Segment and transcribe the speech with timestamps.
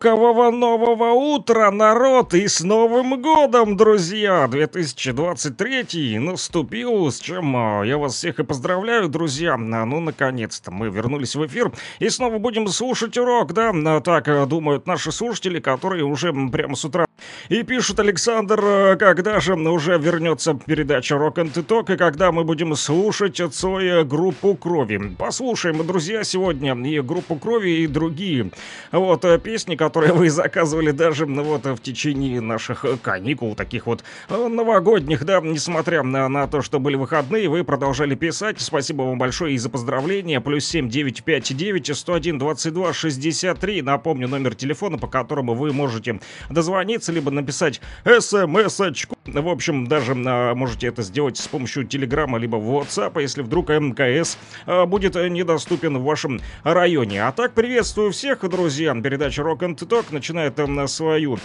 [0.00, 4.46] Рокового нового утра, народ, и с Новым годом, друзья!
[4.46, 9.54] 2023 наступил, с чем а, я вас всех и поздравляю, друзья.
[9.54, 13.72] А, ну, наконец-то мы вернулись в эфир и снова будем слушать урок, да?
[13.74, 17.08] А, так а, думают наши слушатели, которые уже прямо с утра
[17.48, 22.44] и пишут Александр, а, когда же уже вернется передача Rock and Talk, и когда мы
[22.44, 25.14] будем слушать Цоя группу крови.
[25.18, 28.50] Послушаем, друзья, сегодня и группу крови, и другие
[28.92, 34.04] вот э, песни, которые вы заказывали даже ну, вот в течение наших каникул, таких вот
[34.28, 38.60] э, новогодних, да, несмотря на, на то, что были выходные, вы продолжали писать.
[38.60, 40.40] Спасибо вам большое и за поздравления.
[40.40, 43.82] Плюс 7 959 101 22 63.
[43.82, 49.17] Напомню, номер телефона, по которому вы можете дозвониться, либо написать смс-очку.
[49.32, 54.38] В общем, даже а, можете это сделать с помощью Телеграма, либо WhatsApp, если вдруг МКС
[54.66, 57.24] а, будет недоступен в вашем районе.
[57.24, 58.94] А так, приветствую всех, друзья.
[58.94, 61.38] Передача Rock and Talk начинает на свою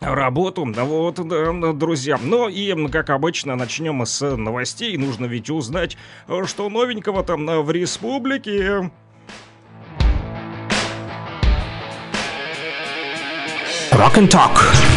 [0.00, 0.64] работу.
[0.64, 2.18] Вот, да, друзья.
[2.20, 4.96] Ну и, как обычно, начнем с новостей.
[4.96, 5.96] Нужно ведь узнать,
[6.46, 8.90] что новенького там в республике.
[13.92, 14.91] Rock and Talk.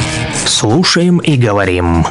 [0.45, 2.05] Слушаем и говорим.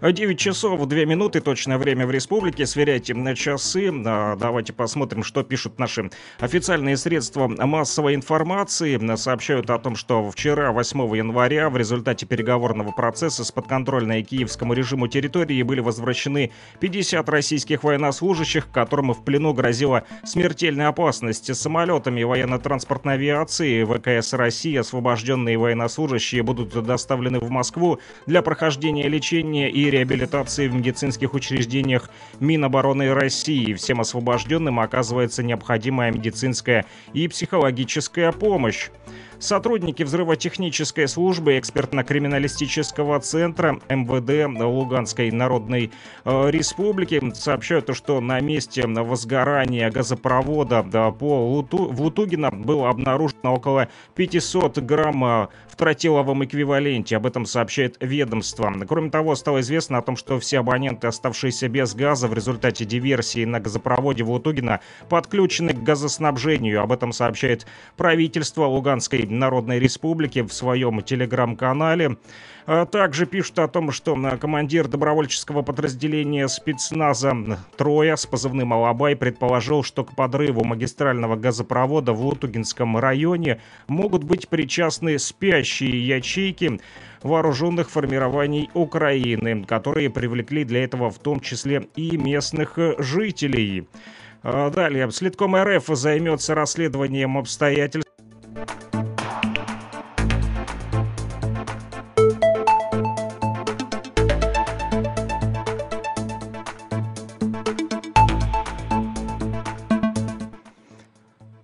[0.00, 2.66] 9 часов 2 минуты, точное время в республике.
[2.66, 3.92] Сверяйте на часы.
[4.06, 8.98] А, давайте посмотрим, что пишут наши официальные средства массовой информации.
[9.16, 15.08] Сообщают о том, что вчера, 8 января, в результате переговорного процесса с подконтрольной киевскому режиму
[15.08, 21.52] территории были возвращены 50 российских военнослужащих, которым в плену грозила смертельная опасность.
[21.56, 29.88] Самолетами военно-транспортной авиации ВКС России освобожденные военнослужащие будут доставлены в Москву для прохождения лечения и
[29.98, 32.10] реабилитации в медицинских учреждениях
[32.40, 33.74] Минобороны России.
[33.74, 38.90] Всем освобожденным оказывается необходимая медицинская и психологическая помощь.
[39.40, 45.92] Сотрудники взрывотехнической службы экспертно-криминалистического центра МВД Луганской Народной
[46.24, 50.82] э, Республики сообщают, что на месте возгорания газопровода
[51.12, 57.16] по Луту, в Лутугино было обнаружено около 500 грамм в тротиловом эквиваленте.
[57.16, 58.70] Об этом сообщает ведомство.
[58.86, 63.46] Кроме того, стало известно о том, что все абоненты, оставшиеся без газа в результате диверсии
[63.46, 66.82] на газопроводе в Лутугино, подключены к газоснабжению.
[66.82, 72.18] Об этом сообщает правительство Луганской Народной Республики в своем телеграм-канале.
[72.70, 77.34] А также пишут о том, что командир добровольческого подразделения спецназа
[77.78, 84.50] Троя с позывным «Алабай» предположил, что к подрыву магистрального газопровода в Лутугинском районе могут быть
[84.50, 86.78] причастны спящие ячейки
[87.22, 93.88] вооруженных формирований Украины, которые привлекли для этого в том числе и местных жителей.
[94.42, 98.07] А далее, следком РФ займется расследованием обстоятельств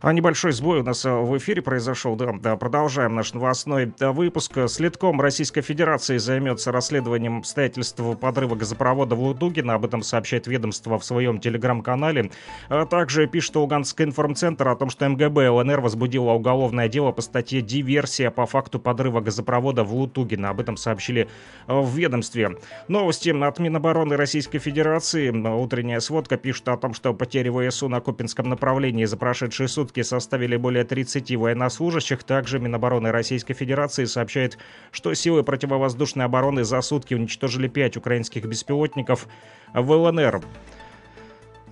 [0.05, 4.53] А небольшой сбой у нас э, в эфире произошел, да, да, продолжаем наш новостной выпуск.
[4.69, 11.07] Следком Российской Федерации займется расследованием обстоятельств подрыва газопровода в Лудугино, об этом сообщает ведомство в
[11.07, 12.31] своем телеграм-канале.
[12.69, 17.63] А также пишет Луганский информцентр о том, что МГБ ЛНР возбудила уголовное дело по статье
[17.63, 20.51] «Диверсия» по факту подрыва газопровода в Лутугино.
[20.51, 21.31] Об этом сообщили
[21.67, 22.59] э, в ведомстве.
[22.89, 25.31] Новости от Минобороны Российской Федерации.
[25.31, 30.03] Утренняя сводка пишет о том, что потери ВСУ на Купинском направлении за прошедшие сутки сутки
[30.03, 32.25] составили более 30 военнослужащих.
[32.25, 34.59] Также Минобороны Российской Федерации сообщает,
[34.91, 39.29] что силы противовоздушной обороны за сутки уничтожили 5 украинских беспилотников
[39.73, 40.43] в ЛНР.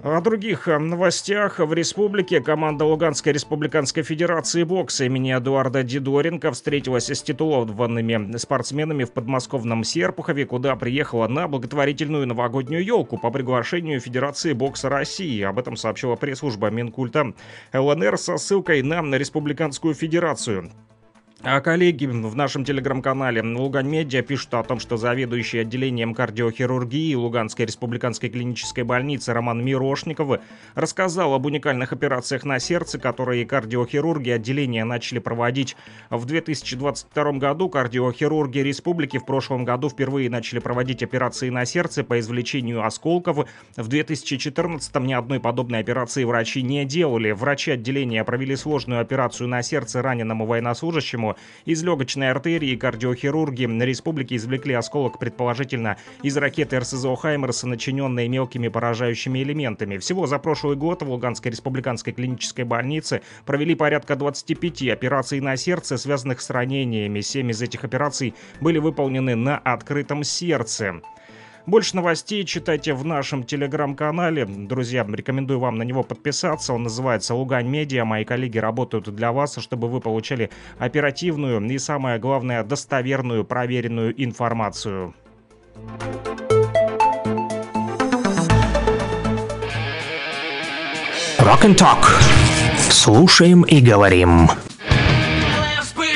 [0.04, 7.08] О других э, новостях в республике команда Луганской республиканской федерации бокса имени Эдуарда Дидоренко встретилась
[7.08, 14.54] с титулованными спортсменами в подмосковном Серпухове, куда приехала на благотворительную новогоднюю елку по приглашению Федерации
[14.54, 15.40] бокса России.
[15.42, 17.32] Об этом сообщила пресс-служба Минкульта
[17.72, 20.72] ЛНР со ссылкой на Республиканскую федерацию.
[21.44, 27.66] А коллеги в нашем телеграм-канале Лугань Медиа пишут о том, что заведующий отделением кардиохирургии Луганской
[27.66, 30.40] республиканской клинической больницы Роман Мирошников
[30.76, 35.76] рассказал об уникальных операциях на сердце, которые кардиохирурги отделения начали проводить
[36.10, 37.68] в 2022 году.
[37.68, 43.48] Кардиохирурги республики в прошлом году впервые начали проводить операции на сердце по извлечению осколков.
[43.76, 47.32] В 2014 ни одной подобной операции врачи не делали.
[47.32, 51.31] Врачи отделения провели сложную операцию на сердце раненому военнослужащему,
[51.64, 58.68] из легочной артерии кардиохирурги на республике извлекли осколок, предположительно, из ракеты РСЗО «Хаймерс», начиненной мелкими
[58.68, 59.98] поражающими элементами.
[59.98, 65.96] Всего за прошлый год в Луганской республиканской клинической больнице провели порядка 25 операций на сердце,
[65.96, 67.20] связанных с ранениями.
[67.20, 71.00] Семь из этих операций были выполнены на открытом сердце.
[71.64, 74.46] Больше новостей читайте в нашем телеграм-канале.
[74.46, 76.72] Друзья, рекомендую вам на него подписаться.
[76.72, 78.04] Он называется «Лугань Медиа».
[78.04, 85.14] Мои коллеги работают для вас, чтобы вы получали оперативную и, самое главное, достоверную, проверенную информацию.
[91.38, 92.04] Rock and Talk.
[92.90, 94.48] Слушаем и говорим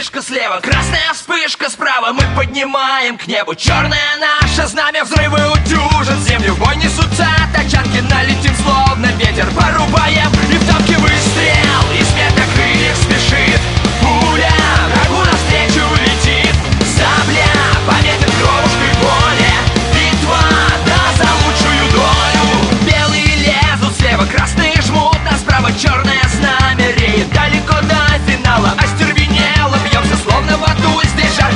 [0.06, 2.12] вспышка слева, красная вспышка справа.
[2.12, 9.06] Мы поднимаем к небу черное наше знамя Взрывы утюжат землю, бой несутся тачанки Налетим словно
[9.18, 13.60] ветер, порубаем И в топке выстрел, и смерть на крыльях спешит
[14.00, 14.52] Пуля.
[14.94, 16.54] Врагу навстречу летит
[16.94, 17.50] Сабля
[17.88, 19.50] пометит кровушкой боли
[19.92, 20.38] Битва,
[20.86, 22.46] да, за лучшую долю.
[22.82, 26.15] Белые лезут слева, красные жмут Нас справа черное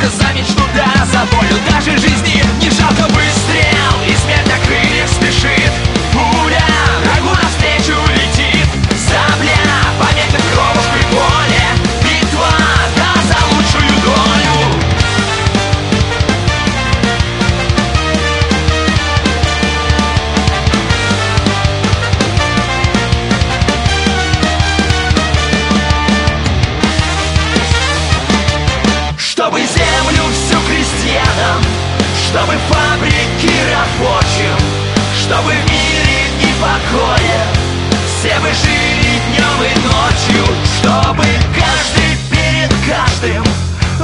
[0.00, 2.42] Жарко за мечту, да, за волю Даже жизни.
[2.60, 3.39] Не жалко выстрел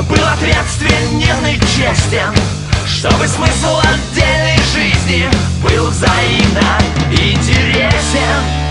[0.03, 2.35] Был ответственен и честен
[2.87, 5.29] Чтобы смысл отдельной жизни
[5.63, 6.79] Был взаимно
[7.11, 8.67] интересен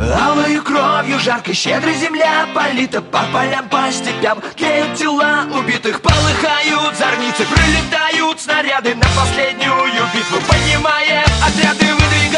[0.00, 7.44] Алою кровью жарко щедрой земля Полита по полям, по степям Тлеют тела убитых, полыхают зорницы
[7.44, 10.38] Прилетают снаряды на последнюю битву.
[10.48, 12.37] Поднимаем отряды, выдвигаем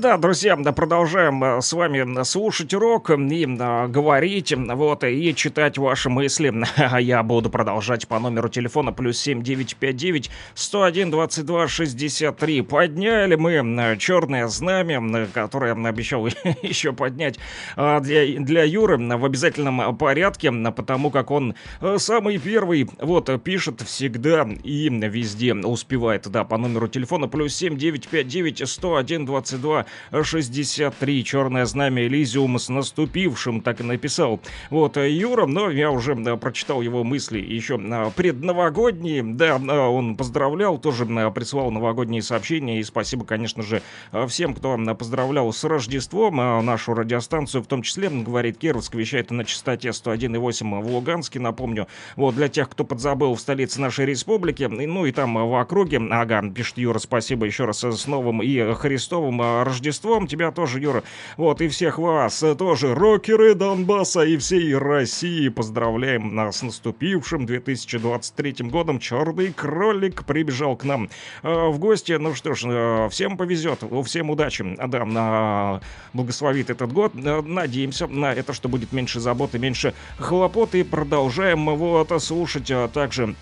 [0.00, 6.08] Да, друзья, продолжаем э, с вами слушать рок и а, говорить, вот, и читать ваши
[6.08, 6.54] мысли.
[6.76, 12.62] А я буду продолжать по номеру телефона плюс 7959 101 22 63.
[12.62, 16.26] Подняли мы черное знамя, которое обещал
[16.62, 17.38] еще поднять
[17.76, 23.82] а, для, для Юры в обязательном порядке, потому как он э, самый первый, вот, пишет
[23.82, 31.24] всегда и везде успевает, да, по номеру телефона плюс 7959 101 22 63.
[31.24, 34.40] Черное знамя Элизиум с наступившим, так и написал.
[34.70, 39.22] Вот, э, Юра, но я уже э, прочитал его мысли еще э, предновогодние.
[39.22, 42.80] Да, он поздравлял, тоже присылал новогодние сообщения.
[42.80, 43.82] И спасибо, конечно же,
[44.28, 46.36] всем, кто поздравлял с Рождеством.
[46.64, 51.86] Нашу радиостанцию в том числе, говорит Кировск, вещает на частоте 101,8 в Луганске, напомню.
[52.16, 56.00] Вот, для тех, кто подзабыл в столице нашей республики, ну и там в округе.
[56.10, 61.02] Ага, пишет Юра, спасибо еще раз с новым и Христовым э, Рождеством тебя тоже, Юра.
[61.38, 65.48] Вот, и всех вас тоже, рокеры Донбасса и всей России.
[65.48, 68.98] Поздравляем нас с наступившим 2023 годом.
[68.98, 71.08] Черный кролик прибежал к нам
[71.42, 72.12] э, в гости.
[72.12, 74.76] Ну что ж, э, всем повезет, всем удачи.
[74.86, 75.80] Да, на
[76.12, 77.12] благословит этот год.
[77.14, 80.74] Э, надеемся на это, что будет меньше заботы, меньше хлопот.
[80.74, 83.34] И продолжаем вот слушать также а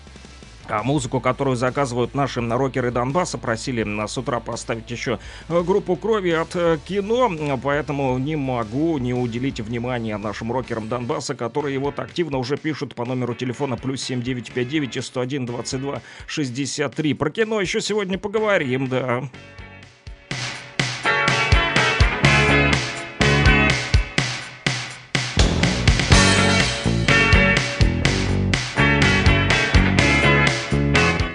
[0.83, 6.55] музыку, которую заказывают наши рокеры Донбасса, просили с утра поставить еще э, группу крови от
[6.55, 12.57] э, кино, поэтому не могу не уделить внимания нашим рокерам Донбасса, которые вот активно уже
[12.57, 17.13] пишут по номеру телефона плюс 7959 и 101 22 63.
[17.13, 19.23] Про кино еще сегодня поговорим, да.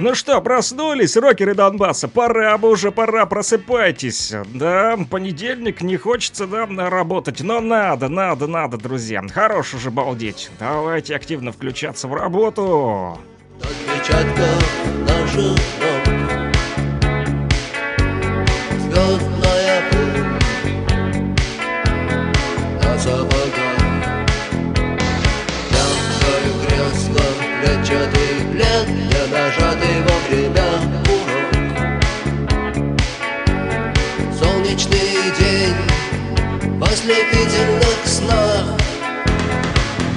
[0.05, 2.09] Ну что, проснулись, рокеры Донбасса?
[2.09, 4.35] Пора бы уже, пора, просыпайтесь.
[4.53, 9.23] Да, понедельник, не хочется, да, работать, но надо, надо, надо, друзья.
[9.33, 10.51] Хорош уже балдеть.
[10.61, 13.19] Давайте активно включаться в работу.
[13.63, 14.47] Отпечатка
[15.09, 15.94] наших Звездная
[37.55, 38.65] ослепительных снах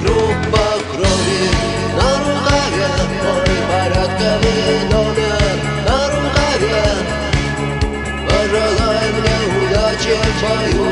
[0.02, 1.50] Группа крови
[1.96, 2.90] на рукаве
[3.24, 5.42] Мой порядковый номер
[5.86, 6.84] на рукаве
[8.28, 10.87] Пожелай мне удачи в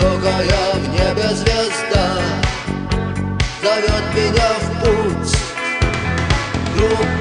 [0.00, 2.22] Высокая в небе звезда
[3.62, 5.36] Зовет меня в путь.
[6.74, 7.19] Группа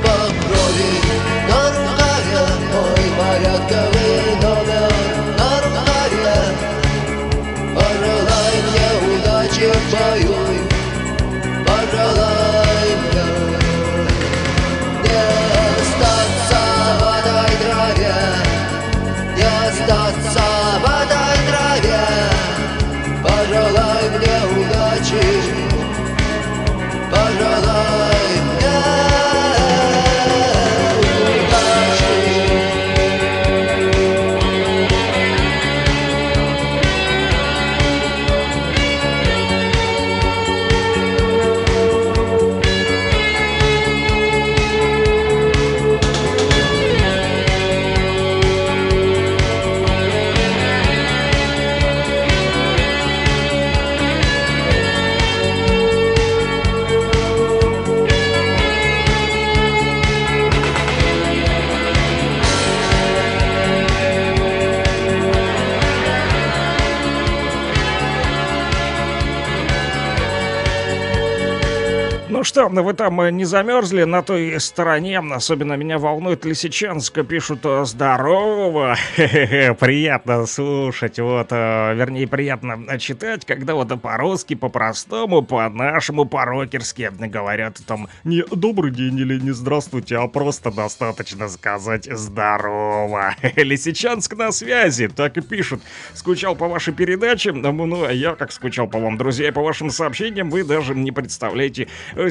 [72.49, 75.19] что, вы там э, не замерзли на той стороне?
[75.19, 77.23] Особенно меня волнует Лисичанск.
[77.23, 78.95] Пишут э, «Здорово!»
[79.79, 88.07] Приятно слушать, вот, э, вернее, приятно читать, когда вот по-русски, по-простому, по-нашему, по-рокерски говорят там
[88.23, 93.35] не «добрый день» или «не здравствуйте», а просто достаточно сказать «здорово».
[93.55, 95.81] Лисичанск на связи, так и пишут.
[96.15, 100.49] Скучал по вашей передаче, ну, а я как скучал по вам, друзья, по вашим сообщениям,
[100.49, 101.87] вы даже не представляете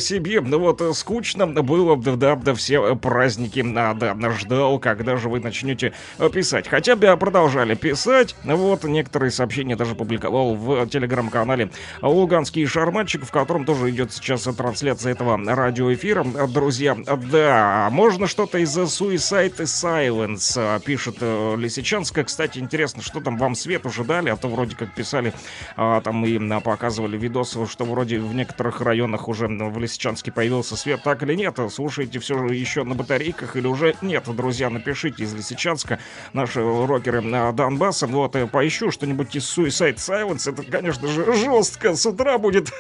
[0.09, 5.41] себе, ну вот скучно было, да, да, все праздники, а, да, ждал, когда же вы
[5.41, 5.93] начнете
[6.33, 6.67] писать.
[6.69, 13.65] Хотя бы продолжали писать, вот, некоторые сообщения даже публиковал в телеграм-канале Луганский шарманчик, в котором
[13.67, 16.25] тоже идет сейчас трансляция этого радиоэфира.
[16.49, 16.97] Друзья,
[17.31, 22.25] да, можно что-то из Suicide Silence, пишет Лисичанска.
[22.25, 25.35] Кстати, интересно, что там вам свет уже дали, а то вроде как писали,
[25.77, 29.98] а, там и показывали видосы, что вроде в некоторых районах уже в Лисичанске
[30.31, 31.59] появился свет, так или нет?
[31.71, 34.25] Слушаете все же еще на батарейках или уже нет?
[34.35, 35.99] Друзья, напишите из Лисичанска,
[36.33, 37.21] наши рокеры
[37.53, 42.73] Донбасса, вот, поищу что-нибудь из Suicide Silence, это, конечно же, жестко с утра будет,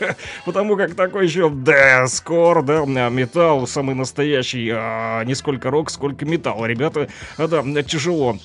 [0.44, 6.66] потому как такой еще дескор, да, металл самый настоящий, а не сколько рок, сколько металл,
[6.66, 8.38] ребята, да, тяжело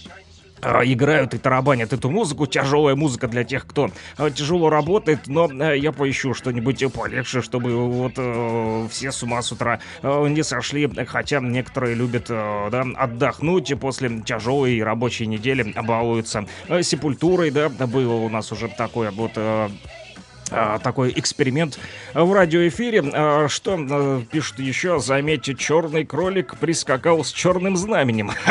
[0.61, 2.45] играют и тарабанят эту музыку.
[2.47, 7.75] Тяжелая музыка для тех, кто а, тяжело работает, но а, я поищу что-нибудь полегче, чтобы
[7.87, 10.89] вот э, все с ума с утра э, не сошли.
[11.05, 16.45] Хотя некоторые любят э, да, отдохнуть после тяжелой рабочей недели, балуются
[16.81, 19.37] сепультурой, да, было у нас уже такое вот
[20.84, 21.79] такой эксперимент
[22.13, 23.03] в радиоэфире.
[23.13, 25.00] А, что а, пишут еще?
[25.00, 28.31] Заметьте, черный кролик прискакал с черным знаменем.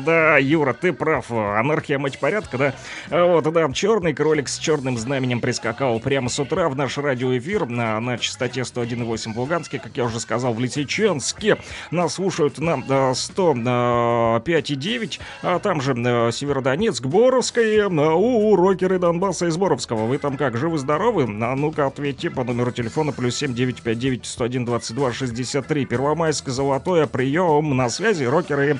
[0.00, 1.30] Да, Юра, ты прав.
[1.30, 2.74] Анархия мать порядка, да?
[3.10, 7.98] Вот, да, черный кролик с черным знаменем прискакал прямо с утра в наш радиоэфир на,
[8.00, 11.56] на частоте 101.8 в Луганске, как я уже сказал, в Лисичанске.
[11.90, 15.94] Нас слушают на 105.9, а там же
[16.32, 20.06] Северодонецк, Боровская, у, рокеры Донбасса из Боровского.
[20.06, 21.26] Вы там как, живы-здоровы?
[21.50, 25.84] А ну-ка, ответьте по номеру телефона плюс 7959 101 22 63.
[25.84, 28.78] Первомайск, Золотое, прием, на связи, рокеры.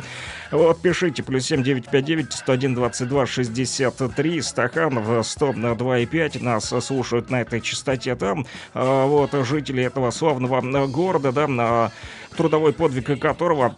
[0.53, 4.41] Вот, пишите, плюс 7959 101 22 63.
[4.41, 6.45] Стаханов 102,5.
[6.45, 8.47] Нас слушают на этой частоте там.
[8.73, 11.91] А, вот, жители этого славного города, да, на
[12.37, 13.77] трудовой подвиг которого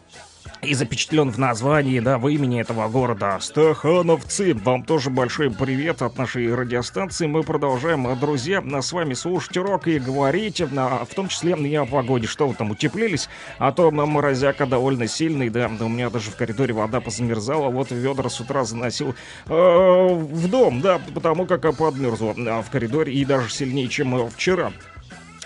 [0.62, 4.54] и запечатлен в названии, да, в имени этого города Стахановцы.
[4.54, 7.26] Вам тоже большой привет от нашей радиостанции.
[7.26, 12.28] Мы продолжаем, друзья, с вами слушать рок и говорить, в том числе и о погоде.
[12.28, 13.28] Что вы там, утеплились?
[13.58, 18.28] А то морозяка довольно сильный, да, у меня даже в коридоре вода позамерзала, вот ведра
[18.28, 19.16] с утра заносил
[19.46, 24.72] э, в дом, да, потому как подмерзла в коридоре и даже сильнее, чем вчера.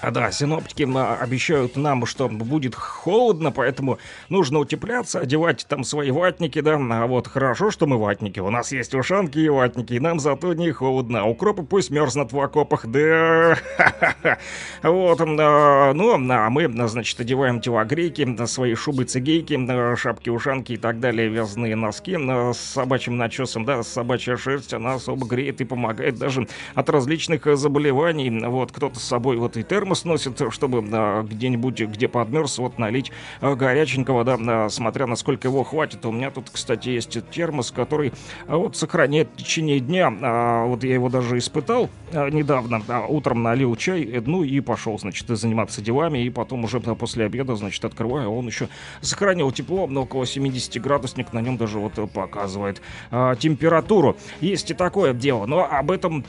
[0.03, 3.99] А да, синоптики обещают нам, что будет холодно, поэтому
[4.29, 6.76] нужно утепляться, одевать там свои ватники, да.
[6.79, 8.38] А вот хорошо, что мы ватники.
[8.38, 11.23] У нас есть ушанки и ватники, и нам зато не холодно.
[11.23, 13.57] А укропы пусть мерзнут в окопах, да.
[14.83, 21.75] Вот, а, ну, а мы, значит, одеваем телогрейки, свои шубы-цигейки, шапки-ушанки и так далее, вязаные
[21.75, 27.47] носки с собачьим начесом, да, собачья шерсть, она особо греет и помогает даже от различных
[27.57, 28.31] заболеваний.
[28.47, 32.77] Вот, кто-то с собой вот и термос термос носит, чтобы а, где-нибудь, где подмерз, вот
[32.77, 36.05] налить а, горяченького, да, а, смотря насколько его хватит.
[36.05, 38.12] У меня тут, кстати, есть термос, который
[38.49, 40.11] вот сохраняет в течение дня.
[40.66, 42.83] Вот я его даже испытал недавно.
[43.09, 46.25] Утром налил чай, ну и пошел, значит, заниматься делами.
[46.25, 48.68] И потом уже после обеда, значит, открываю, он еще
[49.03, 52.83] сохранил тепло, но около 70 градусник на нем даже вот показывает
[53.38, 54.16] температуру.
[54.40, 56.25] Есть и такое дело, но об этом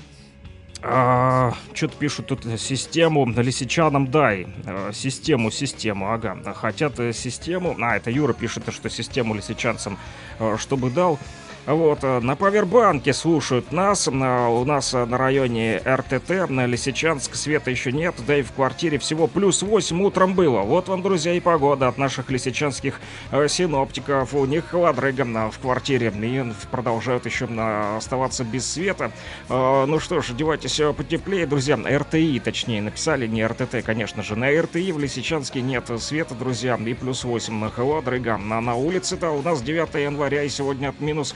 [0.90, 4.48] а, Что-то пишут тут систему лисичанам дай.
[4.66, 6.38] А, систему, систему, ага.
[6.54, 7.76] Хотят э, систему.
[7.82, 9.98] А, это Юра пишет, что систему лисичанцам,
[10.40, 11.20] а, чтобы дал.
[11.68, 14.08] Вот, э, на Павербанке слушают нас.
[14.08, 18.16] На, у нас э, на районе РТТ, на Лисичанск, света еще нет.
[18.26, 20.62] Да и в квартире всего плюс 8 утром было.
[20.62, 23.02] Вот вам, друзья, и погода от наших лисичанских
[23.32, 24.34] э, синоптиков.
[24.34, 26.14] У них холодрыга на, в квартире.
[26.18, 29.12] И продолжают еще на, оставаться без света.
[29.50, 31.76] Э, ну что ж, одевайтесь э, потеплее, друзья.
[31.76, 34.38] РТИ, точнее, написали, не РТТ, конечно же.
[34.38, 36.78] На РТИ в Лисичанске нет света, друзья.
[36.78, 38.38] И плюс 8 на холодрыга.
[38.38, 41.36] На, на улице-то у нас 9 января и сегодня от минус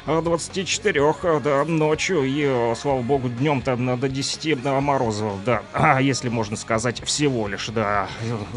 [0.05, 6.01] 24 э, да, ночью и, э, слава богу, днем-то до 10 да, морозов, да, а,
[6.01, 8.07] если можно сказать, всего лишь, да.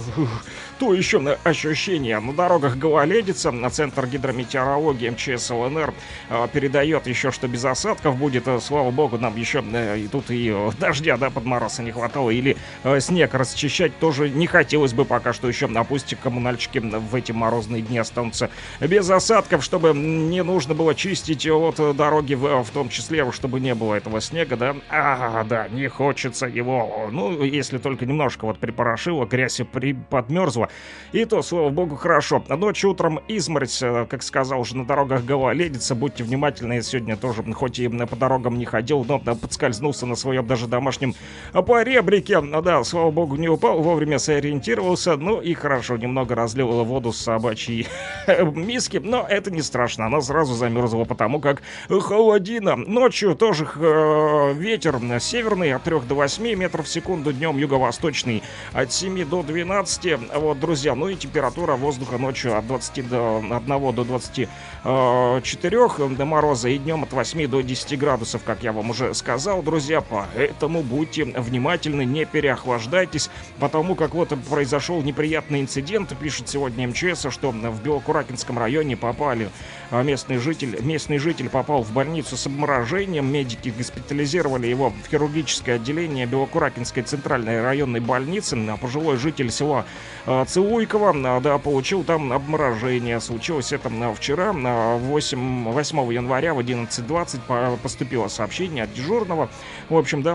[0.79, 2.19] То еще на ощущение.
[2.19, 5.93] На дорогах гололедица, на Центр гидрометеорологии МЧС ЛНР
[6.31, 9.63] э, передает еще, что без осадков будет, слава богу, нам еще
[9.97, 12.57] и тут и дождя, да, под мороза не хватало, или
[13.01, 17.99] снег расчищать тоже не хотелось бы пока что еще, пусть коммунальщики в эти морозные дни
[17.99, 23.31] останутся без осадков, чтобы не нужно было чистить чистить вот дороги, в, в том числе,
[23.33, 24.77] чтобы не было этого снега, да?
[24.91, 27.09] А, да, не хочется его.
[27.11, 30.69] Ну, если только немножко вот припорошило, грязь при, подмерзла.
[31.13, 32.43] И то, слава богу, хорошо.
[32.49, 35.95] Ночью, утром изморозь, как сказал уже на дорогах гололедица.
[35.95, 40.67] Будьте внимательны, сегодня тоже, хоть и по дорогам не ходил, но подскользнулся на своем даже
[40.67, 41.15] домашнем
[41.53, 42.41] поребрике.
[42.41, 45.17] Да, слава богу, не упал, вовремя сориентировался.
[45.17, 47.87] Ну и хорошо, немного разлил воду с собачьей
[48.55, 50.07] миски, но это не страшно.
[50.07, 52.77] Она сразу замерзла, потому как холодина.
[52.77, 58.93] Ночью тоже э, ветер северный от 3 до 8 метров в секунду, днем юго-восточный от
[58.93, 60.19] 7 до 12.
[60.37, 66.25] Вот, друзья, ну и температура воздуха ночью от 20 до 1 до 24 э, до
[66.25, 70.01] мороза и днем от 8 до 10 градусов, как я вам уже сказал, друзья.
[70.01, 77.51] Поэтому будьте внимательны, не переохлаждайтесь, потому как вот произошел неприятный инцидент, пишет сегодня МЧС, что
[77.51, 79.49] в Белокуракинском районе попали
[79.91, 83.33] а местный житель, местный житель попал в больницу с обморожением.
[83.33, 88.55] Медики госпитализировали его в хирургическое отделение Белокуракинской центральной районной больницы.
[88.69, 89.85] А пожилой житель села
[90.27, 93.21] а, Целуйково да, получил там обморожение.
[93.21, 99.49] Случилось это вчера, 8, 8 января в 11.20 поступило сообщение от дежурного.
[99.89, 100.35] В общем, да,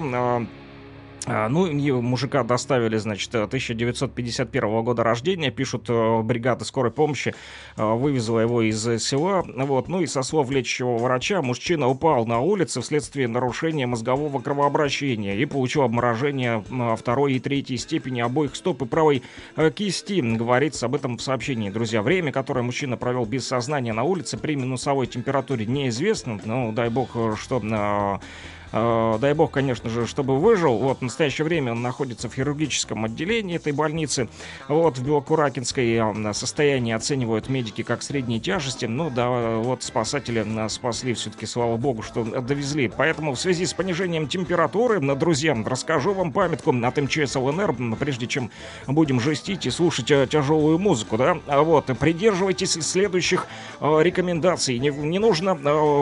[1.49, 7.35] ну, и мужика доставили, значит, 1951 года рождения, пишут э, бригады скорой помощи,
[7.77, 12.39] э, вывезла его из села, вот, ну и со слов лечащего врача, мужчина упал на
[12.39, 16.63] улице вследствие нарушения мозгового кровообращения и получил обморожение
[16.97, 19.23] второй и третьей степени обоих стоп и правой
[19.55, 22.01] э, кисти, говорится об этом в сообщении, друзья.
[22.01, 27.09] Время, которое мужчина провел без сознания на улице при минусовой температуре неизвестно, ну, дай бог,
[27.37, 27.59] что
[28.71, 30.77] дай бог, конечно же, чтобы выжил.
[30.77, 34.29] Вот, в настоящее время он находится в хирургическом отделении этой больницы.
[34.67, 38.85] Вот, в Белокуракинской э, состоянии оценивают медики как средней тяжести.
[38.85, 42.91] Ну, да, вот спасатели э, спасли все-таки, слава богу, что довезли.
[42.95, 48.51] Поэтому в связи с понижением температуры, друзья, расскажу вам памятку от МЧС ЛНР, прежде чем
[48.87, 51.37] будем жестить и слушать тяжелую музыку, да.
[51.47, 53.47] Вот, придерживайтесь следующих
[53.81, 54.77] рекомендаций.
[54.79, 55.55] Не, не нужно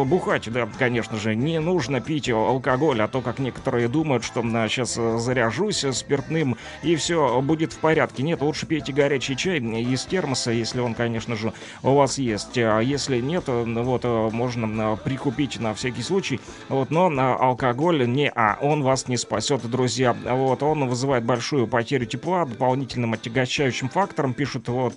[0.06, 4.96] бухать, да, конечно же, не нужно пить алкоголь, а то, как некоторые думают, что сейчас
[4.98, 8.24] э, заряжусь спиртным и все будет в порядке.
[8.24, 12.58] Нет, лучше пейте горячий чай из термоса, если он, конечно же, у вас есть.
[12.58, 16.40] А если нет, э, вот э, можно прикупить на всякий случай.
[16.70, 17.08] Вот, но
[17.40, 20.14] алкоголь не, а он вас не спасет, друзья.
[20.14, 24.96] Вот, он вызывает большую потерю тепла, дополнительным отягощающим фактором, пишут вот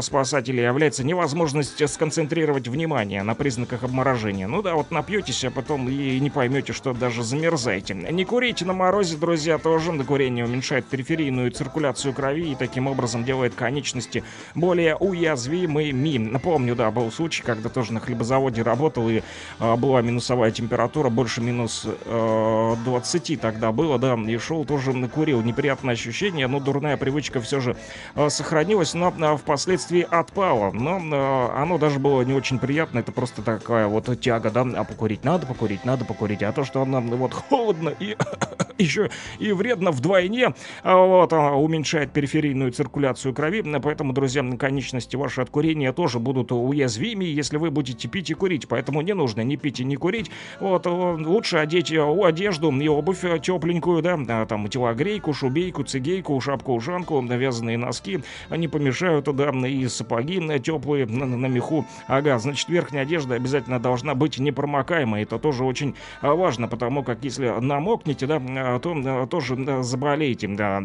[0.00, 4.46] спасатели, является невозможность сконцентрировать внимание на признаках обморожения.
[4.46, 7.94] Ну да, вот напьетесь, а потом и не поймете, что даже замерзайте.
[7.94, 9.92] Не курите на морозе, друзья, тоже.
[10.04, 14.22] Курение уменьшает периферийную циркуляцию крови и таким образом делает конечности
[14.54, 16.18] более уязвимыми.
[16.18, 19.22] Напомню, да, был случай, когда тоже на хлебозаводе работал и
[19.58, 25.42] э, была минусовая температура, больше минус э, 20 тогда было, да, и шел тоже курил.
[25.42, 27.76] Неприятное ощущение, но дурная привычка все же
[28.14, 30.70] э, сохранилась, но э, впоследствии отпала.
[30.70, 34.84] Но э, оно даже было не очень приятно, это просто такая вот тяга, да, а
[34.84, 36.44] покурить надо, покурить надо, покурить.
[36.44, 38.16] А то, что он нам вот холодно и
[38.78, 45.40] еще и вредно вдвойне, а вот, а, уменьшает периферийную циркуляцию крови, поэтому, друзья, конечности ваши
[45.40, 49.56] от курения тоже будут уязвимы, если вы будете пить и курить, поэтому не нужно ни
[49.56, 55.84] пить и не курить, вот, лучше одеть одежду и обувь тепленькую, да, там, телогрейку, шубейку,
[55.84, 62.68] цигейку, шапку-ушанку, навязанные носки, они помешают, да, и сапоги теплые на, на меху, ага, значит,
[62.68, 68.26] верхняя одежда обязательно должна быть непромокаемой, это тоже очень важно, потому потому как если намокнете,
[68.26, 70.84] да, а, то тоже заболеете, да,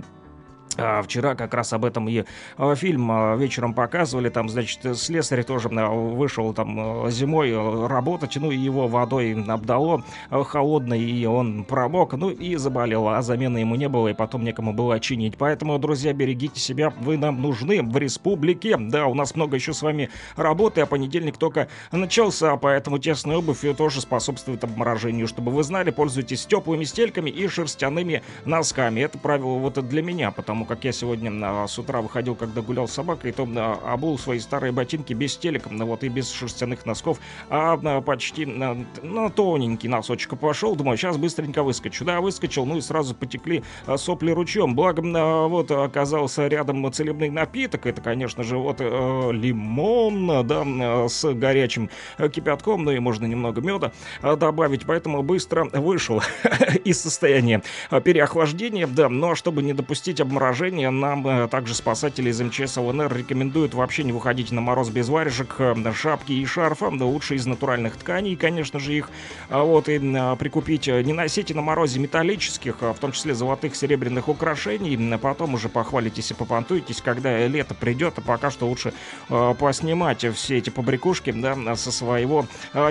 [1.03, 2.23] вчера как раз об этом и
[2.57, 4.29] а, фильм а, вечером показывали.
[4.29, 11.25] Там, значит, слесарь тоже вышел там зимой работать, ну и его водой обдало холодной, и
[11.25, 15.37] он промок, ну и заболел, а замены ему не было, и потом некому было чинить.
[15.37, 18.77] Поэтому, друзья, берегите себя, вы нам нужны в республике.
[18.77, 23.63] Да, у нас много еще с вами работы, а понедельник только начался, поэтому тесная обувь
[23.77, 25.27] тоже способствует обморожению.
[25.27, 29.01] Чтобы вы знали, пользуйтесь теплыми стельками и шерстяными носками.
[29.01, 32.87] Это правило вот для меня, потому как я сегодня а, с утра выходил, когда гулял
[32.87, 37.19] с собакой, то а, обул свои старые ботинки без телека, вот и без шерстяных носков,
[37.49, 42.05] а, а почти на, на тоненький носочек пошел, думаю, сейчас быстренько выскочу.
[42.05, 43.63] Да, выскочил, ну и сразу потекли
[43.97, 44.75] сопли ручьем.
[44.75, 45.01] Благо,
[45.47, 51.89] вот оказался рядом целебный напиток, это, конечно же, вот э, лимон, да, с горячим
[52.31, 53.91] кипятком, ну и можно немного меда
[54.21, 56.21] добавить, поэтому быстро вышел
[56.83, 57.61] из состояния
[58.03, 60.89] переохлаждения, да, но чтобы не допустить обморожения морожения.
[60.89, 65.57] Нам также спасатели из МЧС ЛНР рекомендуют вообще не выходить на мороз без варежек,
[65.93, 66.89] шапки и шарфа.
[66.91, 69.09] Да лучше из натуральных тканей, конечно же, их
[69.49, 69.99] вот и
[70.39, 70.87] прикупить.
[70.87, 75.17] Не носите на морозе металлических, в том числе золотых, серебряных украшений.
[75.17, 78.13] Потом уже похвалитесь и попонтуетесь, когда лето придет.
[78.17, 78.93] А пока что лучше
[79.59, 82.45] поснимать все эти побрякушки да, со своего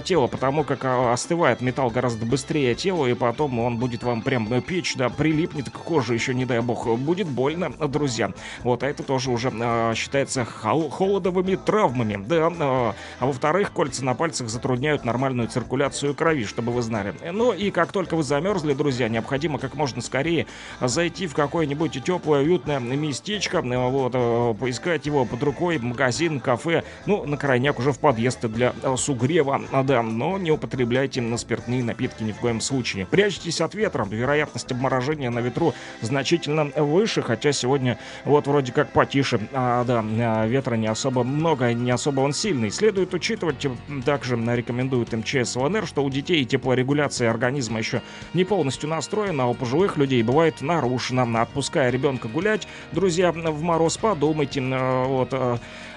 [0.05, 4.95] тела, потому как остывает металл гораздо быстрее тела, и потом он будет вам прям печь,
[4.97, 7.46] да, прилипнет к коже, еще не дай бог, будет больно,
[7.89, 8.33] друзья.
[8.63, 12.49] Вот, а это тоже уже э, считается хол- холодовыми травмами, да.
[12.49, 17.15] Э, а во-вторых, кольца на пальцах затрудняют нормальную циркуляцию крови, чтобы вы знали.
[17.33, 20.47] Ну и как только вы замерзли, друзья, необходимо как можно скорее
[20.81, 27.25] зайти в какое-нибудь теплое, уютное местечко, вот, э, поискать его под рукой, магазин, кафе, ну,
[27.25, 32.33] на крайняк уже в подъезд для сугрева, да, но не употребляйте на спиртные напитки ни
[32.33, 33.07] в коем случае.
[33.07, 39.41] Прячьтесь от ветра, вероятность обморожения на ветру значительно выше, хотя сегодня вот вроде как потише,
[39.53, 42.71] а, да, а, ветра не особо много, не особо он сильный.
[42.71, 43.67] Следует учитывать,
[44.05, 48.03] также рекомендует МЧС ЛНР, что у детей теплорегуляция организма еще
[48.35, 51.43] не полностью настроена, а у пожилых людей бывает нарушена.
[51.43, 55.33] Отпуская ребенка гулять, друзья, в мороз подумайте, вот,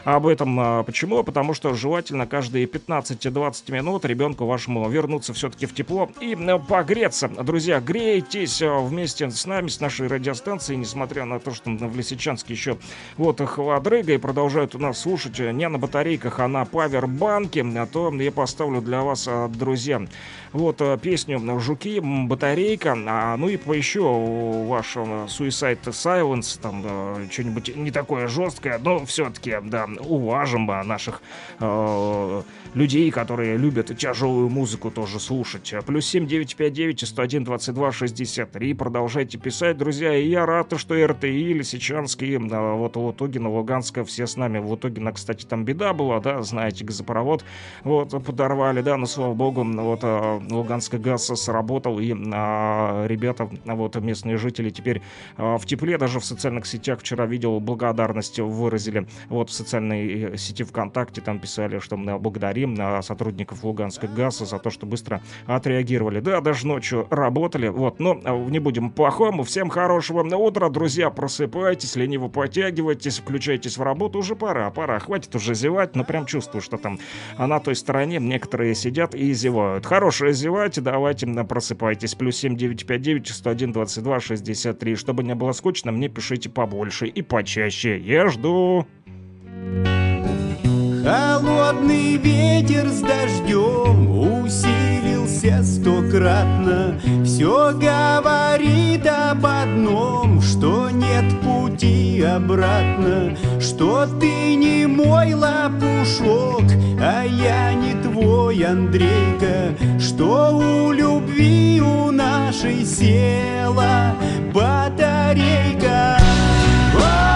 [0.04, 1.24] об этом а, почему?
[1.24, 7.28] Потому что желательно каждые 15-20 минут ребенку вашему вернуться все-таки в тепло и э, погреться.
[7.28, 12.54] Друзья, грейтесь э, вместе с нами, с нашей радиостанцией, несмотря на то, что в Лисичанске
[12.54, 12.78] еще
[13.18, 18.14] вот холодрыга и продолжают у нас слушать не на батарейках, а на павербанке, а то
[18.14, 20.02] я поставлю для вас, э, друзья,
[20.54, 28.28] вот песню «Жуки», «Батарейка», а, ну и поищу ваш Suicide Silence, там что-нибудь не такое
[28.28, 31.22] жесткое, но все-таки, да, уважим наших
[31.60, 32.42] э,
[32.74, 35.74] людей, которые любят тяжелую музыку тоже слушать.
[35.86, 38.74] Плюс 7959 101 22 63.
[38.74, 40.16] Продолжайте писать, друзья.
[40.16, 44.60] И я рад, что РТИ, Лисичанский, э, вот Лутугина, Луганска, все с нами.
[44.60, 47.44] В Лутугина, кстати, там беда была, да, знаете, газопровод
[47.84, 50.04] вот подорвали, да, но слава богу, вот
[50.50, 55.02] Луганский газ сработал, и а, ребята, вот местные жители теперь
[55.38, 60.38] а, в тепле, даже в социальных сетях вчера видел благодарность выразили, вот в официальной э,
[60.38, 65.22] сети ВКонтакте там писали, что мы благодарим на сотрудников Луганской ГАЗа за то, что быстро
[65.46, 66.20] отреагировали.
[66.20, 67.68] Да, даже ночью работали.
[67.68, 69.44] Вот, но а, не будем плохому.
[69.44, 71.10] Всем хорошего утра, друзья.
[71.10, 74.20] Просыпайтесь, лениво подтягивайтесь, включайтесь в работу.
[74.20, 75.00] Уже пора, пора.
[75.00, 75.96] Хватит уже зевать.
[75.96, 77.00] Но прям чувствую, что там
[77.38, 79.86] на той стороне некоторые сидят и зевают.
[80.32, 80.82] Зевать.
[80.82, 82.16] Давайте просыпайтесь.
[82.16, 84.96] Плюс 7959 101 22 63.
[84.96, 87.98] Чтобы не было скучно, мне пишите побольше и почаще.
[88.00, 88.86] Я жду.
[91.10, 97.02] Холодный ветер с дождем усилился стократно.
[97.26, 103.36] Все говорит об одном, что нет пути обратно.
[103.60, 106.70] Что ты не мой лопушок,
[107.02, 109.76] а я не твой Андрейка.
[110.00, 114.14] Что у любви у нашей села
[114.54, 116.20] батарейка.
[116.94, 117.29] Несмотря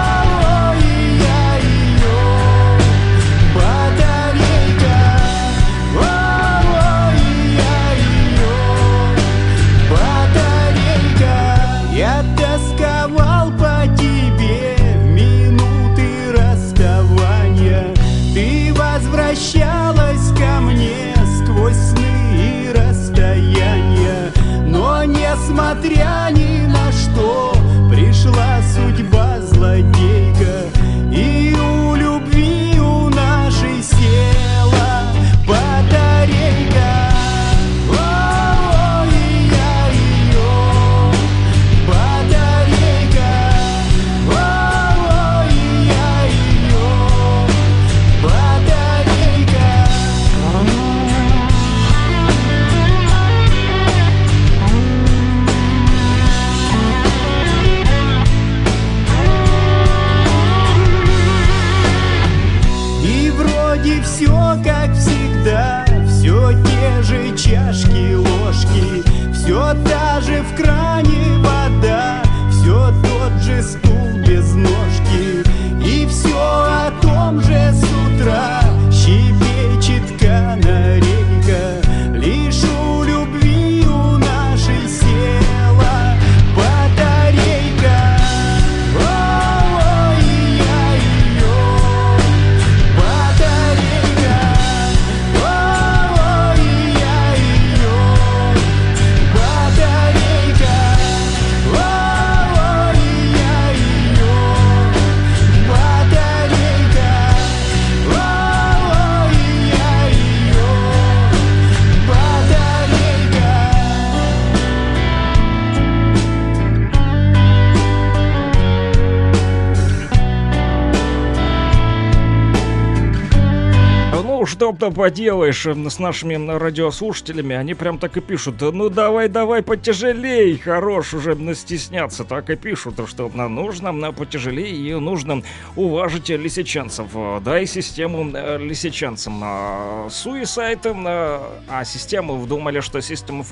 [124.83, 128.55] Что-то поделаешь с нашими радиослушателями, они прям так и пишут.
[128.59, 132.25] Ну, давай, давай, потяжелей, хорош уже стесняться.
[132.25, 135.41] Так и пишут, что нужно потяжелее и нужно
[135.77, 137.07] уважить лисичанцев.
[137.43, 140.09] Дай систему лисичанцам.
[140.09, 143.01] Суисайт, а систему думали, что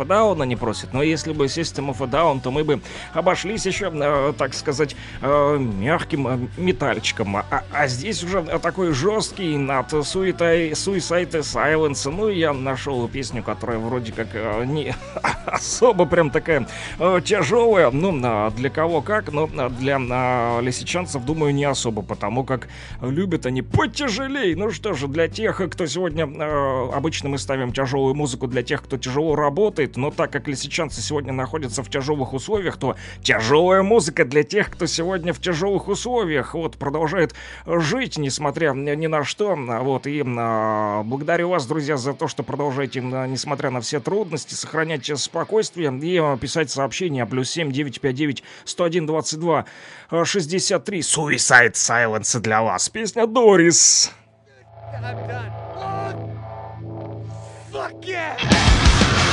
[0.01, 0.93] a Down не просит.
[0.93, 1.47] Но если бы
[2.01, 2.81] a Down, то мы бы
[3.13, 7.37] обошлись еще, так сказать, мягким метальчиком.
[7.37, 10.75] А, а здесь уже такой жесткий над суетой
[11.21, 12.09] Suicide Silence.
[12.09, 14.95] Ну, я нашел песню, которая вроде как э, не
[15.45, 16.67] особо прям такая
[16.99, 17.91] э, тяжелая.
[17.91, 18.11] Ну,
[18.51, 22.67] для кого как, но для э, лисичанцев, думаю, не особо, потому как
[23.01, 24.55] любят они потяжелей.
[24.55, 26.23] Ну что же, для тех, кто сегодня...
[26.93, 31.33] Обычно мы ставим тяжелую музыку для тех, кто тяжело работает, но так как лисичанцы сегодня
[31.33, 36.77] находятся в тяжелых условиях, то тяжелая музыка для тех, кто сегодня в тяжелых условиях, вот,
[36.77, 42.41] продолжает жить, несмотря ни на что, вот, и а, благодарю вас, друзья, за то, что
[42.41, 49.05] продолжаете, несмотря на все трудности, сохранять спокойствие и а, писать сообщения плюс 7 959 101
[49.05, 49.65] 22
[50.23, 52.87] 63 Suicide Silence для вас.
[52.87, 54.11] Песня Дорис.
[57.71, 59.30] Fuck yeah!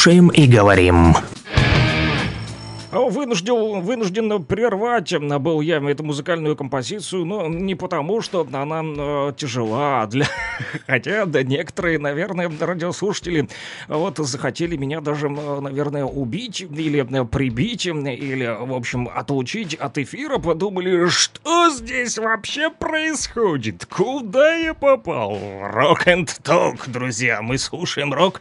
[0.00, 1.14] Слушаем и говорим.
[2.90, 10.02] Вынужден, вынужден прервать был я эту музыкальную композицию, но не потому, что она э, тяжела,
[10.02, 10.26] а для...
[10.86, 13.48] хотя да, некоторые, наверное, радиослушатели
[13.88, 21.08] вот захотели меня даже, наверное, убить или прибить, или, в общем, отлучить от эфира, подумали,
[21.08, 25.38] что здесь вообще происходит, куда я попал?
[25.60, 28.40] Рок and Talk, друзья, мы слушаем рок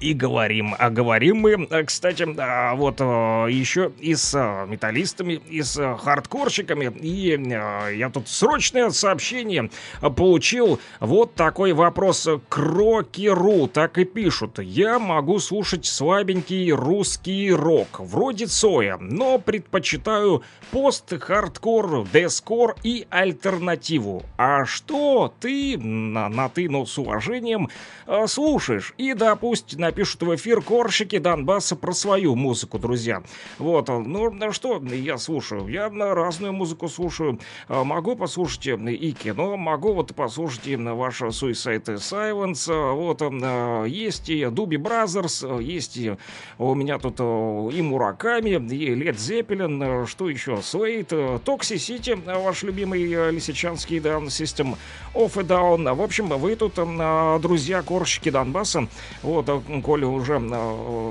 [0.00, 0.74] и говорим.
[0.78, 3.04] А говорим мы, э, кстати, а, вот э,
[3.50, 6.92] еще и с э, металлистами, и с хардкорщиками.
[7.00, 7.38] И
[7.96, 9.70] я тут срочное сообщение
[10.16, 10.80] получил.
[11.00, 13.66] Вот такой вопрос к рокеру.
[13.68, 14.58] Так и пишут.
[14.58, 24.24] Я могу слушать слабенький русский рок, вроде Цоя, но предпочитаю пост-хардкор, дескор и альтернативу.
[24.36, 27.68] А что ты, на, на ты, но с уважением,
[28.26, 28.94] слушаешь?
[28.98, 33.22] И, допустим, напишут в эфир корщики Донбасса про свою музыку, друзья.
[33.58, 35.68] Вот, ну, что я слушаю?
[35.68, 37.38] Я разную музыку слушаю.
[37.68, 42.66] Могу послушать и кино, могу вот послушать и ваш Suicide Silence.
[42.94, 43.22] Вот,
[43.86, 46.16] есть и Дуби Brothers, есть и
[46.58, 50.62] у меня тут и Мураками, и Лед Зеппелин, что еще?
[50.62, 54.76] Слейт, Toxicity, ваш любимый лисичанский, да, System
[55.14, 55.94] of a Down.
[55.94, 56.74] В общем, вы тут,
[57.40, 58.88] друзья, корщики Донбасса,
[59.22, 59.48] вот,
[59.82, 60.40] коли уже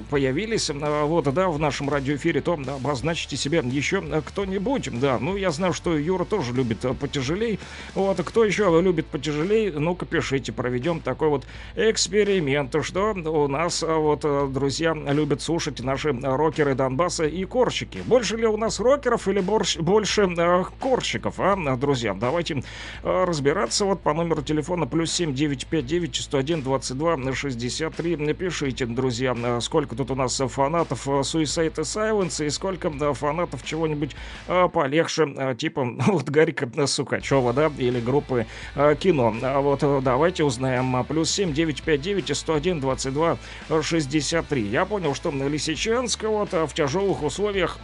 [0.09, 5.20] появились, вот, да, в нашем радиоэфире, то обозначите себе еще кто-нибудь, да.
[5.20, 7.59] Ну, я знаю, что Юра тоже любит потяжелей.
[7.93, 11.45] Вот, кто еще любит потяжелей, ну-ка пишите, проведем такой вот
[11.76, 14.22] эксперимент, что у нас, вот,
[14.53, 18.01] друзья, любят слушать наши рокеры Донбасса и корщики.
[18.05, 22.13] Больше ли у нас рокеров или борщ, больше э, корщиков, а, друзья?
[22.13, 22.63] Давайте
[23.03, 28.18] э, разбираться вот по номеру телефона плюс 7 959 101 22 63.
[28.18, 28.55] Напишите,
[28.95, 34.16] друзья, сколько тут у нас фанатов Suicide Silence и сколько фанатов чего-нибудь
[34.47, 38.45] э, полегче, э, типа вот Гарика Сукачева, да, или группы
[38.76, 39.36] э, кино.
[39.41, 41.03] А вот давайте узнаем.
[41.06, 43.38] Плюс 7 959 101 22
[43.82, 44.62] 63.
[44.62, 47.80] Я понял, что Лисичанск вот в тяжелых условиях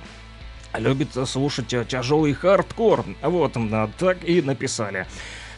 [0.78, 3.06] любит слушать тяжелый хардкор.
[3.22, 3.58] Вот,
[3.98, 5.06] так и написали.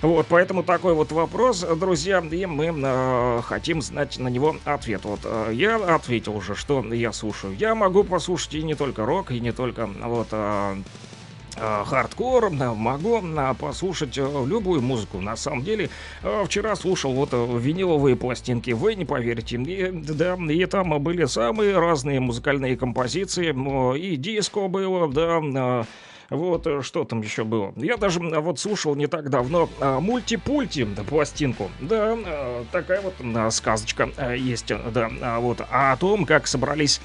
[0.03, 5.05] Вот, поэтому такой вот вопрос, друзья, и мы э, хотим знать на него ответ.
[5.05, 7.55] Вот э, я ответил уже, что я слушаю.
[7.57, 10.75] Я могу послушать и не только рок, и не только вот э,
[11.55, 13.23] э хардкор, могу
[13.57, 15.21] послушать э, любую музыку.
[15.21, 15.89] На самом деле,
[16.21, 19.55] э, вчера слушал вот виниловые пластинки, вы не поверите.
[19.55, 23.55] И, да, и там были самые разные музыкальные композиции,
[23.97, 25.85] и диско было, да,
[26.33, 27.73] вот, э, что там еще было?
[27.75, 31.69] Я даже вот слушал не так давно а, мультипульти пластинку.
[31.79, 35.61] Да, а, такая вот сказочка а, есть, да, а, вот.
[35.69, 37.01] А о том, как собрались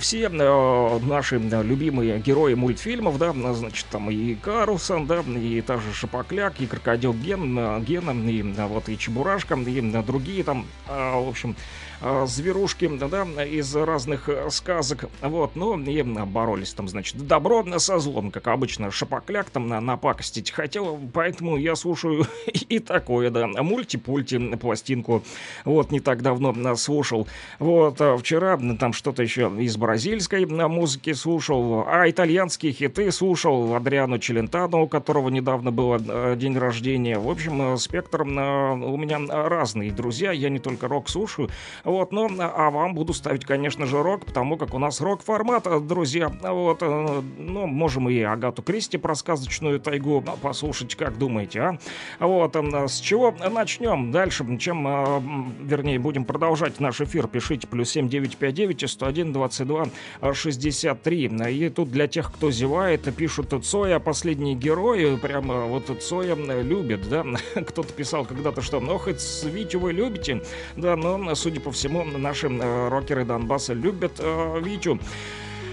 [0.00, 6.62] все наши любимые герои мультфильмов, да, значит, там и Карусон, да, и та же Шапокляк,
[6.62, 11.85] и Крокодил Ген, Гена, и вот и Чебурашка, и другие там, в общем, Э,
[12.26, 18.30] зверушки, да, из разных э, сказок, вот, ну, и боролись там, значит, добро со злом,
[18.30, 25.22] как обычно, шапокляк там на, напакостить хотел, поэтому я слушаю и такое, да, мультипульти, пластинку,
[25.64, 27.26] вот, не так давно слушал,
[27.58, 34.78] вот, вчера там что-то еще из бразильской музыки слушал, а итальянские хиты слушал, Адриану Челентано,
[34.78, 40.50] у которого недавно был э, день рождения, в общем, спектр у меня разный, друзья, я
[40.50, 41.48] не только рок слушаю,
[41.86, 46.32] вот, ну, а вам буду ставить, конечно же, рок, потому как у нас рок-формат, друзья.
[46.42, 51.78] Вот, э, ну, можем и Агату Кристи про сказочную тайгу послушать, как думаете, а?
[52.18, 55.22] Вот, э, с чего начнем дальше, чем, э,
[55.62, 57.28] вернее, будем продолжать наш эфир.
[57.28, 59.86] Пишите плюс 7959 101 22
[60.32, 61.30] 63.
[61.52, 67.24] И тут для тех, кто зевает, пишут Цоя, последний герой, прямо вот Цоя любит, да?
[67.54, 70.42] Кто-то писал когда-то, что, ну, хоть Витю вы любите,
[70.74, 74.98] да, но, судя по всему, наши э, рокеры Донбасса любят э, Витю.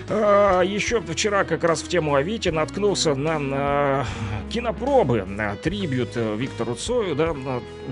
[0.10, 4.06] А, еще вчера как раз в тему о Вите наткнулся на, на
[4.50, 7.34] кинопробы, на трибют э, Виктору Цою, да,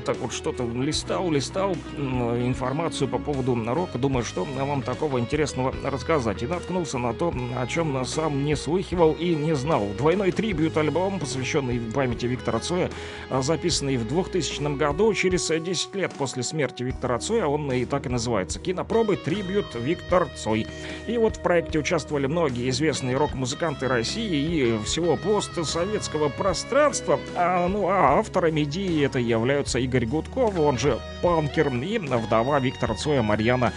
[0.05, 6.43] так вот что-то листал, листал информацию по поводу рока, думаю, что вам такого интересного рассказать.
[6.43, 9.87] И наткнулся на то, о чем сам не слыхивал и не знал.
[9.97, 12.89] Двойной трибют альбом, посвященный памяти Виктора Цоя,
[13.29, 18.05] а, записанный в 2000 году, через 10 лет после смерти Виктора Цоя, он и так
[18.05, 18.59] и называется.
[18.59, 20.67] Кинопробы трибют Виктор Цой.
[21.07, 27.19] И вот в проекте участвовал участвовали многие известные рок-музыканты России и всего постсоветского пространства.
[27.35, 32.95] А, ну, а авторами идеи это являются Игорь Гудков, он же Панкер, и вдова Виктора
[32.95, 33.71] Цоя Марьяна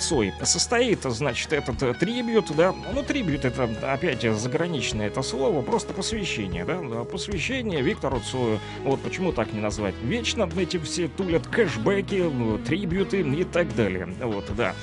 [0.00, 0.32] Цой.
[0.42, 7.04] Состоит, значит, этот трибют, да, ну, трибют это, опять, заграничное это слово, просто посвящение, да,
[7.04, 8.58] посвящение Виктору Цою.
[8.82, 9.94] Вот почему так не назвать?
[10.02, 12.24] Вечно эти все тулят кэшбэки,
[12.66, 14.08] трибюты и так далее.
[14.20, 14.74] Вот, да.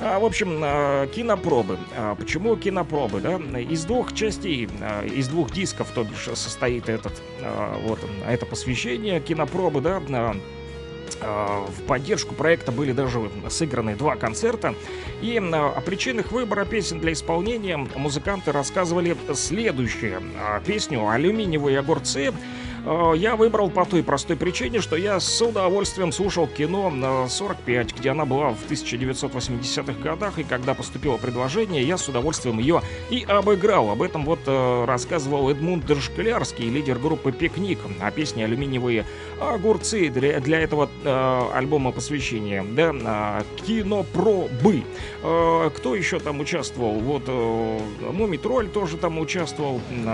[0.00, 1.76] А, в общем, а, кинопробы.
[1.96, 3.36] А, почему кинопробы, да?
[3.60, 7.12] Из двух частей, а, из двух дисков, то бишь, состоит этот,
[7.82, 10.00] вот, это посвящение кинопробы, да,
[11.20, 13.18] в поддержку проекта были даже
[13.48, 14.74] сыграны два концерта.
[15.20, 20.20] И о причинах выбора песен для исполнения музыканты рассказывали следующее.
[20.64, 22.32] Песню «Алюминиевые огурцы»
[23.14, 28.10] я выбрал по той простой причине, что я с удовольствием слушал кино на 45, где
[28.10, 33.90] она была в 1980-х годах, и когда поступило предложение, я с удовольствием ее и обыграл.
[33.90, 39.04] Об этом вот э, рассказывал Эдмунд Дершклярский, лидер группы «Пикник», о песне «Алюминиевые
[39.40, 44.84] огурцы» для, для этого э, альбома посвящения, да, э, кинопробы.
[45.22, 46.94] Э, кто еще там участвовал?
[47.00, 47.78] Вот э,
[48.12, 50.04] Муми Тролль тоже там участвовал, э,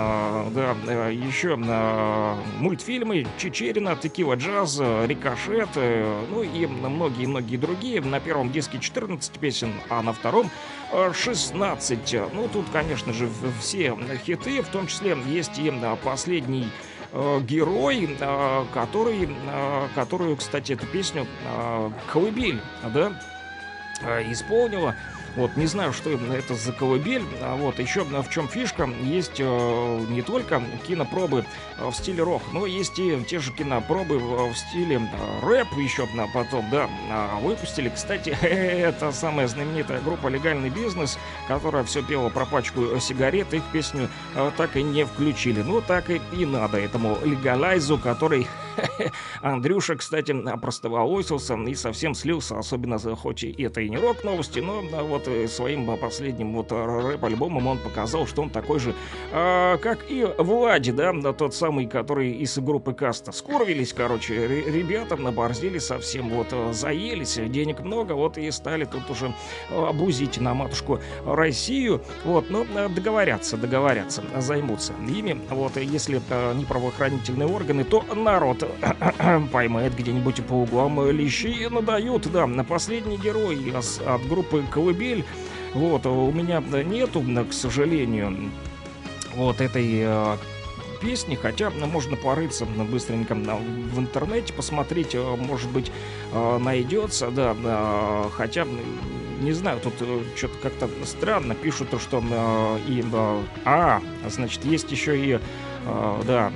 [0.53, 2.35] да, э, еще э,
[2.65, 8.01] мультфильмы Чечерина, Текила Джаз, Рикошет, э, ну и многие-многие другие.
[8.01, 10.49] На первом диске 14 песен, а на втором
[11.13, 12.13] 16.
[12.15, 13.95] Э, ну, тут, конечно же, все
[14.25, 16.67] хиты, в том числе есть и э, последний
[17.43, 18.09] герой,
[18.73, 19.29] который,
[19.95, 21.25] которую, кстати, эту песню
[22.11, 22.59] «Колыбель»,
[22.93, 23.13] да,
[24.29, 24.95] исполнила
[25.35, 27.23] вот, не знаю, что это за колыбель.
[27.41, 31.45] А вот, еще в чем фишка, есть э, не только кинопробы
[31.77, 35.67] э, в стиле рок, но есть и те же кинопробы в, в стиле э, рэп
[35.77, 37.89] еще а потом, да, э, выпустили.
[37.89, 41.17] Кстати, это самая знаменитая группа «Легальный бизнес»,
[41.47, 45.61] которая все пела про пачку сигарет, их песню э, так и не включили.
[45.61, 48.47] Ну, так и, и надо этому легалайзу, который
[49.41, 55.27] Андрюша, кстати, простоволосился и совсем слился, особенно хоть и это не рок новости, но вот
[55.49, 58.93] своим последним вот рэп-альбомом он показал, что он такой же,
[59.31, 63.31] э, как и Влади, да, тот самый, который из группы Каста.
[63.31, 69.33] Скурвились, короче, ребята наборзили совсем, вот, заелись, денег много, вот и стали тут уже
[69.71, 76.21] обузить на матушку Россию, вот, но договорятся, договорятся, займутся ими, вот, если
[76.55, 78.64] не правоохранительные органы, то народ
[79.51, 83.73] поймает где-нибудь по углам лещи и надают, да, на последний герой
[84.05, 85.25] от группы Колыбель.
[85.73, 88.49] Вот, у меня нету, к сожалению,
[89.35, 90.37] вот этой э,
[91.01, 95.91] песни, хотя можно порыться быстренько в интернете, посмотреть, э, может быть,
[96.31, 98.65] э, найдется, да хотя
[99.41, 99.95] не знаю, тут
[100.37, 102.23] что-то как-то странно пишут, что
[102.87, 103.03] и
[103.65, 105.39] а, значит, есть еще и
[106.25, 106.53] да,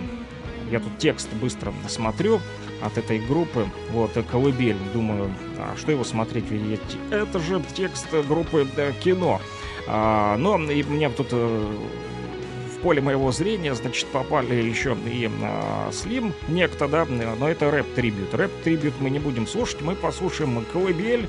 [0.72, 2.40] я тут текст быстро смотрю
[2.82, 3.68] от этой группы.
[3.92, 4.78] Вот, «Колыбель».
[4.94, 6.50] Думаю, а что его смотреть?
[6.50, 6.80] Ведь
[7.12, 9.42] это же текст группы да, «Кино».
[9.88, 11.72] А, но и мне тут э,
[12.76, 18.34] в поле моего зрения, значит, попали еще и а, Слим некто, да, но это рэп-трибют.
[18.34, 21.28] Рэп-трибют мы не будем слушать, мы послушаем «Колыбель».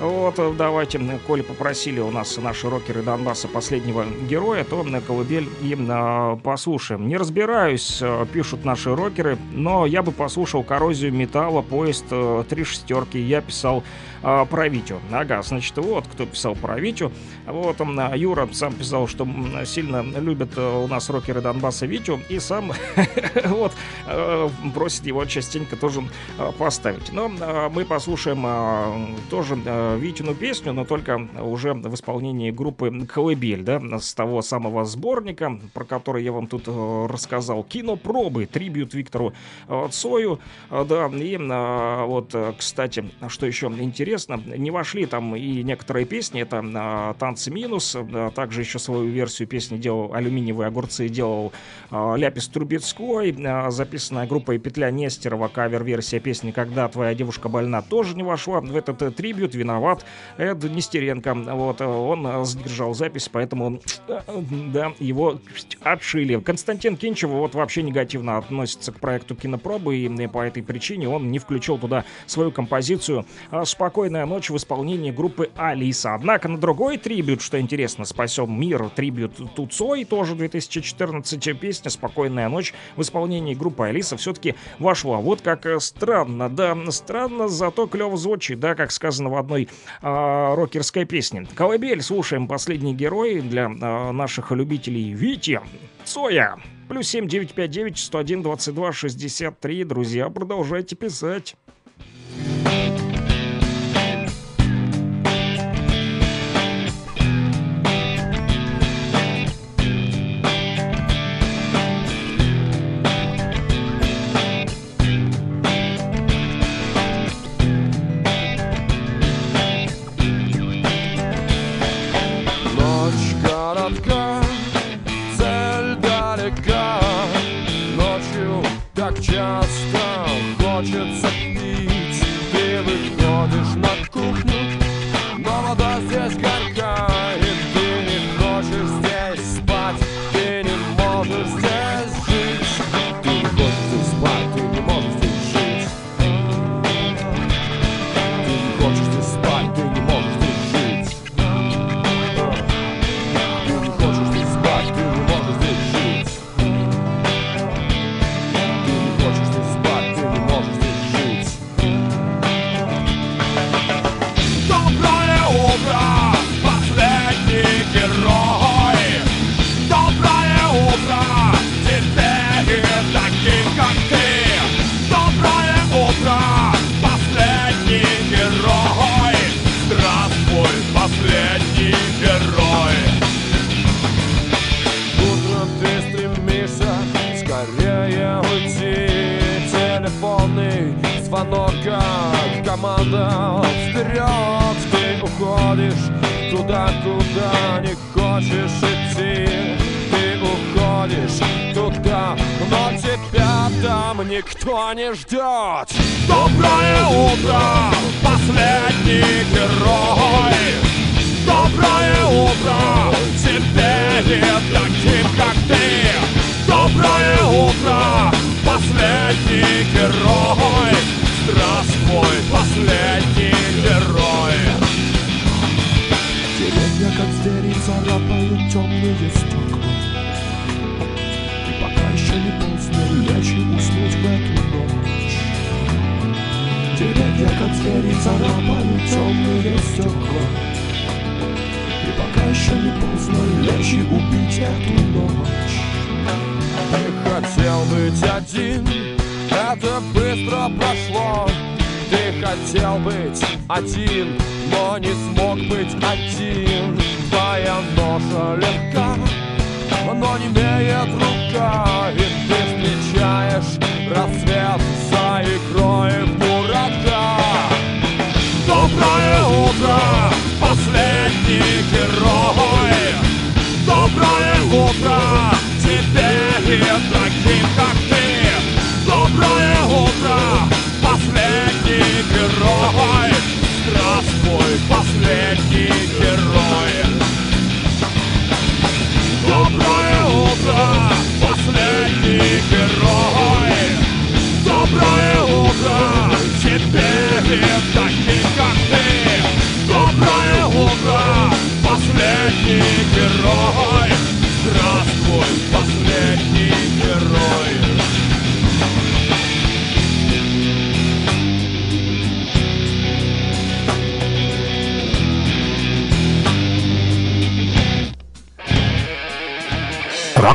[0.00, 5.90] Вот, давайте, коли попросили у нас наши рокеры Донбасса последнего героя, то на колыбель им
[5.90, 7.08] э, послушаем.
[7.08, 12.62] Не разбираюсь, э, пишут наши рокеры, но я бы послушал коррозию металла, поезд э, три
[12.62, 13.18] шестерки.
[13.18, 13.82] Я писал
[14.22, 15.00] э, про Витю.
[15.12, 17.12] Ага, значит, вот кто писал про Витю.
[17.46, 19.26] Вот он, э, Юра сам писал, что
[19.64, 22.72] сильно любят э, у нас рокеры Донбасса Витю, и сам
[23.46, 23.72] вот
[24.06, 26.02] э, просит его частенько тоже
[26.38, 27.12] э, поставить.
[27.12, 33.06] Но э, мы послушаем э, тоже э, Витину песню, но только уже в исполнении группы
[33.06, 37.62] «Колыбель», да, с того самого сборника, про который я вам тут э, рассказал.
[37.64, 39.32] Кинопробы, трибют Виктору
[39.68, 40.40] э, Цою,
[40.70, 47.14] э, да, и вот, кстати, что еще интересно, не вошли там и некоторые песни, это
[47.18, 47.96] «Танцы минус»,
[48.34, 51.52] также еще свою версию песни делал «Алюминиевые огурцы» делал
[51.90, 53.36] Ляпис Трубецкой,
[53.70, 58.60] записанная группой Петля Нестерова, кавер-версия песни «Когда твоя девушка больна» тоже не вошла.
[58.60, 60.04] В этот трибют, виноват
[60.36, 61.34] Эд Нестеренко.
[61.34, 65.40] Вот, он сдержал запись, поэтому, да, его
[65.80, 66.40] отшили.
[66.40, 71.38] Константин Кинчев вот вообще негативно относится к проекту кинопробы, и по этой причине он не
[71.38, 73.26] включил туда свою композицию
[73.98, 76.14] «Спокойная ночь» в исполнении группы Алиса.
[76.14, 82.74] Однако на другой трибют, что интересно, «Спасем мир», трибют Туцой, тоже 2014 песня «Спокойная ночь»
[82.94, 85.16] в исполнении группы Алиса все-таки вошла.
[85.16, 89.68] Вот как странно, да, странно, зато клево звучит, да, как сказано в одной
[90.00, 91.44] э, рокерской песни.
[91.56, 95.60] Колыбель слушаем последний герой для э, наших любителей Вити
[96.04, 96.56] Цоя.
[96.88, 99.82] Плюс 7 959 101 22 63.
[99.82, 101.56] Друзья, продолжайте писать.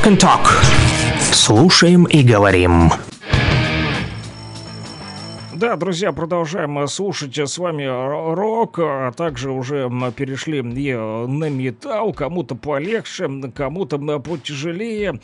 [0.04, 0.48] Rock and Talk.
[1.32, 2.92] Слушаем и говорим.
[5.54, 12.12] Да, друзья, продолжаем слушать с вами рок, а также уже перешли и э, на металл,
[12.12, 15.22] кому-то полегче, кому-то потяжелее.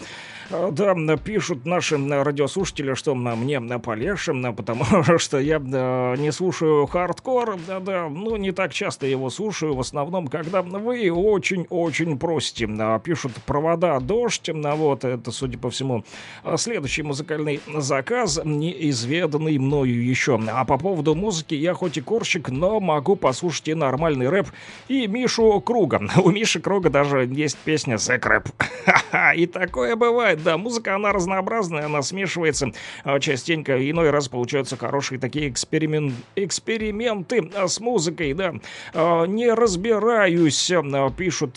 [0.49, 4.83] Да, пишут наши радиослушатели, что мне м, полегче, м, потому
[5.19, 10.27] что я не слушаю хардкор, да, да, ну не так часто его слушаю, в основном,
[10.27, 12.67] когда вы очень-очень просите.
[12.79, 16.03] А, Пишут провода дождь, м, вот, это, судя по всему,
[16.43, 20.39] а, следующий музыкальный заказ, неизведанный мною еще.
[20.51, 24.47] А по поводу музыки, я хоть и корщик, но могу послушать и нормальный рэп,
[24.87, 26.01] и Мишу Круга.
[26.23, 28.49] У Миши Круга даже есть песня «Зэк рэп».
[29.35, 32.71] И такое бывает, да, музыка, она разнообразная, она смешивается
[33.03, 36.15] а, частенько, иной раз получаются хорошие такие эксперимен...
[36.35, 38.53] эксперименты а, с музыкой, да.
[38.93, 40.71] А, Не разбираюсь,
[41.17, 41.55] пишут,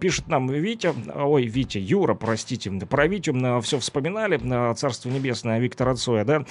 [0.00, 4.40] пишет нам Витя, ой, Витя, Юра, простите, про Витю все вспоминали,
[4.74, 6.44] Царство Небесное Виктора Цоя, да.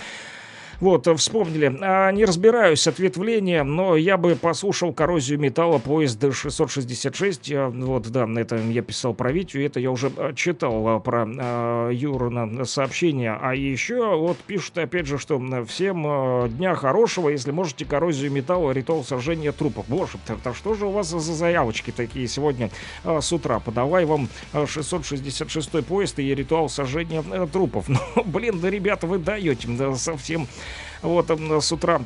[0.80, 1.78] Вот, э, вспомнили.
[1.82, 7.52] А, не разбираюсь, ответвление, но я бы послушал коррозию металла поезд 666.
[7.52, 11.28] А, Вот, да, это я писал про Витю, это я уже а, читал а, про
[11.28, 13.38] а, Юрина сообщение.
[13.42, 18.72] А еще вот пишут опять же, что всем а, дня хорошего, если можете коррозию металла,
[18.72, 19.86] ритуал сожжения трупов.
[19.88, 22.70] Боже, это что же у вас за заявочки такие сегодня
[23.04, 23.60] а, с утра?
[23.60, 27.88] Подавай вам а, 666 поезд и ритуал сожжения э, трупов.
[28.16, 30.48] Ну, блин, да, ребята, вы даете да, совсем
[31.02, 31.30] вот
[31.62, 32.02] с утра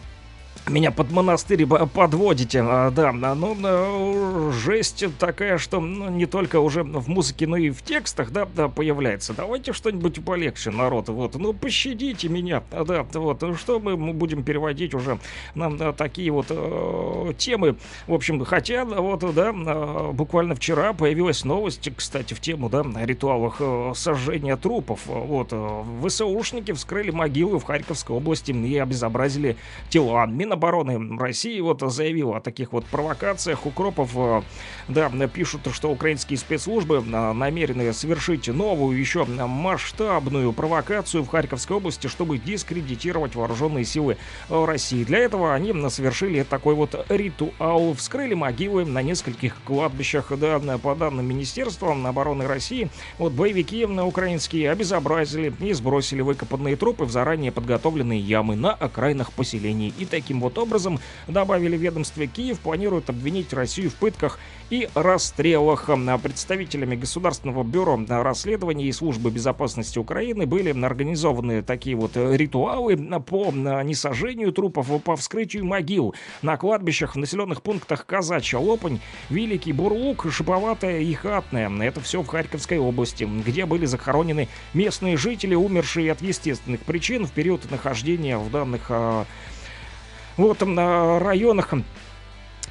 [0.70, 6.60] меня под монастырь подводите, а, да, а, ну, э, жесть такая, что ну, не только
[6.60, 9.34] уже в музыке, но и в текстах, да, да, появляется.
[9.34, 14.44] Давайте что-нибудь полегче, народ, вот, ну, пощадите меня, а, да, вот, ну, что мы будем
[14.44, 15.20] переводить уже
[15.54, 17.76] на, на такие вот э, темы,
[18.08, 19.52] в общем, хотя, вот, да,
[20.14, 25.84] буквально вчера появилась новость, кстати, в тему, да, о ритуалах э, сожжения трупов, вот, э,
[26.06, 29.58] ВСУшники вскрыли могилы в Харьковской области и обезобразили
[29.90, 30.26] тела.
[30.54, 33.66] Минобороны России вот заявила о таких вот провокациях.
[33.66, 34.42] Укропов, э,
[34.88, 42.08] да, пишут, что украинские спецслужбы э, намерены совершить новую, еще масштабную провокацию в Харьковской области,
[42.08, 44.18] чтобы дискредитировать вооруженные силы
[44.50, 45.04] э, России.
[45.04, 47.94] Для этого они совершили такой вот ритуал.
[47.96, 50.32] Вскрыли могилы на нескольких кладбищах.
[50.38, 57.12] Да, по данным Министерства обороны России, вот боевики украинские обезобразили и сбросили выкопанные трупы в
[57.12, 59.94] заранее подготовленные ямы на окраинах поселений.
[59.98, 64.40] И таким вот образом, добавили ведомстве, Киев планирует обвинить Россию в пытках
[64.70, 65.90] и расстрелах.
[65.90, 73.52] А Представителями Государственного бюро расследований и Службы безопасности Украины были организованы такие вот ритуалы по
[73.52, 81.00] несожжению трупов, по вскрытию могил на кладбищах в населенных пунктах Казачья, Лопань, Великий Бурлук, Шиповатая
[81.00, 81.72] и Хатная.
[81.82, 87.32] Это все в Харьковской области, где были захоронены местные жители, умершие от естественных причин в
[87.32, 88.92] период нахождения в данных
[90.38, 91.74] вот, на районах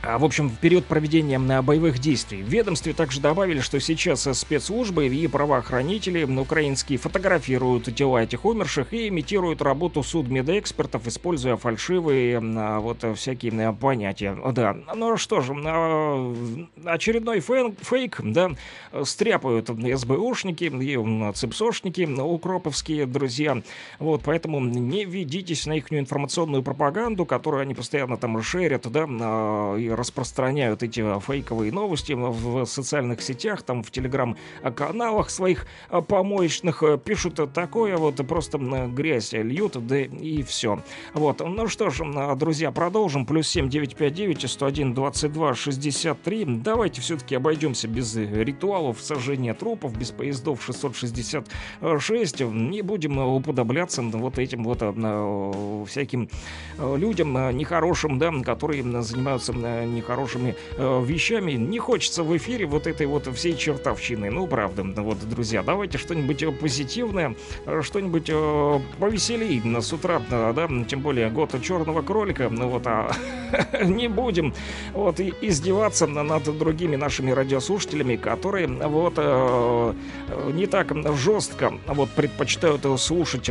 [0.03, 2.42] в общем, в период проведения боевых действий.
[2.42, 9.09] В ведомстве также добавили, что сейчас спецслужбы и правоохранители украинские фотографируют тела этих умерших и
[9.09, 14.36] имитируют работу судмедэкспертов, используя фальшивые а, вот всякие понятия.
[14.53, 16.34] Да, ну что же, а,
[16.84, 18.50] очередной фейк, да,
[19.05, 23.62] стряпают СБУшники и ЦИПСОшники, укроповские друзья.
[24.00, 29.07] Вот, поэтому не ведитесь на их информационную пропаганду, которую они постоянно там шерят, да,
[29.78, 36.82] и распространяют эти а, фейковые новости в социальных сетях, там в телеграм-каналах своих а, помоечных,
[36.82, 40.82] э, пишут такое вот, просто грязь льют, да и все.
[41.14, 42.03] Вот, ну что ж,
[42.36, 43.26] друзья, продолжим.
[43.26, 46.45] Плюс 7 959 101 22 63.
[46.45, 52.40] Давайте все-таки обойдемся без ритуалов сожжения трупов, без поездов 666.
[52.40, 56.28] Не будем уподобляться вот этим вот э, всяким
[56.78, 59.53] э, людям нехорошим, да, которые занимаются
[59.84, 61.52] нехорошими э, вещами.
[61.52, 64.30] Не хочется в эфире вот этой вот всей чертовщины.
[64.30, 67.34] Ну, правда, вот, друзья, давайте что-нибудь э, позитивное,
[67.66, 72.86] э, что-нибудь э, повеселее с утра, э, да, тем более год черного кролика, ну вот,
[72.86, 73.12] а
[73.82, 74.54] не будем
[74.92, 79.94] вот и издеваться над другими нашими радиослушателями, которые вот э,
[80.52, 83.50] не так жестко вот предпочитают слушать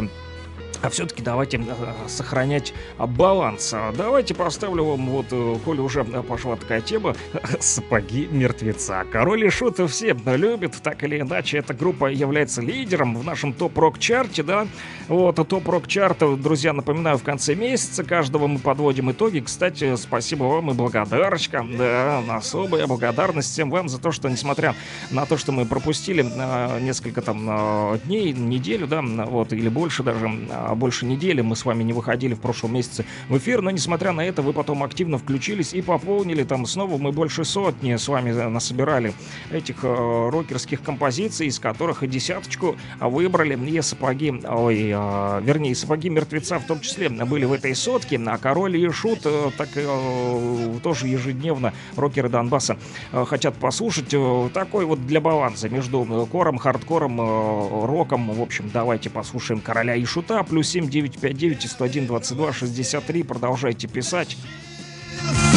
[0.81, 3.73] а все-таки давайте э, сохранять баланс.
[3.95, 7.15] Давайте поставлю вам, вот, э, коли уже пошла такая тема,
[7.59, 9.05] сапоги мертвеца.
[9.11, 14.43] Король и Шут все любят, так или иначе, эта группа является лидером в нашем топ-рок-чарте,
[14.43, 14.67] да.
[15.07, 19.39] Вот, топ-рок-чарт, друзья, напоминаю, в конце месяца каждого мы подводим итоги.
[19.39, 24.75] Кстати, спасибо вам и благодарочка, да, особая благодарность всем вам за то, что, несмотря
[25.11, 30.27] на то, что мы пропустили э, несколько там дней, неделю, да, вот, или больше даже,
[30.75, 34.21] больше недели мы с вами не выходили в прошлом месяце в эфир, но несмотря на
[34.25, 36.43] это вы потом активно включились и пополнили.
[36.43, 39.13] Там снова мы больше сотни с вами насобирали
[39.51, 43.59] этих э, рокерских композиций, из которых и десяточку выбрали.
[43.71, 48.37] И сапоги, ой, э, вернее, сапоги мертвеца в том числе были в этой сотке, а
[48.37, 52.77] Король и Шут э, так э, тоже ежедневно рокеры Донбасса
[53.11, 58.69] э, хотят послушать э, такой вот для баланса между кором, хардкором, э, роком, в общем,
[58.73, 63.23] давайте послушаем Короля и Шута, плюс плюс 7 959 101 22 63.
[63.23, 64.37] Продолжайте писать.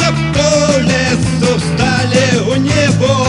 [0.03, 3.27] По лесу встали у него.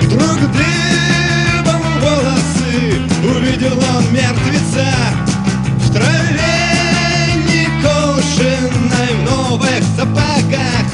[0.00, 4.92] Друг дыбом волосы Увидел он мертвеца.
[5.78, 10.86] В траве некошенной В новых сапогах.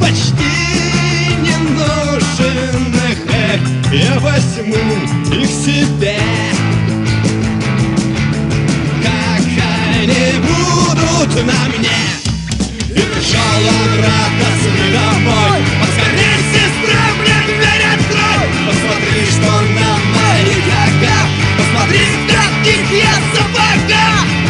[0.00, 0.54] Почти
[1.42, 3.18] не ношенных.
[3.30, 4.76] Эх, я возьму
[5.34, 6.51] их себе
[10.12, 12.02] не будут на мне.
[12.90, 18.46] И пришел обратно с домой Поскорей, сестра, мне дверь открой.
[18.66, 21.28] Посмотри, что на моих ногах.
[21.56, 24.41] Посмотри, в каких я сапогах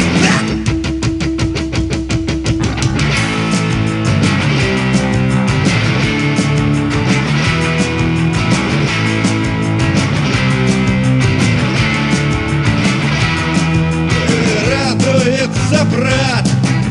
[15.72, 16.48] радуется брат,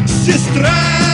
[0.07, 1.10] сестра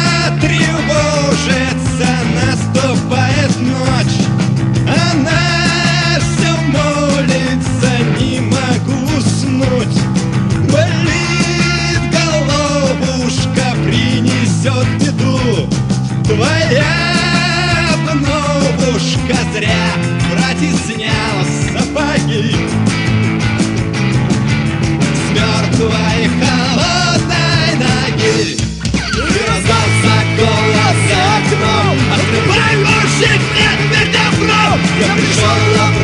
[34.99, 35.96] 让你说了。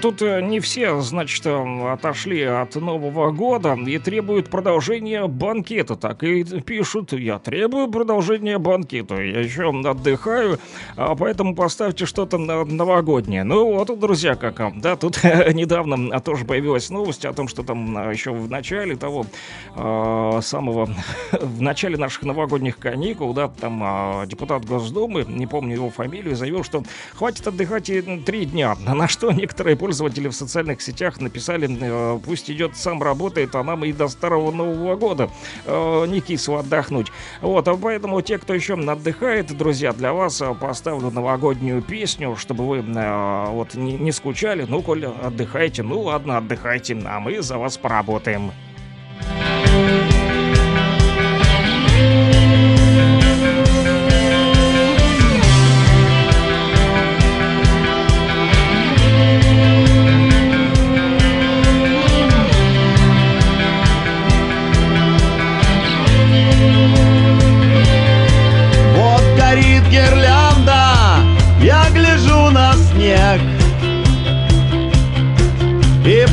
[0.00, 5.96] Тут э, не все, значит, э, отошли от Нового года и требуют продолжения банкета.
[5.96, 9.16] Так и пишут, я требую продолжения банкета.
[9.16, 10.58] Я еще отдыхаю,
[10.96, 13.44] а поэтому поставьте что-то новогоднее.
[13.44, 15.22] Ну вот, друзья, как, да, тут
[15.52, 19.26] недавно тоже появилась новость о том, что там еще в начале того
[19.74, 20.88] э, самого,
[21.32, 26.64] в начале наших новогодних каникул, да, там э, депутат Госдумы, не помню его фамилию, заявил,
[26.64, 26.82] что
[27.14, 28.76] хватит отдыхать и три дня.
[28.86, 33.62] На что некоторые некоторые пользователи в социальных сетях написали, э, пусть идет, сам работает, а
[33.62, 35.30] нам и до старого Нового года
[35.64, 37.06] э, не кисло отдохнуть.
[37.40, 42.66] Вот, а поэтому те, кто еще отдыхает, друзья, для вас э, поставлю новогоднюю песню, чтобы
[42.68, 44.66] вы вот не, не скучали.
[44.68, 48.52] Ну, коль отдыхайте, ну ладно, отдыхайте, а мы за вас поработаем.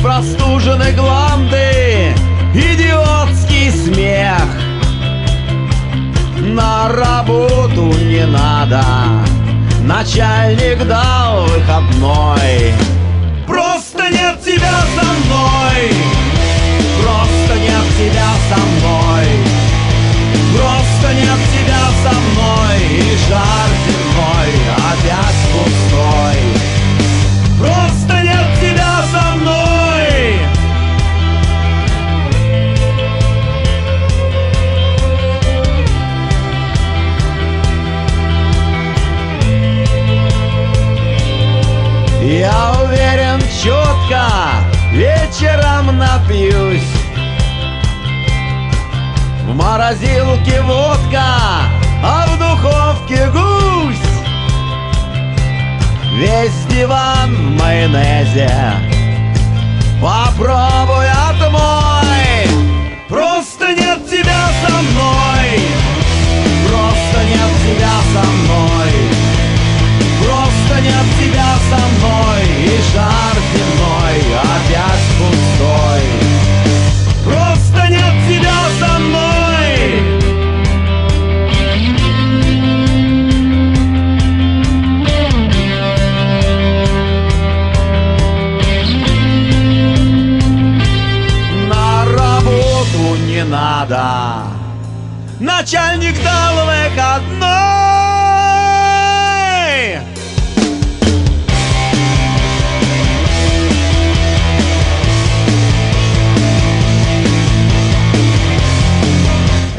[0.00, 2.14] Простужены гланды,
[2.54, 4.46] идиотский смех.
[6.38, 8.84] На работу не надо,
[9.80, 12.72] начальник дал выходной.
[13.48, 15.90] Просто нет тебя со мной,
[17.02, 19.26] просто нет тебя со мной,
[20.56, 23.93] просто нет тебя со мной, и жар
[45.34, 46.82] вечером напьюсь.
[49.46, 51.24] В морозилке водка,
[52.02, 53.96] а в духовке гусь.
[56.14, 58.50] Весь диван в майонезе.
[60.00, 62.48] Попробуй отмой.
[63.08, 65.60] Просто нет тебя со мной.
[66.68, 68.92] Просто нет тебя со мной.
[70.20, 72.42] Просто нет тебя со мной.
[72.64, 73.43] И жар
[95.44, 96.53] Начальник дал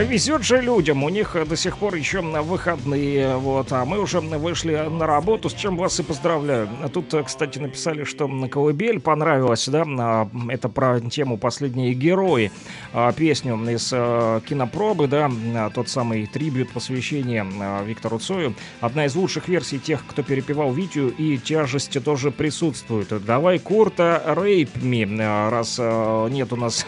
[0.08, 4.20] Везет же людям, у них до сих пор еще на выходные, вот, а мы уже
[4.20, 6.70] вышли на работу, с чем вас и поздравляю.
[6.94, 12.52] Тут, кстати, написали, что на колыбель понравилось, да, а, это про тему «Последние герои»,
[12.94, 15.30] а, песню из а, кинопробы, да,
[15.74, 17.46] тот самый трибют посвящения
[17.84, 18.54] Виктору Цою.
[18.82, 23.08] Одна из лучших версий тех, кто перепевал Витю, и тяжести тоже присутствует.
[23.26, 26.86] Давай Курта Рейп Ми, раз нет у нас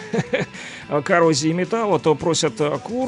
[1.03, 3.07] коррозии металла, то просят Курта,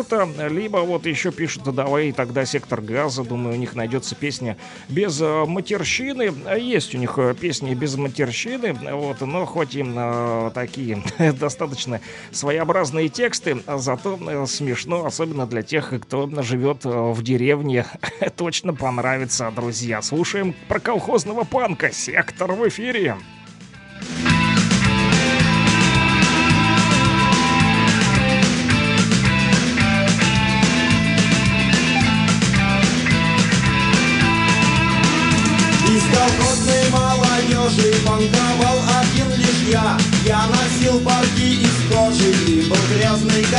[0.50, 5.46] либо вот еще пишут, давай тогда сектор газа, думаю, у них найдется песня без э,
[5.46, 6.34] матерщины.
[6.58, 11.04] Есть у них э, песни без матерщины, вот, но хоть им э, такие
[11.40, 17.86] достаточно своеобразные тексты, зато э, смешно, особенно для тех, кто живет в деревне.
[18.36, 20.02] Точно понравится, друзья.
[20.02, 21.92] Слушаем про колхозного панка.
[21.92, 23.18] Сектор в эфире.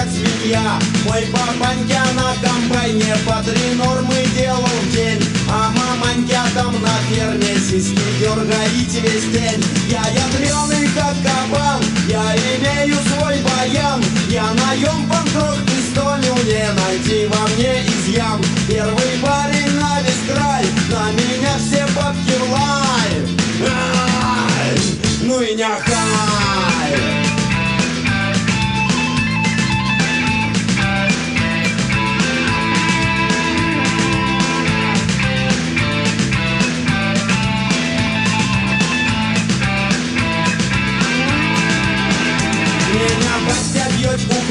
[0.01, 5.23] Как свинья Мой папанька на комбайне По три нормы делал в день.
[5.51, 9.63] А маманька там на ферме Сиськи дергает весь день.
[9.89, 14.03] Я ядреный, как кабан Я имею свой баян.
[14.29, 18.41] Я наем панкрок пистолю Не найти во мне изъян.
[18.69, 23.00] Первый парень на весь край На меня все бабки лай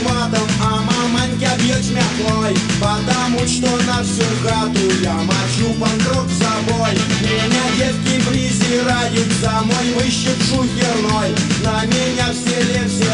[0.03, 6.93] матом, а маманька бьет шмяклой Потому что на всю хату я мочу панкрок собой.
[7.21, 11.29] Меня девки презирают за мой выщепшу херной
[11.63, 13.09] На меня в селе все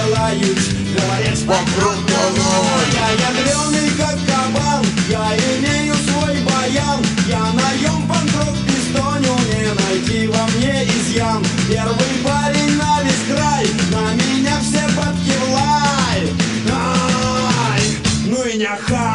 [0.95, 7.01] говорят панкрок головой Я ядреный как кабан, я имею свой баян.
[7.27, 11.43] Я наем панкрок пистоню, не найти во мне изъян.
[11.69, 13.04] Первый парень на
[18.65, 19.14] ну и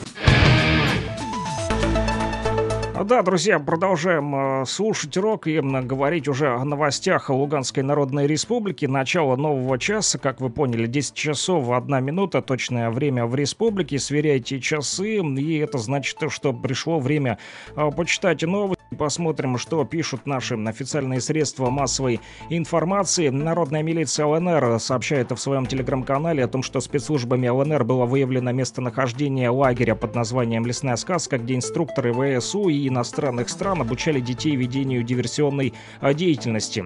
[3.11, 8.85] Да, друзья, продолжаем э, слушать рок и м, говорить уже о новостях Луганской Народной Республики.
[8.85, 13.99] Начало нового часа, как вы поняли, 10 часов 1 минута, точное время в республике.
[13.99, 17.37] Сверяйте часы, и это значит, что пришло время
[17.75, 18.81] э, почитать новости.
[18.97, 23.29] Посмотрим, что пишут наши официальные средства массовой информации.
[23.29, 29.49] Народная милиция ЛНР сообщает в своем телеграм-канале о том, что спецслужбами ЛНР было выявлено местонахождение
[29.49, 35.73] лагеря под названием «Лесная сказка», где инструкторы ВСУ и иностранных стран обучали детей ведению диверсионной
[36.01, 36.85] а, деятельности.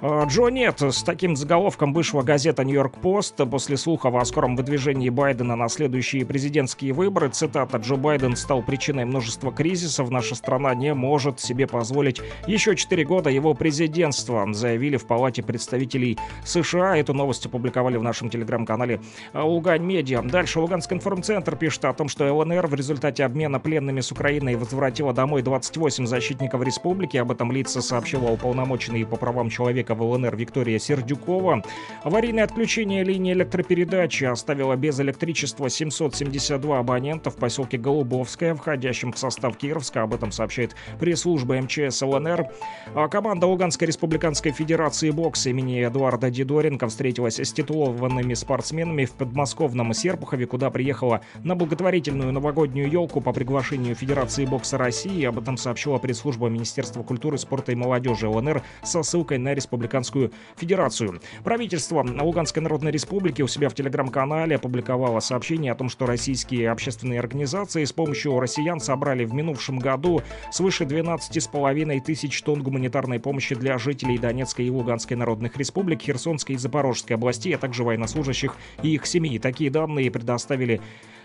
[0.00, 5.10] А, Джо Нет с таким заголовком вышла газета «Нью-Йорк Пост» после слухов о скором выдвижении
[5.10, 7.28] Байдена на следующие президентские выборы.
[7.28, 10.10] Цитата «Джо Байден стал причиной множества кризисов.
[10.10, 16.18] Наша страна не может себе позволить еще 4 года его президентства», заявили в Палате представителей
[16.46, 16.96] США.
[16.96, 19.00] Эту новость опубликовали в нашем телеграм-канале
[19.34, 20.22] Лугань Медиа.
[20.22, 25.12] Дальше Луганский информцентр пишет о том, что ЛНР в результате обмена пленными с Украиной возвратила
[25.12, 27.16] домой 28 защитников республики.
[27.16, 31.64] Об этом лица сообщила уполномоченный по правам человека в ЛНР Виктория Сердюкова.
[32.04, 39.56] Аварийное отключение линии электропередачи оставило без электричества 772 абонента в поселке Голубовское, входящем в состав
[39.56, 40.02] Кировска.
[40.02, 42.46] Об этом сообщает пресс-служба МЧС ЛНР.
[42.94, 49.94] А команда Луганской республиканской федерации бокса имени Эдуарда Дидоренко встретилась с титулованными спортсменами в подмосковном
[49.94, 55.26] Серпухове, куда приехала на благотворительную новогоднюю елку по приглашению Федерации бокса России.
[55.30, 61.20] Об этом сообщила пресс-служба Министерства культуры, спорта и молодежи ЛНР со ссылкой на Республиканскую Федерацию.
[61.44, 67.20] Правительство Луганской Народной Республики у себя в телеграм-канале опубликовало сообщение о том, что российские общественные
[67.20, 70.20] организации с помощью россиян собрали в минувшем году
[70.50, 76.58] свыше 12,5 тысяч тонн гуманитарной помощи для жителей Донецкой и Луганской Народных Республик, Херсонской и
[76.58, 79.38] Запорожской областей, а также военнослужащих и их семей.
[79.38, 80.80] Такие данные предоставили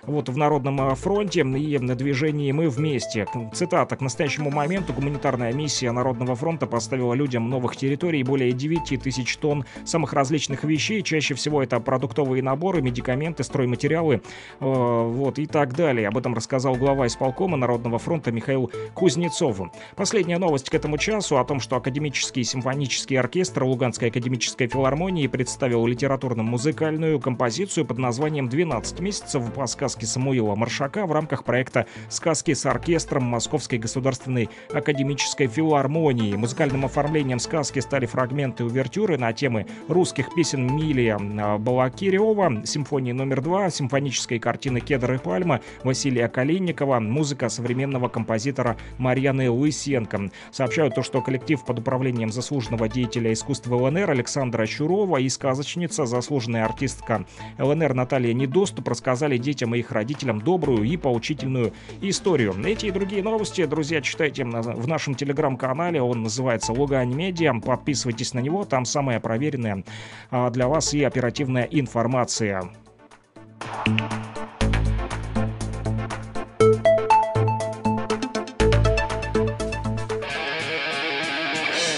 [0.08, 3.28] вот в Народном э, фронте и на движении «Мы вместе».
[3.54, 3.96] Цитата.
[3.96, 9.66] «К настоящему моменту гуманитарная миссия Народного фронта поставила людям новых территорий более 9 тысяч тонн
[9.84, 11.02] самых различных вещей.
[11.02, 14.22] Чаще всего это продуктовые наборы, медикаменты, стройматериалы, э,
[14.60, 16.08] вот и так далее».
[16.08, 19.56] Об этом рассказал глава исполкома Народного фронта Михаил Кузнецов.
[19.96, 25.86] Последняя новость к этому часу о том, что Академический симфонический оркестр Луганской академической филармонии представил
[25.86, 32.66] литературно-музыкальную композицию под названием «12 месяцев» по сказке Самуила Маршака в рамках проекта «Сказки с
[32.66, 36.36] оркестром Московской государственной академической филармонии».
[36.36, 41.18] Музыкальным оформлением сказки стали фрагменты увертюры на темы русских песен Милия
[41.58, 49.50] Балакирева, симфонии номер два, симфонической картины «Кедр и пальма» Василия Калинникова, музыка современного композитора Марьяны
[49.50, 50.32] Лысенко.
[50.52, 56.66] Сообщают то, что коллектив под управлением заслуженного деятеля искусства ЛНР Александра Щурова и сказочница, заслуженная
[56.66, 57.26] артистка
[57.60, 62.56] ЛНР Наталья Недоступ рассказали детям и их родителям добрую и поучительную историю.
[62.66, 66.02] Эти и другие новости, друзья, читайте в нашем телеграм-канале.
[66.02, 67.54] Он называется Лугань Медиа.
[67.60, 69.84] Подписывайтесь на него, там самая проверенная
[70.32, 72.64] а, для вас и оперативная информация.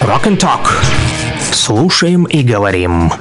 [0.01, 0.65] Rock and Talk.
[1.51, 3.11] Слушаем и говорим.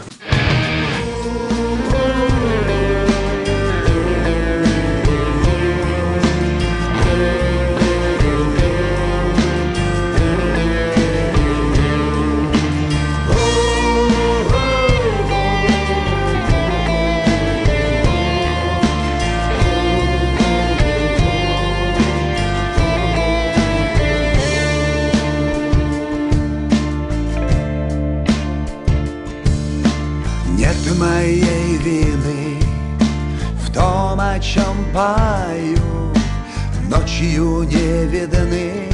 [38.07, 38.89] Видны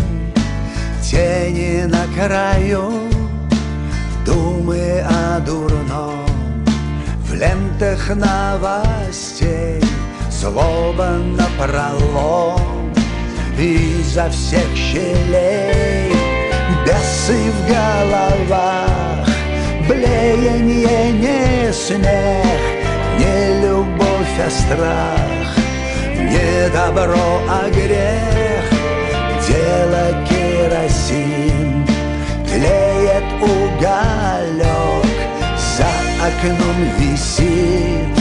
[1.02, 2.90] тени на краю
[4.24, 6.26] Думы о дурном.
[7.26, 9.82] В лентах новостей
[10.30, 12.92] Злоба на пролом.
[13.58, 16.12] Изо всех щелей
[16.86, 19.28] Бесы в головах,
[19.86, 22.62] блеяние не смех
[23.18, 25.56] Не любовь, а страх,
[26.16, 28.51] не добро, а грех
[36.26, 38.18] окном висит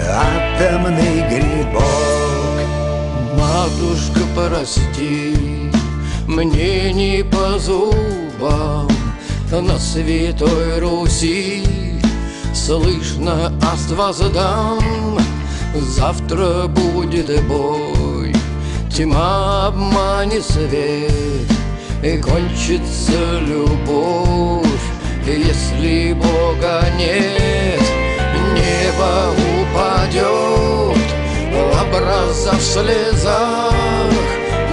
[0.00, 1.82] атомный грибок.
[3.36, 5.70] Матушка, прости,
[6.26, 8.88] мне не по зубам.
[9.50, 11.64] На Святой Руси
[12.52, 15.18] Слышно, аст воздам
[15.74, 18.34] Завтра будет бой
[18.94, 21.50] Тьма обманет свет
[22.02, 24.67] И кончится любовь
[25.26, 27.82] Если Бога нет
[28.54, 30.98] Небо упадет
[31.80, 33.72] Образа в слезах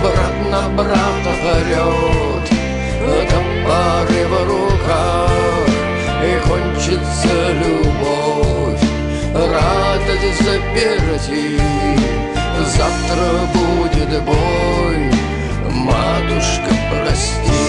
[0.01, 2.49] Брат на брата орет
[3.29, 5.67] Топоры в руках
[6.23, 8.81] И кончится любовь.
[9.33, 11.59] Радость заперти
[12.65, 15.11] Завтра будет бой.
[15.69, 17.64] Матушка, прости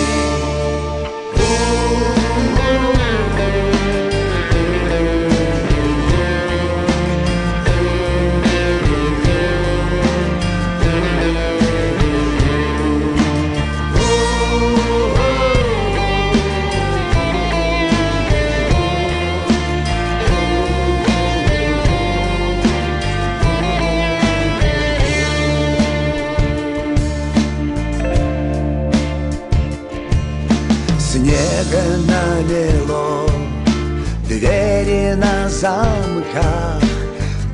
[35.60, 36.82] замках,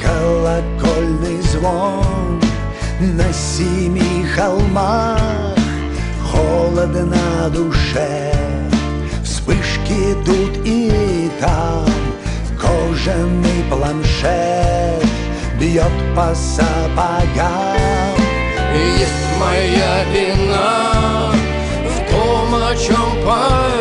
[0.00, 2.40] колокольный звон
[3.00, 5.56] на семи холмах,
[6.30, 8.32] холодно на душе,
[9.22, 11.86] вспышки тут и там,
[12.60, 15.06] кожаный планшет
[15.60, 17.78] бьет по сапогам.
[18.98, 21.30] Есть моя вина
[21.86, 23.71] в том, о чем пою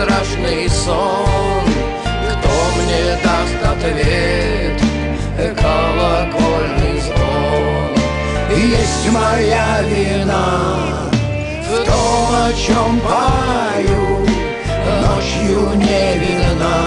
[0.00, 1.68] страшный сон.
[2.30, 4.80] Кто мне даст ответ,
[5.56, 7.90] колокольный звон.
[8.50, 11.10] Есть моя вина
[11.66, 14.26] в том, о чем пою,
[15.02, 16.78] ночью не видна,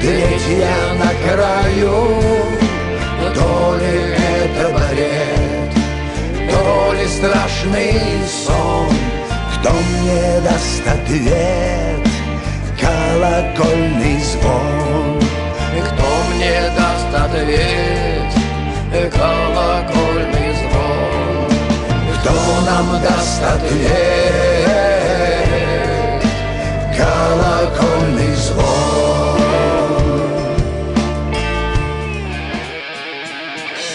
[0.00, 1.98] третья на краю,
[3.34, 3.94] то ли
[4.40, 5.72] это бред,
[6.50, 8.00] то ли страшный
[8.46, 8.88] сон,
[9.58, 11.83] кто мне даст ответ,
[13.14, 15.20] колокольный звон.
[15.86, 18.32] Кто мне даст ответ,
[19.12, 21.50] колокольный звон
[22.18, 22.32] Кто
[22.66, 24.64] нам даст ответ,
[26.96, 29.40] колокольный звон.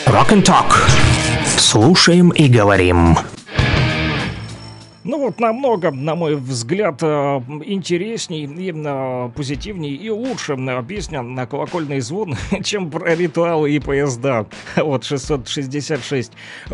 [0.08, 0.74] Rock and Talk.
[1.58, 3.18] Слушаем и говорим.
[5.30, 11.46] Вот намного, на мой взгляд, э, интересней и э, позитивней и лучше э, песня на
[11.46, 12.34] колокольный звон,
[12.64, 14.48] чем про ритуалы и поезда.
[14.76, 16.32] Вот 666.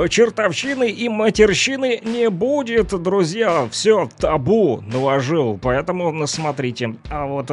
[0.09, 3.67] Чертовщины и матерщины не будет, друзья.
[3.71, 6.95] Все табу наложил, поэтому смотрите.
[7.09, 7.51] А вот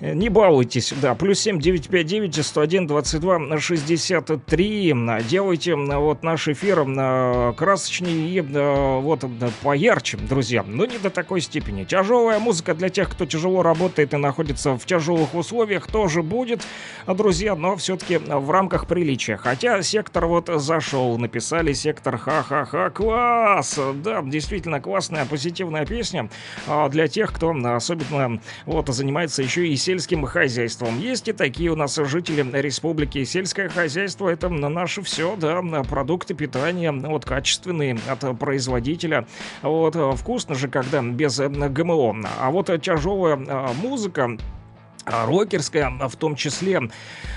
[0.00, 4.94] не балуйтесь, да, плюс 7 959 101 22 63.
[5.28, 9.28] Делайте вот наш эфир э, красочнее и э, вот э,
[9.62, 10.62] поярче, друзья.
[10.64, 11.82] Но не до такой степени.
[11.82, 16.62] Тяжелая музыка для тех, кто тяжело работает и находится в тяжелых условиях, тоже будет,
[17.06, 19.36] друзья, но все-таки в рамках приличия.
[19.36, 23.80] Хотя сектор вот зашел, написали сектор ха-ха-ха, класс!
[23.96, 26.30] Да, действительно классная, позитивная песня
[26.68, 31.00] а, для тех, кто особенно вот занимается еще и сельским хозяйством.
[31.00, 33.24] Есть и такие у нас жители республики.
[33.24, 39.26] Сельское хозяйство это наше все, да, продукты питания, вот качественные от производителя.
[39.62, 42.28] Вот вкусно же, когда без ГМО.
[42.38, 44.36] А вот тяжелая а, музыка
[45.10, 46.90] рокерская в том числе,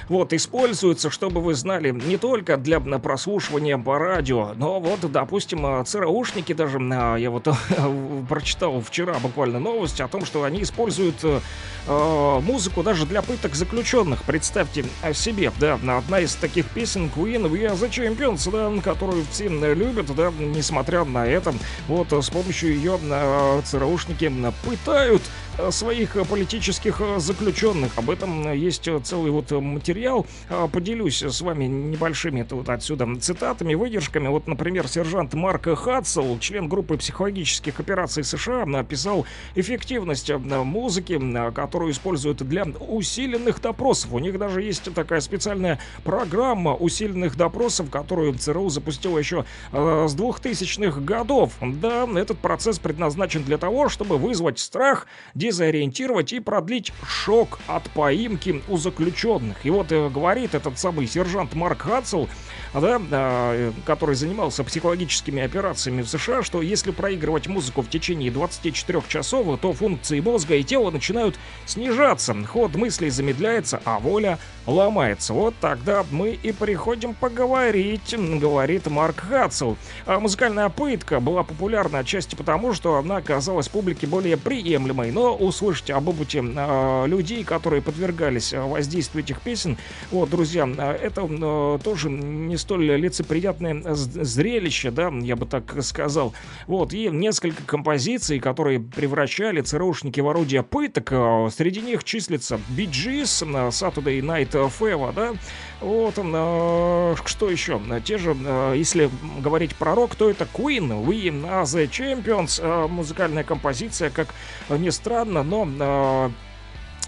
[0.09, 6.53] вот, используется, чтобы вы знали, не только для прослушивания по радио, но вот, допустим, ЦРУшники
[6.53, 7.47] даже, я вот
[8.29, 14.23] прочитал вчера буквально новость о том, что они используют э, музыку даже для пыток заключенных.
[14.23, 19.47] Представьте себе, да, одна из таких песен Queen We Are The Champions, да, которую все
[19.47, 21.53] любят, да, несмотря на это,
[21.87, 24.31] вот, с помощью ее э, ЦРУшники
[24.65, 25.21] пытают
[25.69, 27.60] своих политических заключенных.
[27.95, 30.25] Об этом есть целый вот материал.
[30.71, 34.29] Поделюсь с вами небольшими вот отсюда цитатами, выдержками.
[34.29, 41.21] Вот, например, сержант Марк Хадсел, член группы психологических операций США, написал эффективность музыки,
[41.53, 44.13] которую используют для усиленных допросов.
[44.13, 50.99] У них даже есть такая специальная программа усиленных допросов, которую ЦРУ запустила еще с 2000-х
[51.01, 51.53] годов.
[51.61, 55.05] Да, этот процесс предназначен для того, чтобы вызвать страх,
[55.35, 59.65] дезориентировать и продлить шок от поимки у заключенных.
[59.65, 62.29] И вот э, говорит этот самый сержант Марк Хадсел,
[62.73, 69.01] да, э, который занимался психологическими операциями в США, что если проигрывать музыку в течение 24
[69.07, 75.33] часов, то функции мозга и тела начинают снижаться, ход мыслей замедляется, а воля ломается.
[75.33, 79.77] Вот тогда мы и приходим поговорить, говорит Марк Хадсел.
[80.05, 85.89] А музыкальная пытка была популярна отчасти потому, что она оказалась публике более приемлемой, но услышать
[85.91, 89.77] об опыте э, людей, которые подвергались воздействию этих песен,
[90.11, 90.67] вот, друзья,
[91.01, 96.33] это э, тоже не столь лицеприятное зрелище, да, я бы так сказал.
[96.67, 101.11] Вот, и несколько композиций, которые превращали ЦРУшники в орудие пыток,
[101.53, 105.33] среди них числится Gees, Saturday Night Fever, да,
[105.81, 107.81] вот, э, что еще?
[108.05, 109.09] Те же, э, если
[109.39, 114.27] говорить про рок, то это Queen, We Are The Champions, э, музыкальная композиция, как
[114.69, 116.29] ни странно, но э,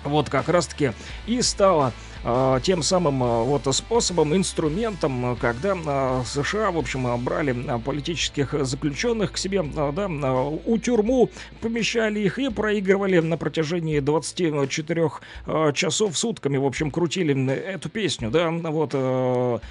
[0.03, 0.91] вот как раз-таки
[1.27, 1.93] и стала
[2.23, 9.33] э, тем самым э, вот способом, инструментом, когда э, США, в общем, брали политических заключенных
[9.33, 11.29] к себе, да, у тюрьму
[11.61, 15.09] помещали их и проигрывали на протяжении 24
[15.73, 19.61] часов сутками, в общем, крутили эту песню, да, вот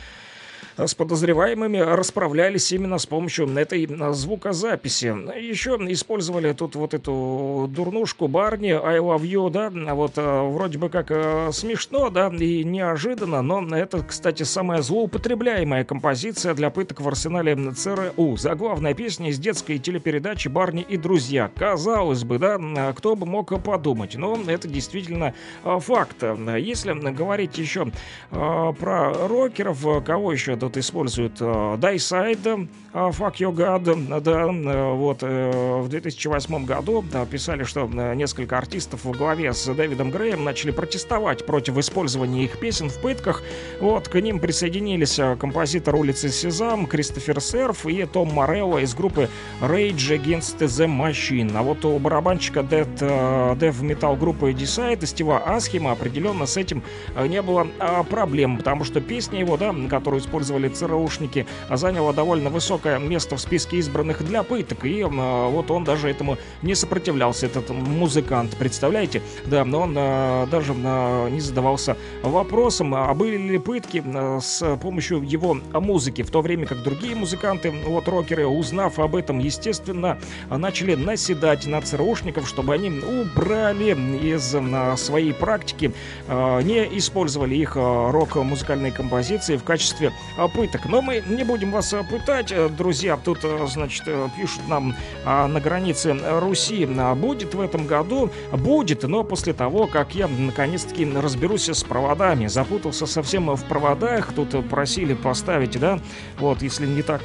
[0.76, 5.14] с подозреваемыми расправлялись именно с помощью этой звукозаписи.
[5.38, 10.88] Еще использовали тут вот эту дурнушку Барни I love you, да, вот э, вроде бы
[10.88, 11.08] как
[11.52, 18.36] смешно, да, и неожиданно, но это, кстати, самая злоупотребляемая композиция для пыток в арсенале ЦРУ.
[18.36, 21.50] Заглавная песня из детской телепередачи «Барни и друзья».
[21.56, 22.58] Казалось бы, да,
[22.96, 25.34] кто бы мог подумать, но это действительно
[25.64, 26.22] факт.
[26.58, 27.90] Если говорить еще
[28.30, 35.22] про рокеров, кого еще тут используют uh, Dayside, uh, Fuck Your God, да, uh, вот,
[35.22, 41.78] в 2008 году писали, что несколько артистов во главе с Дэвидом Греем начали протестовать против
[41.78, 43.42] использования их песен в пытках,
[43.80, 49.28] вот, к ним присоединились композитор улицы Сезам, Кристофер Серф и Том Морелло из группы
[49.60, 55.90] Rage Against the Machine, а вот у барабанщика uh, Death Metal группы Decide Стива Асхима
[55.90, 56.84] определенно с этим
[57.26, 62.50] не было uh, проблем, потому что песня его, да, которую использовали использовали ЦРУшники, заняла довольно
[62.50, 64.84] высокое место в списке избранных для пыток.
[64.84, 69.22] И э, вот он даже этому не сопротивлялся, этот музыкант, представляете?
[69.46, 74.02] Да, но он э, даже не задавался вопросом, а были ли пытки
[74.40, 79.38] с помощью его музыки, в то время как другие музыканты, вот рокеры, узнав об этом,
[79.38, 80.18] естественно,
[80.50, 84.54] начали наседать на ЦРУшников, чтобы они убрали из
[85.00, 85.92] своей практики,
[86.28, 90.12] не использовали их рок-музыкальные композиции в качестве
[90.48, 90.86] пыток.
[90.86, 93.16] Но мы не будем вас э, пытать, э, друзья.
[93.16, 94.04] Тут, э, значит,
[94.36, 94.94] пишут нам
[95.24, 96.86] на границе Руси.
[97.16, 98.30] Будет в этом году?
[98.52, 102.46] Будет, но после того, как я наконец-таки разберусь с проводами.
[102.46, 104.32] Запутался совсем в проводах.
[104.32, 105.98] Тут просили поставить, да,
[106.38, 107.22] вот, если не так,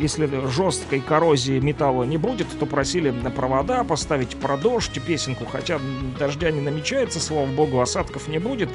[0.00, 5.80] если жесткой коррозии металла не будет, то просили на провода поставить про дождь песенку, хотя
[6.18, 8.68] дождя не намечается, слава богу, осадков не будет.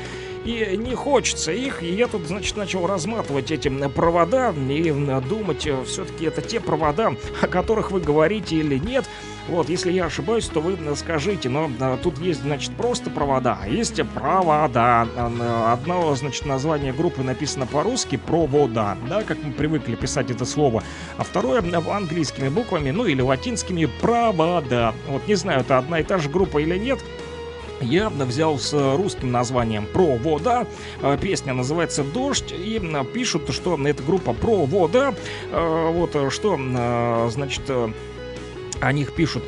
[0.45, 4.91] И не хочется их, и я тут, значит, начал разматывать вот эти провода и
[5.29, 9.05] думать, э, все-таки это те провода, о которых вы говорите или нет.
[9.49, 13.67] Вот, если я ошибаюсь, то вы скажите, но а, тут есть, значит, просто провода, а
[13.67, 15.05] есть провода.
[15.69, 20.81] Одно, значит, название группы написано по-русски провода, да, как мы привыкли писать это слово,
[21.17, 24.93] а второе английскими буквами, ну или латинскими провода.
[25.09, 26.99] Вот, не знаю, это одна и та же группа или нет,
[27.83, 30.65] явно взял с русским названием «Провода».
[31.01, 32.51] Э, песня называется «Дождь».
[32.51, 32.81] И
[33.13, 35.13] пишут, что эта группа «Провода».
[35.51, 36.59] Э, вот что,
[37.29, 37.63] значит,
[38.81, 39.43] о них пишут.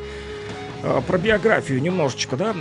[1.06, 2.54] Про биографию немножечко, да.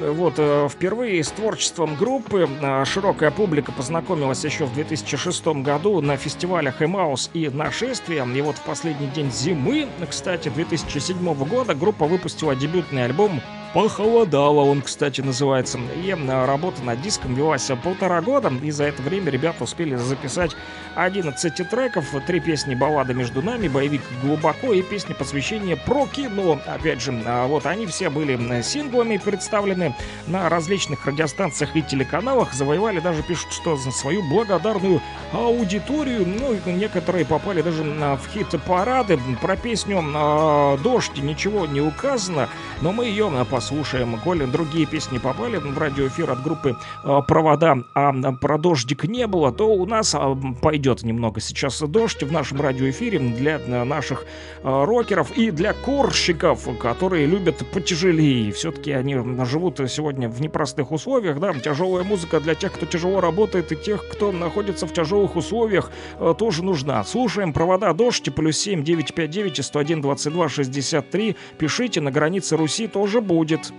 [0.00, 6.16] вот э, впервые с творчеством группы э, широкая публика познакомилась еще в 2006 году на
[6.16, 8.26] фестивалях Эмаус и Нашествие.
[8.34, 13.40] И вот в последний день зимы, кстати, 2007 года группа выпустила дебютный альбом
[13.74, 15.80] Похолодало он, кстати, называется.
[15.96, 20.52] И э, работа над диском велась полтора года, и за это время ребята успели записать
[20.94, 26.60] 11 треков, три песни баллады между нами, боевик глубоко и песни посвящения про кино.
[26.66, 29.94] Опять же, а вот они все были синглами представлены
[30.26, 35.00] на различных радиостанциях и телеканалах, завоевали даже пишут, что за свою благодарную
[35.32, 39.18] аудиторию, ну, некоторые попали даже в хит-парады.
[39.40, 42.48] Про песню а, «Дождь» ничего не указано,
[42.80, 44.18] но мы ее послушаем.
[44.22, 49.52] Коли другие песни попали в радиоэфир от группы а, «Провода», а про «Дождик» не было,
[49.52, 50.14] то у нас
[50.62, 54.26] пойдет идет немного сейчас дождь в нашем радиоэфире для наших
[54.62, 58.52] э, рокеров и для корщиков, которые любят потяжелее.
[58.52, 59.16] Все-таки они
[59.46, 64.06] живут сегодня в непростых условиях, да, тяжелая музыка для тех, кто тяжело работает и тех,
[64.08, 67.02] кто находится в тяжелых условиях, э, тоже нужна.
[67.04, 71.36] Слушаем провода дождь, плюс 7 959 101 22 63.
[71.56, 73.72] Пишите, на границе Руси тоже будет.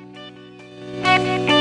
[1.04, 1.55] что,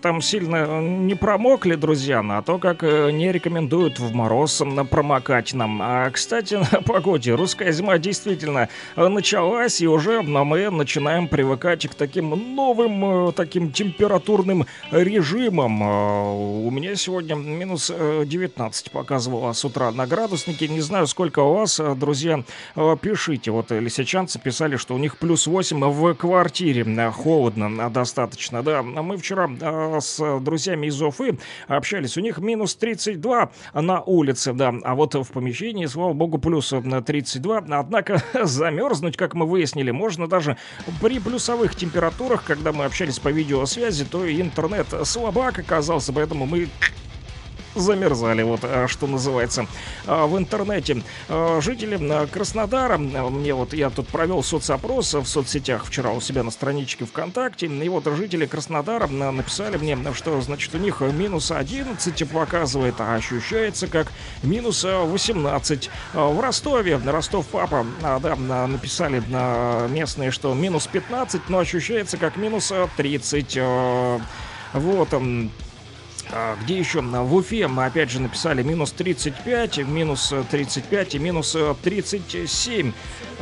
[0.00, 0.59] там сильно
[1.60, 5.80] не промокли, друзья, на то, как э, не рекомендуют в мороз промокать нам.
[5.82, 11.94] А, кстати, на погоде, русская зима действительно э, началась, и уже мы начинаем привыкать к
[11.94, 15.82] таким новым, таким температурным режимам.
[15.82, 20.68] У меня сегодня минус 19 показывало с утра на градуснике.
[20.68, 22.42] Не знаю, сколько у вас, друзья,
[23.00, 23.50] пишите.
[23.50, 27.10] Вот лисичанцы писали, что у них плюс 8 в квартире.
[27.10, 28.82] Холодно достаточно, да.
[28.82, 34.74] Мы вчера э, с друзьями из Уфы общались, у них минус 32 на улице, да,
[34.82, 37.64] а вот в помещении, слава богу, плюс 32.
[37.70, 40.56] Однако замерзнуть, как мы выяснили, можно даже
[41.00, 46.68] при плюсовых температурах, когда мы общались по видеосвязи, то интернет слабак оказался, поэтому мы
[47.80, 49.66] замерзали, вот а, что называется,
[50.06, 51.02] а, в интернете.
[51.28, 56.50] А, жители Краснодара, мне вот я тут провел соцопрос в соцсетях вчера у себя на
[56.50, 62.94] страничке ВКонтакте, и вот жители Краснодара написали мне, что, значит, у них минус 11 показывает,
[62.98, 64.12] а ощущается как
[64.42, 65.90] минус 18.
[66.14, 68.36] В Ростове, Ростов папа, да,
[68.66, 69.22] написали
[69.88, 73.58] местные, что минус 15, но ощущается как минус 30.
[74.72, 75.48] Вот, а,
[76.62, 77.00] где еще?
[77.00, 82.92] В Уфе мы опять же написали минус 35, минус 35 и минус 37.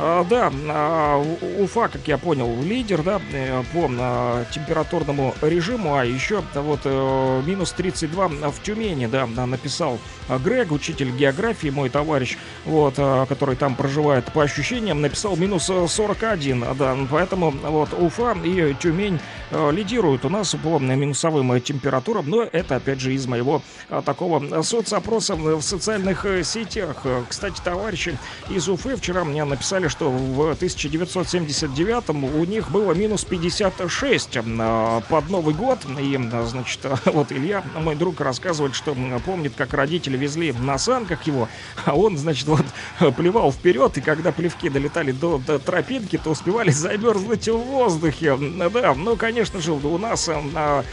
[0.01, 1.21] А, да, а,
[1.59, 7.41] Уфа, как я понял, лидер, да, э, по а, температурному режиму, а еще вот э,
[7.45, 9.99] минус 32 в Тюмени, да, написал
[10.45, 12.95] Грег, учитель географии, мой товарищ, вот,
[13.27, 19.19] который там проживает, по ощущениям, написал минус 41, да, поэтому вот Уфа и Тюмень
[19.51, 23.61] лидируют у нас по минусовым температурам, но это опять же из моего
[24.05, 27.05] такого соцопроса в социальных э, сетях.
[27.27, 28.17] Кстати, товарищи
[28.49, 35.29] из Уфы вчера мне написали, что в 1979 у них было минус 56 а, под
[35.29, 35.79] Новый год.
[35.99, 38.95] И, значит, вот Илья, мой друг, рассказывает, что
[39.25, 41.47] помнит, как родители везли на санках его,
[41.85, 42.65] а он, значит, вот
[43.15, 48.37] плевал вперед, и когда плевки долетали до, до тропинки, то успевали замерзнуть в воздухе.
[48.37, 50.83] Да, ну, конечно же, у нас а, а,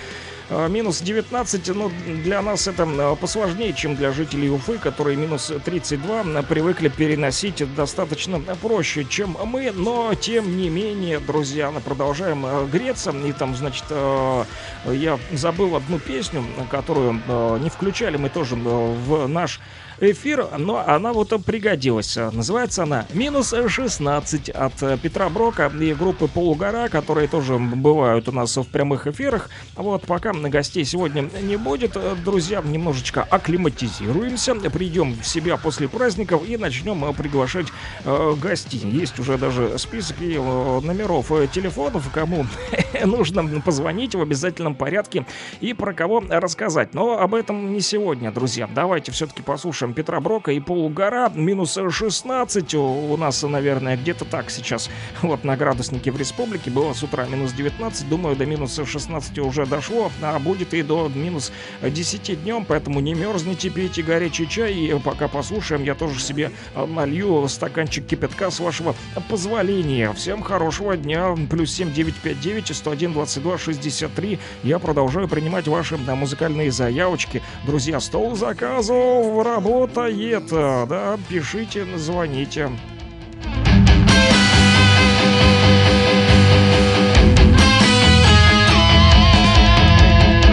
[0.51, 1.91] минус 19, ну,
[2.25, 7.63] для нас это а, посложнее, чем для жителей Уфы, которые минус 32 а, привыкли переносить
[7.75, 15.19] достаточно проще, чем мы, но тем не менее, друзья, продолжаем греться, и там, значит, я
[15.33, 17.21] забыл одну песню, которую
[17.61, 19.61] не включали мы тоже в наш
[20.01, 22.17] эфир, но она вот пригодилась.
[22.17, 28.57] Называется она «Минус 16» от Петра Брока и группы «Полугора», которые тоже бывают у нас
[28.57, 29.51] в прямых эфирах.
[29.75, 36.47] Вот, пока на гостей сегодня не будет, друзья, немножечко акклиматизируемся, придем в себя после праздников
[36.47, 37.67] и начнем приглашать
[38.05, 38.81] э, гостей.
[38.85, 42.47] Есть уже даже список и э, номеров э, телефонов, кому
[43.05, 45.27] нужно позвонить в обязательном порядке
[45.61, 46.95] и про кого рассказать.
[46.95, 48.69] Но об этом не сегодня, друзья.
[48.75, 51.31] Давайте все-таки послушаем слушаем Петра Брока и полугора.
[51.35, 54.91] Минус 16 у нас, наверное, где-то так сейчас.
[55.23, 58.09] Вот на градуснике в республике было с утра минус 19.
[58.09, 61.53] Думаю, до минус 16 уже дошло, а будет и до минус
[61.83, 62.65] 10 днем.
[62.65, 64.75] Поэтому не мерзните, пейте горячий чай.
[64.75, 68.95] И пока послушаем, я тоже себе налью стаканчик кипятка с вашего
[69.29, 70.13] позволения.
[70.13, 71.35] Всем хорошего дня.
[71.51, 74.39] Плюс 7959 101 22 63.
[74.63, 77.43] Я продолжаю принимать ваши музыкальные заявочки.
[77.67, 80.49] Друзья, стол заказов работает работает.
[80.51, 82.71] Да, пишите, звоните.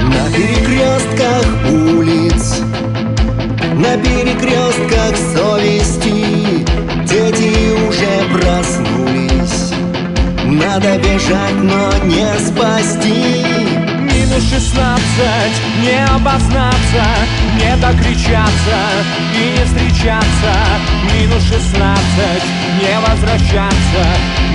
[0.08, 2.62] На перекрестках улиц,
[3.76, 6.66] на перекрестках совести
[7.06, 9.74] Дети уже проснулись,
[10.46, 13.73] надо бежать, но не спасти
[14.34, 17.06] минус шестнадцать Не обознаться,
[17.56, 18.78] не докричаться
[19.36, 20.54] и не встречаться.
[21.14, 22.44] Минус шестнадцать,
[22.80, 24.06] не возвращаться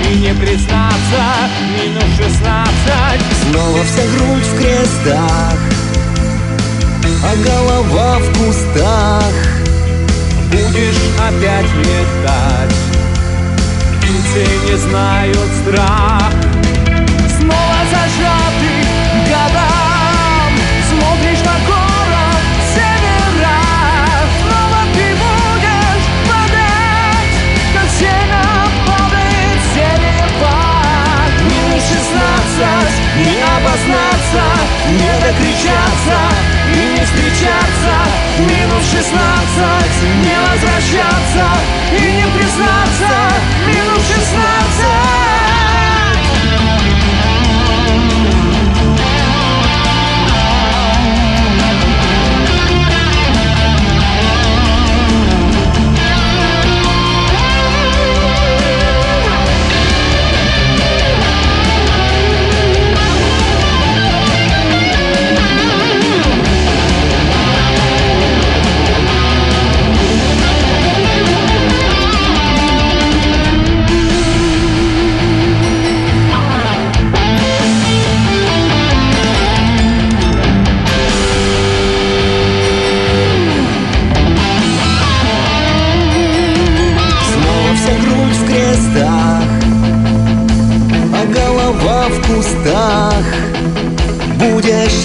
[0.05, 1.23] и не признаться.
[1.77, 3.23] Минус шестнадцать.
[3.51, 5.59] Снова вся грудь в крестах,
[7.25, 9.33] а голова в кустах.
[10.51, 12.75] Будешь опять летать,
[14.01, 16.48] птицы не знают страх
[33.59, 34.43] обознаться
[34.91, 36.19] Не докричаться
[36.75, 37.95] и не встречаться.
[38.39, 41.47] Минус шестнадцать, не возвращаться
[41.93, 43.28] И не признаться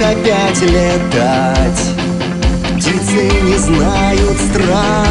[0.03, 1.89] опять летать.
[2.75, 5.07] Птицы не знают страх.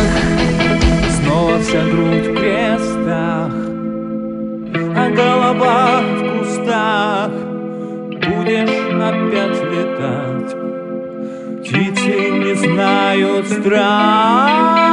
[1.17, 3.53] Снова вся грудь в крестах
[4.95, 7.31] А голова в кустах.
[8.29, 8.71] Будешь
[9.01, 10.57] опять летать.
[11.63, 14.92] Птицы не знают страх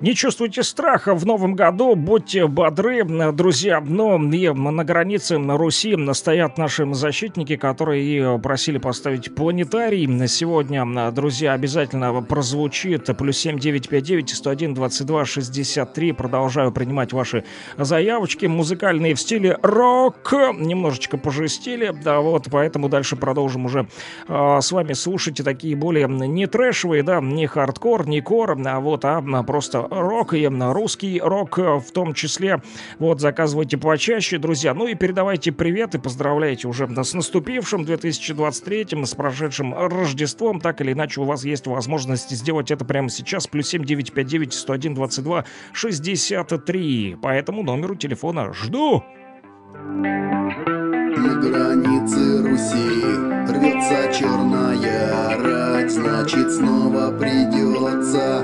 [0.00, 3.82] Не чувствуйте страха в новом году, будьте бодры, друзья.
[3.86, 10.08] Но и на границе Руси стоят наши защитники, которые и просили поставить планетарий.
[10.26, 16.12] Сегодня, друзья, обязательно прозвучит плюс 7959 101 22 63.
[16.12, 17.44] Продолжаю принимать ваши
[17.76, 18.46] заявочки.
[18.46, 20.32] Музыкальные в стиле рок.
[20.32, 21.94] Немножечко пожестили.
[22.02, 23.86] Да, вот, поэтому дальше продолжим уже
[24.28, 29.04] э, с вами слушать такие более не трэшевые, да, не хардкор, не кор, а вот,
[29.04, 32.62] а просто рок и русский рок в том числе.
[32.98, 34.74] Вот, заказывайте почаще, друзья.
[34.74, 40.60] Ну и передавайте привет и поздравляйте уже с наступившим 2023, с прошедшим Рождеством.
[40.60, 43.46] Так или иначе, у вас есть возможность сделать это прямо сейчас.
[43.46, 47.16] Плюс 7959 101 22 63.
[47.22, 49.04] По этому номеру телефона жду.
[51.16, 51.69] На
[52.00, 53.00] границе Руси.
[53.48, 58.42] Рвется черная рать, значит снова придется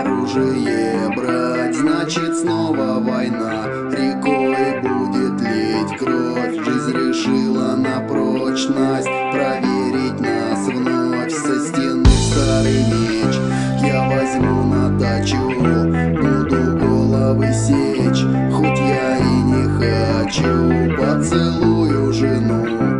[0.00, 10.66] оружие брать, значит снова война, рекой будет лить кровь, жизнь решила на прочность проверить нас
[10.66, 11.32] вновь.
[11.32, 13.34] Со стены старый меч.
[13.82, 22.93] Я возьму на дачу, буду головы сечь, хоть я и не хочу, поцелую жену,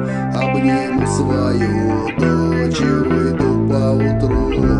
[0.54, 4.73] обниму свою дочь и выйду по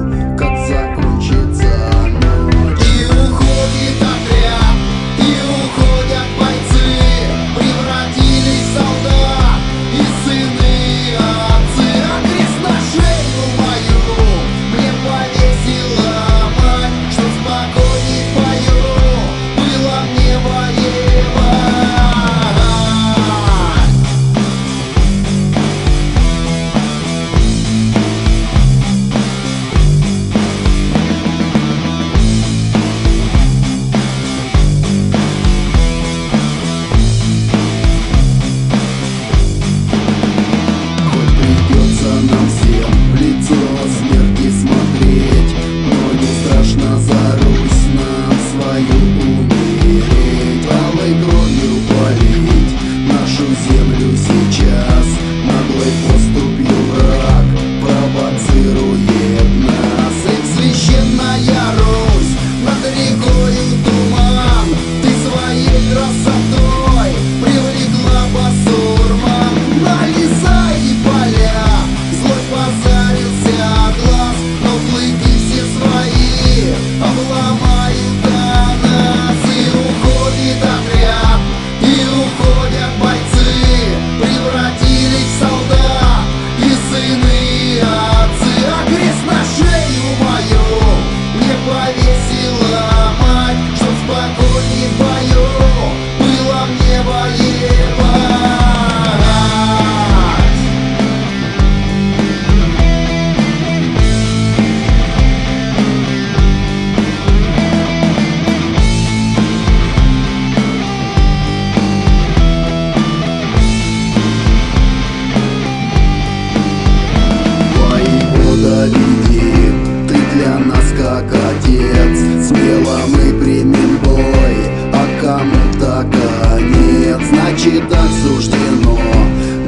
[125.25, 128.99] а кому-то конец Значит так суждено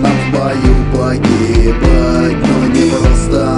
[0.00, 3.55] нам в бою погибать Но не просто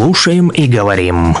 [0.00, 1.36] Слушаем и говорим.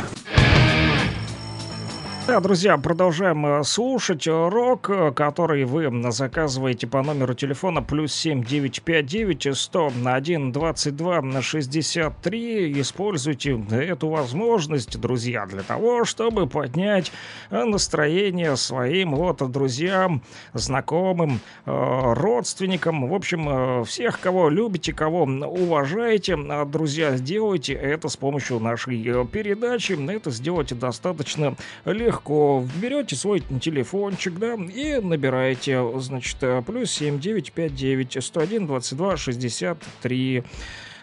[2.40, 10.50] Друзья, продолжаем э, слушать рок, э, который вы заказываете по номеру телефона плюс 7959 101
[10.50, 12.80] 22 63.
[12.80, 17.12] Используйте эту возможность, друзья, для того, чтобы поднять
[17.50, 20.22] э, настроение своим вот друзьям,
[20.54, 28.60] знакомым, родственникам, в общем, всех, кого любите, кого уважаете, а, друзья, сделайте это с помощью
[28.60, 29.98] нашей передачи.
[30.10, 31.54] Это сделать достаточно
[31.84, 32.64] легко легко.
[32.80, 40.44] Берете свой телефончик, да, и набираете, значит, плюс 7959 101 22 63.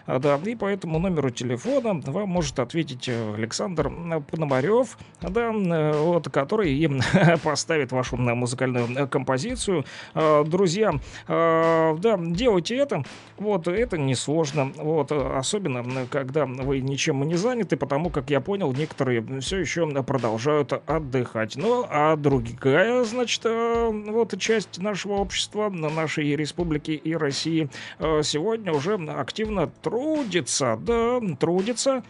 [0.08, 3.92] Да, и по этому номеру телефона вам может ответить э, Александр
[4.30, 7.02] Пономарев, да, э, вот, который им
[7.44, 9.84] поставит вашу музыкальную композицию.
[10.14, 10.94] Друзья,
[11.26, 13.04] да, делайте это,
[13.36, 19.22] вот, это несложно, вот, особенно, когда вы ничем не заняты, потому как я понял, некоторые
[19.40, 21.56] все еще продолжают отдыхать.
[21.56, 27.68] Ну, а другая, значит, вот часть нашего общества, нашей республики и России
[27.98, 32.02] сегодня уже активно трудится трудится, да, трудится.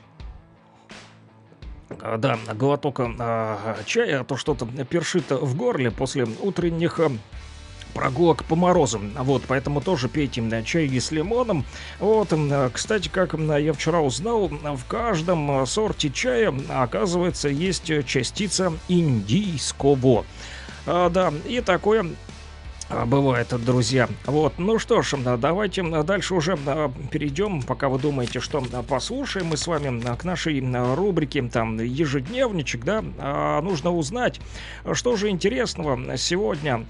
[2.01, 7.11] А, да, глоток а, чая, а то что-то першит в горле после утренних а,
[7.95, 9.13] прогулок по морозам.
[9.17, 11.65] Вот, поэтому тоже пейте чай с лимоном.
[11.99, 12.29] Вот,
[12.75, 20.27] кстати, как я вчера узнал, в каждом сорте чая, оказывается, есть частица индийского.
[20.87, 22.28] А, да, и такое а,
[23.07, 24.09] бывает, друзья.
[24.27, 26.59] Вот, ну что ж, давайте дальше уже
[27.11, 30.61] перейдем, пока вы думаете, что послушаем мы с вами к нашей
[30.95, 34.41] рубрике там ежедневничек, да, а, нужно узнать,
[34.93, 36.87] что же интересного сегодня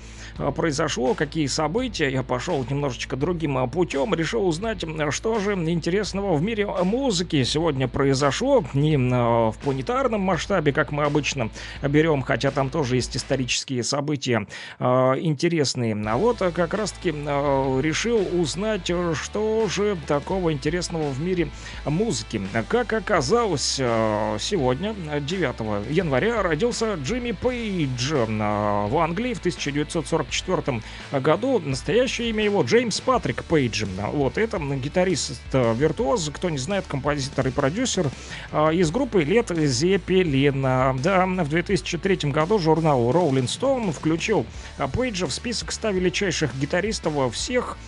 [0.55, 2.11] произошло, какие события.
[2.11, 8.65] Я пошел немножечко другим путем, решил узнать, что же интересного в мире музыки сегодня произошло,
[8.73, 11.51] не в планетарном масштабе, как мы обычно
[11.83, 14.47] берем, хотя там тоже есть исторические события
[14.79, 16.09] а, интересные стороны.
[16.09, 21.49] А вот э, как раз-таки э, решил узнать, э, что же такого интересного в мире
[21.85, 22.41] музыки.
[22.69, 30.83] Как оказалось, сегодня, 9 января, родился Джимми Пейдж в Англии в 1944
[31.13, 31.59] году.
[31.59, 33.85] Настоящее имя его Джеймс Патрик Пейдж.
[34.13, 38.11] Вот, это гитарист-виртуоз, кто не знает, композитор и продюсер
[38.53, 40.97] из группы Лет Зеппелина.
[41.03, 44.47] Да, в 2003 году журнал Rolling Stone включил
[44.93, 47.79] Пейджа в список 100 величайших гитаристов всех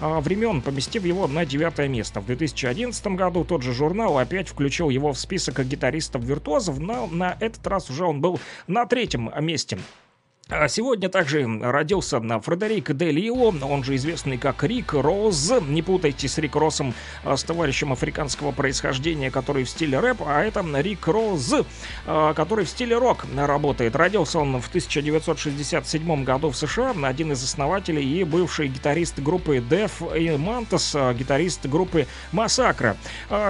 [0.00, 2.20] а, времен, поместив его на девятое место.
[2.20, 7.66] В 2011 году тот же журнал опять включил его в список гитаристов-виртуозов, но на этот
[7.66, 9.78] раз уже он был на третьем месте.
[10.50, 15.52] А сегодня также родился Фредерик Де Лио, он же известный как Рик Роз.
[15.68, 20.42] Не путайте с Рик Россом, а, с товарищем африканского происхождения, который в стиле рэп, а
[20.42, 21.52] это Рик Роз,
[22.06, 23.94] а, который в стиле рок работает.
[23.94, 30.18] Родился он в 1967 году в США, один из основателей и бывший гитарист группы Def
[30.18, 32.96] и Mantas, гитарист группы Массакра.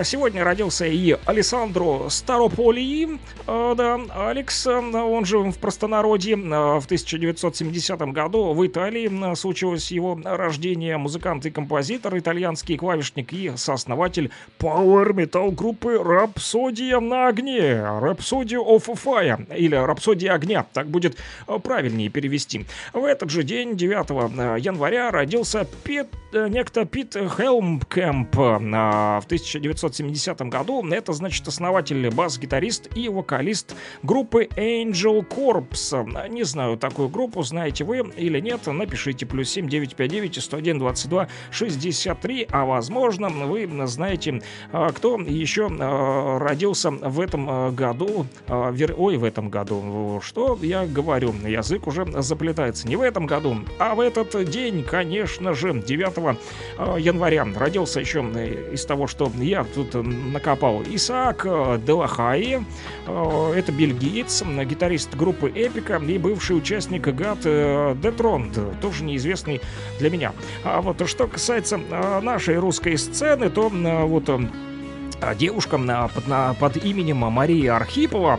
[0.03, 8.67] Сегодня родился и Алессандро Старополи, да, Алекс, он же в простонародье, в 1970 году в
[8.67, 10.97] Италии случилось его рождение.
[10.97, 17.61] Музыкант и композитор, итальянский клавишник и сооснователь Power Metal группы Rhapsody на огне.
[17.61, 22.65] Rhapsody of Fire или Rhapsody огня, так будет э, правильнее перевести.
[22.95, 30.41] В этот же день, 9 э, января, родился Пит, э, некто Пит Хелмкэмп в 1970
[30.43, 30.87] году.
[30.89, 36.29] Это значит основатель, бас-гитарист и вокалист группы Angel Corps.
[36.29, 42.49] Не знаю, такую группу, знаете вы или нет, напишите плюс 7 959 101 22 63,
[42.51, 44.43] а возможно вы знаете,
[44.73, 50.87] а, кто еще а, родился в этом а, году, ой, в этом году, что я
[50.87, 56.39] говорю, язык уже заплетается, не в этом году, а в этот день, конечно же, 9
[56.99, 57.47] января.
[57.57, 58.21] Родился еще
[58.73, 60.83] из того, что я тут накопал.
[60.83, 61.47] Исаак
[61.85, 62.65] Делахаи,
[63.07, 69.61] это бельгиец, гитарист группы Эпика и бывший участник ГАТ э, Детронд, тоже неизвестный
[69.99, 70.33] для меня.
[70.65, 74.29] А вот что касается э, нашей русской сцены, то э, вот
[75.37, 78.39] девушка под, под именем Мария Архипова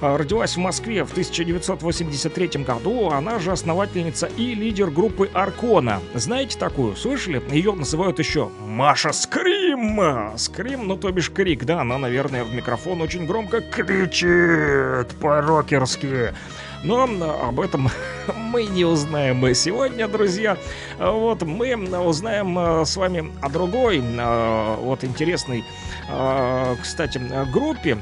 [0.00, 3.08] родилась в Москве в 1983 году.
[3.10, 6.00] Она же основательница и лидер группы Аркона.
[6.14, 6.96] Знаете такую?
[6.96, 7.42] Слышали?
[7.50, 10.36] Ее называют еще Маша Скрим.
[10.36, 11.80] Скрим, ну то бишь крик, да.
[11.80, 16.34] Она, наверное, в микрофон очень громко кричит по-рокерски.
[16.84, 17.88] Но об этом
[18.36, 20.56] мы не узнаем сегодня, друзья.
[20.98, 25.64] Вот мы узнаем э, с вами о другой, э, вот интересной,
[26.08, 27.20] э, кстати,
[27.52, 27.98] группе,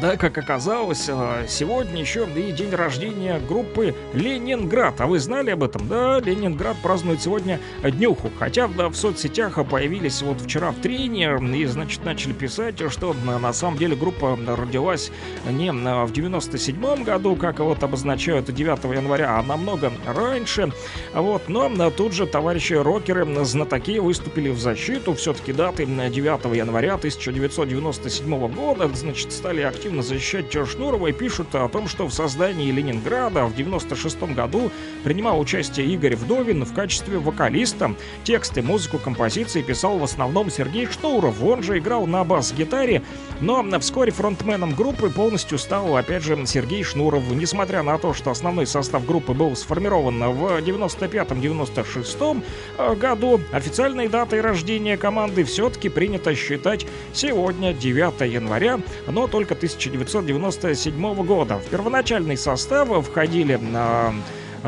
[0.00, 5.00] да, как оказалось, э, сегодня еще и день рождения группы Ленинград.
[5.00, 5.88] А вы знали об этом?
[5.88, 8.30] Да, Ленинград празднует сегодня днюху.
[8.38, 13.52] Хотя да, в соцсетях появились вот вчера в тренер и, значит, начали писать, что на
[13.52, 15.12] самом деле группа родилась
[15.48, 20.72] не в 97 году, как вот обозначают 9 января, а намного раньше.
[21.14, 25.14] Вот, но тут же товарищи рокеры, знатоки выступили в защиту.
[25.14, 31.68] Все-таки даты 9 января 1997 года, значит, стали активны активно защищать Шнурова и пишут о
[31.68, 34.70] том, что в создании Ленинграда в 96 году
[35.02, 37.94] принимал участие Игорь Вдовин в качестве вокалиста.
[38.22, 41.42] Тексты, музыку, композиции писал в основном Сергей Шнуров.
[41.42, 43.02] Он же играл на бас-гитаре,
[43.42, 47.30] но вскоре фронтменом группы полностью стал, опять же, Сергей Шнуров.
[47.32, 52.42] Несмотря на то, что основной состав группы был сформирован в 95-96
[52.78, 59.73] э, году, официальной датой рождения команды все-таки принято считать сегодня, 9 января, но только 1000
[59.74, 61.58] 1997 года.
[61.58, 64.14] В первоначальный состав входили на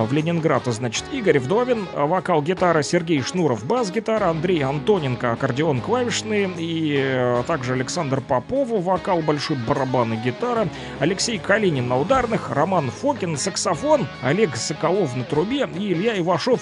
[0.04, 6.96] в Ленинград, значит, Игорь Вдовин, вокал, гитара Сергей Шнуров, бас-гитара, Андрей Антоненко, аккордеон, клавишные, и
[6.98, 10.68] э, также Александр Попов, вокал, большой барабан и гитара,
[10.98, 16.60] Алексей Калинин на ударных, Роман Фокин, саксофон, Олег Соколов на трубе и Илья Ивашов,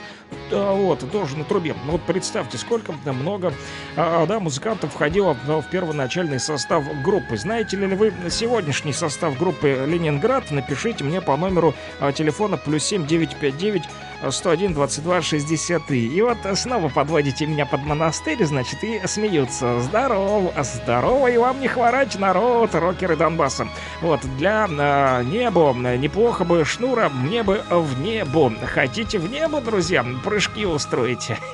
[0.51, 1.75] э, вот, тоже на трубе.
[1.87, 3.53] Вот представьте, сколько много,
[3.97, 7.37] э, да, музыкантов входило в первоначальный состав группы.
[7.37, 10.51] Знаете ли вы сегодняшний состав группы Ленинград?
[10.51, 11.75] Напишите мне по номеру
[12.15, 13.83] телефона плюс 79 959
[14.31, 16.07] 101 22 63.
[16.07, 19.81] И вот снова подводите меня под монастырь, значит, и смеются.
[19.81, 23.69] Здорово, здорово, и вам не хворать, народ, рокеры Донбасса.
[24.01, 28.53] Вот, для э, неба неплохо бы шнура, мне бы в небо.
[28.67, 31.39] Хотите в небо, друзья, прыжки устроите?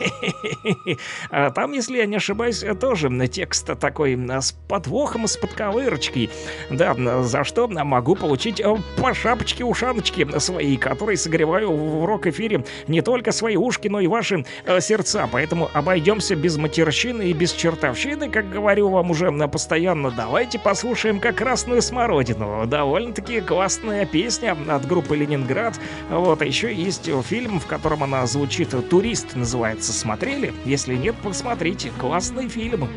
[1.31, 6.31] А там, если я не ошибаюсь, тоже текст такой с подвохом, с подковырочкой.
[6.71, 8.63] Да, за что могу получить
[8.97, 14.81] по шапочке-ушаночке свои, которые согреваю в рок-эфире не только свои ушки, но и ваши э,
[14.81, 15.29] сердца.
[15.31, 20.11] Поэтому обойдемся без матерщины и без чертовщины, как говорю вам уже постоянно.
[20.11, 22.67] Давайте послушаем как красную смородину.
[22.67, 25.79] Довольно-таки классная песня от группы Ленинград.
[26.11, 29.93] Вот, а еще есть фильм, в котором она звучит «Турист» называется.
[29.93, 30.53] Смотрели?
[30.65, 31.91] Если нет, посмотрите.
[31.99, 32.89] Классный фильм.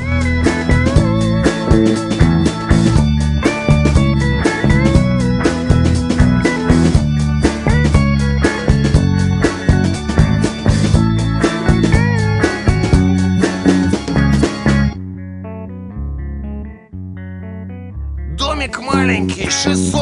[0.00, 0.39] маленький,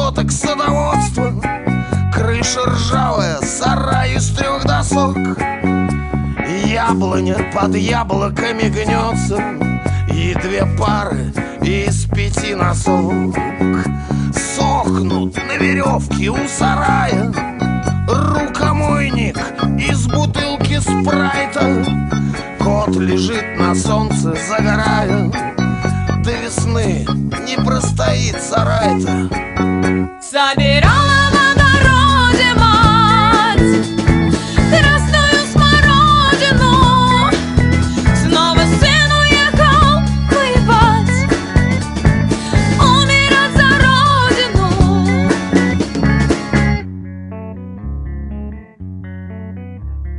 [0.09, 1.33] соток садоводства
[2.11, 5.15] Крыша ржавая, сарай из трех досок.
[6.65, 9.37] Яблоня под яблоками гнется.
[10.11, 11.31] И две пары
[11.61, 13.35] из пяти носок.
[14.33, 17.31] Сохнут на веревке у сарая.
[18.07, 19.37] Рукомойник
[19.79, 21.85] из бутылки спрайта.
[22.59, 25.58] Кот лежит на солнце, загорая
[26.29, 27.05] до весны.
[27.47, 29.29] Не простоит сарай-то.
[30.21, 33.73] Собирала в огороде мать
[34.69, 36.73] Красную смородину.
[38.15, 39.91] Снова сын уехал
[40.29, 41.19] воевать.
[42.79, 44.67] Умирать за родину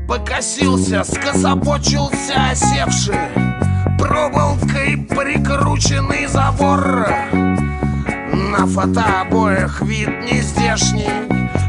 [0.09, 3.60] Покосился, скособочился осевший
[4.01, 7.06] проволокой прикрученный забор.
[8.32, 11.10] На фотообоях вид не здешний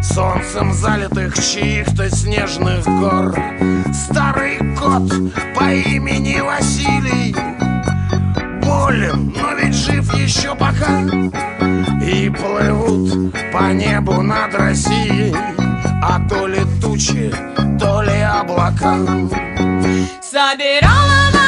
[0.02, 3.36] Солнцем залитых чьих-то снежных гор.
[3.94, 5.10] Старый кот
[5.56, 7.36] по имени Василий
[8.62, 11.02] Болен, но ведь жив еще пока.
[12.02, 15.36] И плывут по небу над Россией
[16.02, 17.32] А то ли тучи,
[17.80, 18.98] то ли облака.
[20.22, 21.41] Собирала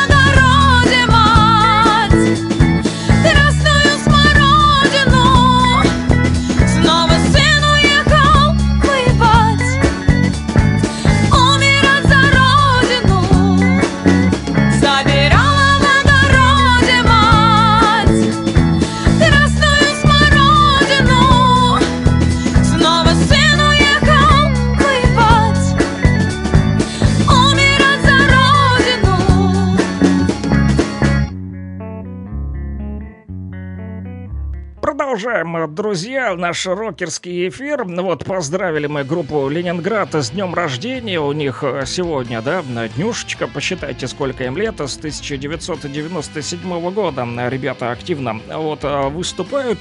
[35.24, 37.86] продолжаем, друзья, наш рокерский эфир.
[37.86, 41.20] Ну Вот, поздравили мы группу Ленинград с днем рождения.
[41.22, 42.62] У них э, сегодня, да,
[42.96, 43.48] днюшечка.
[43.48, 44.82] Посчитайте, сколько им лет.
[44.82, 49.80] С 1997 года ребята активно вот э, выступают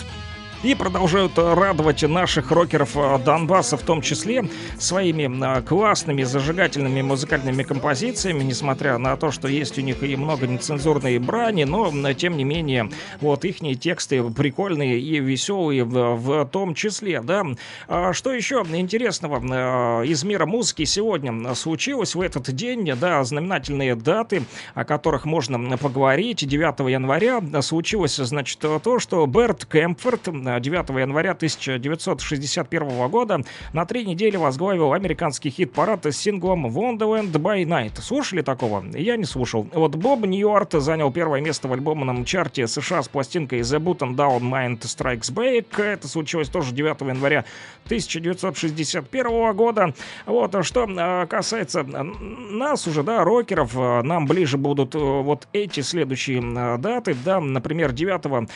[0.63, 4.45] и продолжают радовать наших рокеров э, Донбасса, в том числе
[4.79, 10.47] своими э, классными зажигательными музыкальными композициями, несмотря на то, что есть у них и много
[10.47, 12.91] нецензурной брани, но э, тем не менее
[13.21, 17.45] вот их тексты прикольные и веселые в, в том числе, да.
[17.89, 24.43] А что еще интересного из мира музыки сегодня случилось в этот день, да, знаменательные даты,
[24.75, 26.47] о которых можно поговорить.
[26.47, 30.29] 9 января случилось, значит, то, что Берт Кемпфорд
[30.61, 33.43] 9 января 1961 года
[33.73, 38.01] на три недели возглавил американский хит-парад с синглом Wonderland by Night.
[38.01, 38.85] Слушали такого?
[38.95, 39.69] Я не слушал.
[39.73, 44.41] Вот Боб Ньюарт занял первое место в альбомном чарте США с пластинкой The Button Down
[44.41, 45.83] Mind Strikes Back.
[45.83, 47.45] Это случилось тоже 9 января
[47.87, 49.95] 1961 года.
[50.27, 56.43] Вот, что а, касается нас уже, да, рокеров, а, нам ближе будут вот эти следующие
[56.57, 58.49] а, даты, да, например, 9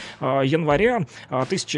[0.44, 1.06] января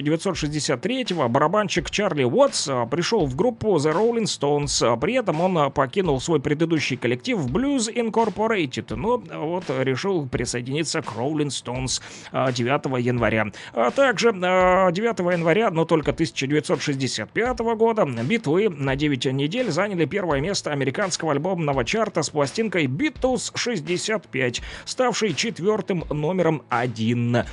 [0.08, 6.40] 1963 барабанщик Чарли Уотс пришел в группу The Rolling Stones, при этом он покинул свой
[6.40, 12.00] предыдущий коллектив Blues Incorporated, но вот решил присоединиться к Rolling Stones
[12.32, 13.46] 9 января.
[13.74, 20.72] А также 9 января, но только 1965 года, Битлы на 9 недель заняли первое место
[20.72, 27.44] американского альбомного чарта с пластинкой Beatles 65, ставшей четвертым номером один.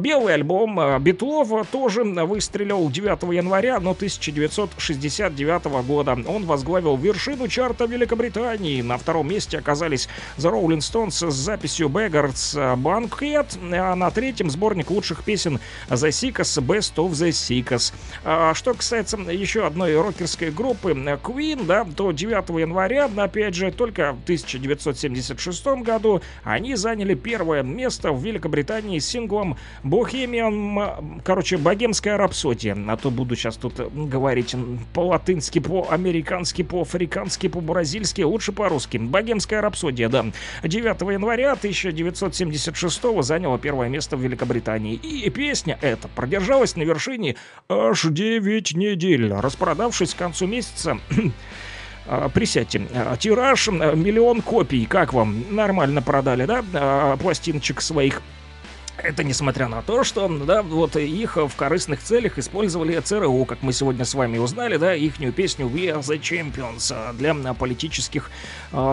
[0.00, 6.18] Белый альбом Битлов тоже выстрелил 9 января, но 1969 года.
[6.26, 8.82] Он возглавил вершину чарта Великобритании.
[8.82, 14.90] На втором месте оказались The Rolling Stones с записью Beggar's Banquet, а на третьем сборник
[14.90, 17.92] лучших песен The Seekers Best of the Seekers.
[18.24, 24.12] А что касается еще одной рокерской группы Queen, да, то 9 января, опять же, только
[24.12, 32.76] в 1976 году они заняли первое место в Великобритании с синглом Bohemian, короче, богемская рапсодия.
[32.88, 34.56] А то буду сейчас тут говорить
[34.94, 38.96] по-латынски, по-американски, по-африкански, по-бразильски, лучше по-русски.
[38.96, 40.24] Богемская рапсодия, да.
[40.62, 44.94] 9 января 1976 заняла первое место в Великобритании.
[44.94, 47.36] И песня эта продержалась на вершине
[47.68, 50.98] аж 9 недель, распродавшись к концу месяца
[52.06, 52.80] а, Присядьте.
[52.94, 54.86] А, тираж миллион копий.
[54.86, 55.44] Как вам?
[55.50, 56.64] Нормально продали, да?
[56.72, 58.22] А, пластиночек своих
[58.96, 63.72] это несмотря на то, что, да, вот их в корыстных целях использовали ЦРУ, как мы
[63.72, 68.30] сегодня с вами узнали, да, ихнюю песню We Are The Champions для политических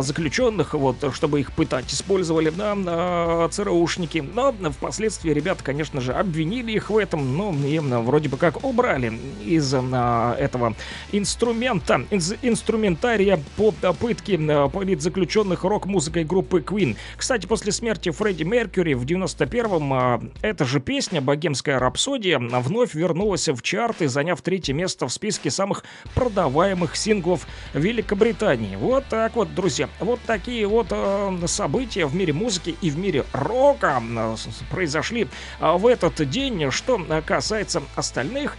[0.02, 4.20] заключенных, вот, чтобы их пытать, использовали, да, а, ЦРУшники.
[4.34, 9.14] Но впоследствии ребята, конечно же, обвинили их в этом, ну, и вроде бы как убрали
[9.44, 10.76] из а, этого
[11.12, 14.38] инструмента, из инструментария по пытке
[14.72, 16.96] политзаключенных рок-музыкой группы Queen.
[17.18, 23.48] Кстати, после смерти Фредди Меркьюри в 91-м а, эта же песня «Богемская рапсодия» вновь вернулась
[23.48, 25.84] в чарты, заняв третье место в списке самых
[26.14, 28.76] продаваемых синглов Великобритании.
[28.76, 29.71] Вот так вот, друзья.
[30.00, 34.36] Вот такие вот э, события в мире музыки и в мире рока э,
[34.70, 35.28] произошли
[35.60, 36.72] э, в этот день.
[36.72, 38.58] Что касается остальных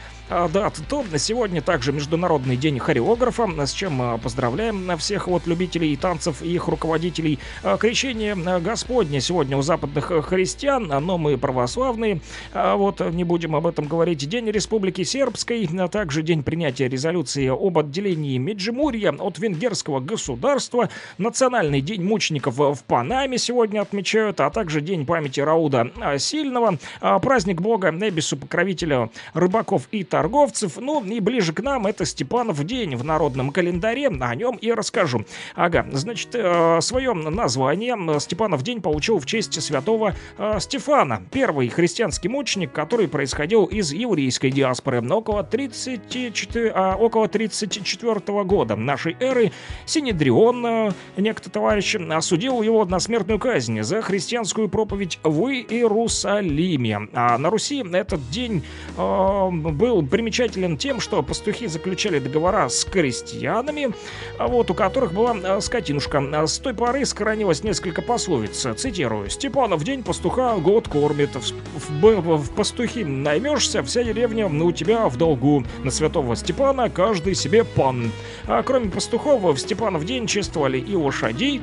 [0.52, 6.42] дат, то сегодня также Международный день хореографа, с чем а, поздравляем всех вот любителей танцев
[6.42, 7.38] и их руководителей.
[7.62, 12.20] А, крещение Господне сегодня у западных христиан, но мы православные,
[12.54, 14.28] вот не будем об этом говорить.
[14.28, 20.88] День Республики Сербской, а также день принятия резолюции об отделении Меджимурья от венгерского государства,
[21.18, 27.90] Национальный день мучеников в Панаме сегодня отмечают, а также день памяти Рауда Сильного, праздник бога
[27.90, 30.78] Небису, покровителя рыбаков и торговцев, торговцев.
[30.78, 34.08] Ну и ближе к нам это Степанов день в народном календаре.
[34.08, 35.24] О нем и расскажу.
[35.56, 41.22] Ага, значит, э, свое название Степанов день получил в честь святого э, Стефана.
[41.32, 45.02] Первый христианский мученик, который происходил из еврейской диаспоры.
[45.02, 49.50] Около 34, а, около 34 года нашей эры
[49.86, 57.08] Синедрион, э, некто товарищ, осудил его на смертную казнь за христианскую проповедь в Иерусалиме.
[57.12, 58.62] А на Руси этот день
[58.96, 63.94] э, был примечателен тем, что пастухи заключали договора с крестьянами,
[64.38, 66.46] а вот у которых была а, скотинушка.
[66.46, 68.66] С той поры сохранилось несколько пословиц.
[68.76, 69.30] Цитирую.
[69.30, 71.30] «Степанов день пастуха год кормит.
[71.34, 75.64] В, в, в пастухи наймешься, вся деревня у тебя в долгу.
[75.82, 78.12] На святого Степана каждый себе пан».
[78.46, 81.62] А кроме пастухов, в Степанов день чествовали и лошадей,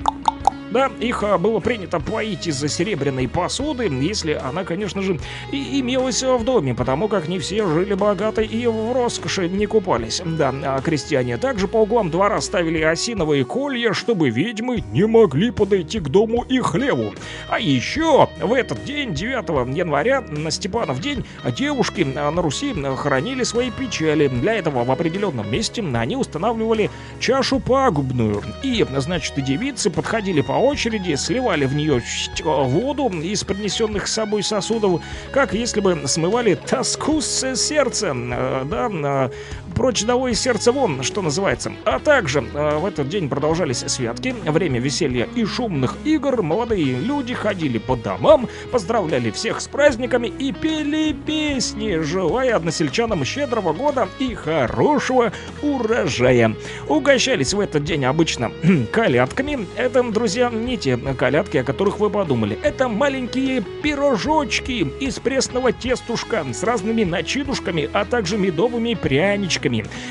[0.71, 5.19] Да, их а, было принято поить из серебряной посуды, если она, конечно же,
[5.51, 10.21] и имелась в доме, потому как не все жили богато и в роскоши не купались.
[10.23, 15.99] Да, а крестьяне также по углам двора ставили осиновые колья, чтобы ведьмы не могли подойти
[15.99, 17.13] к дому и хлеву.
[17.49, 21.25] А еще в этот день, 9 января, на Степанов день,
[21.57, 24.27] девушки а, на Руси хранили свои печали.
[24.27, 28.43] Для этого в определенном месте они устанавливали чашу пагубную.
[28.61, 32.01] И, значит, девицы подходили по очереди, сливали в нее
[32.43, 38.89] воду из принесенных с собой сосудов, как если бы смывали тоску с сердца, э, да,
[38.91, 39.29] э,
[39.75, 41.71] прочь долой сердце вон, что называется.
[41.85, 47.33] А также э, в этот день продолжались святки, время веселья и шумных игр, молодые люди
[47.33, 54.33] ходили по домам, поздравляли всех с праздниками и пели песни, желая односельчанам щедрого года и
[54.33, 55.31] хорошего
[55.61, 56.55] урожая.
[56.87, 58.51] Угощались в этот день обычно
[58.91, 59.67] колядками.
[59.77, 62.57] Это, друзья, не те колядки, о которых вы подумали.
[62.63, 69.58] Это маленькие пирожочки из пресного тестушка с разными начинушками, а также медовыми пряничками.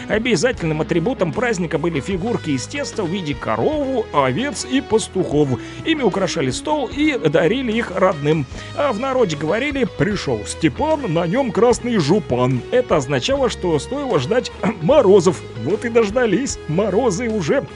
[0.09, 5.49] Обязательным атрибутом праздника были фигурки из теста в виде корову, овец и пастухов.
[5.85, 8.47] Ими украшали стол и дарили их родным.
[8.77, 12.61] А в народе говорили «пришел Степан, на нем красный жупан».
[12.71, 14.53] Это означало, что стоило ждать
[14.83, 15.41] морозов.
[15.65, 16.59] Вот и дождались.
[16.69, 17.67] Морозы уже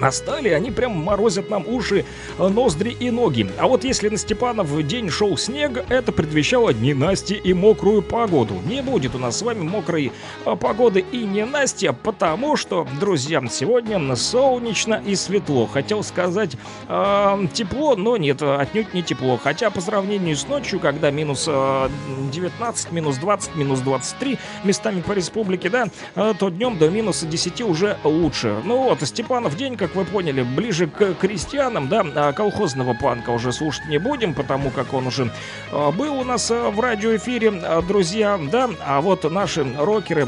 [0.00, 2.04] настали, они прям морозят нам уши,
[2.38, 3.50] ноздри и ноги.
[3.58, 8.54] А вот если на Степанов день шел снег, это предвещало ненастье и мокрую погоду.
[8.66, 10.12] Не будет у нас с вами мокрой
[10.44, 15.66] а, погоды и ненастья, потому что, друзья, сегодня солнечно и светло.
[15.66, 16.56] Хотел сказать
[16.88, 19.38] э, тепло, но нет, отнюдь не тепло.
[19.42, 21.88] Хотя по сравнению с ночью, когда минус э,
[22.32, 27.98] 19, минус 20, минус 23 местами по республике, да, то днем до минуса 10 уже
[28.04, 28.60] лучше.
[28.64, 33.52] Ну вот, Степанов день, как вы поняли, ближе к крестьянам, да, а колхозного панка уже
[33.52, 35.32] слушать не будем, потому как он уже
[35.72, 40.26] а, был у нас а, в радиоэфире, друзья, да, а вот наши рокеры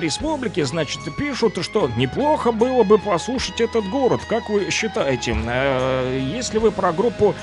[0.00, 5.36] республики, значит, пишут, что неплохо было бы послушать этот город, как вы считаете?
[6.34, 7.34] Если вы про группу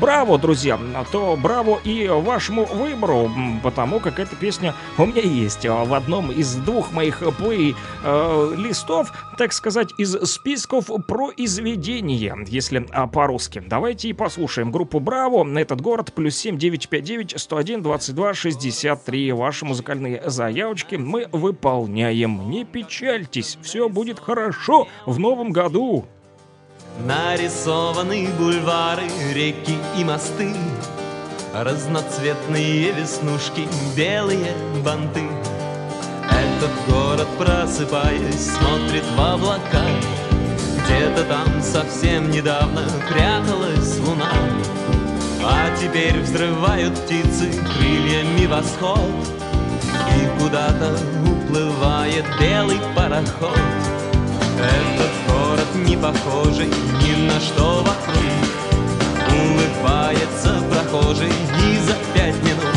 [0.00, 0.78] Браво, друзья,
[1.12, 3.30] то Браво и вашему выбору,
[3.62, 9.92] потому как эта песня у меня есть в одном из двух моих плей-листов, так сказать,
[9.98, 13.62] из списков произведения, если а, по-русски.
[13.66, 15.44] Давайте и послушаем группу Браво.
[15.44, 19.32] на Этот город плюс 7 959 101 22 63.
[19.32, 22.50] Ваши музыкальные заявочки мы выполняем.
[22.50, 26.04] Не печальтесь, все будет хорошо в новом году.
[27.04, 29.04] Нарисованы бульвары,
[29.34, 30.54] реки и мосты
[31.52, 33.66] Разноцветные веснушки,
[33.96, 34.52] белые
[34.84, 35.22] банты
[36.24, 39.84] Этот город, просыпаясь, смотрит в облака
[40.86, 44.30] где-то там совсем недавно пряталась луна.
[45.44, 49.10] А теперь взрывают птицы крыльями восход.
[50.16, 53.58] И куда-то уплывает белый пароход.
[54.58, 58.26] Этот город не похожий ни на что вокруг.
[59.28, 62.76] Улыбается прохожий и за пять минут.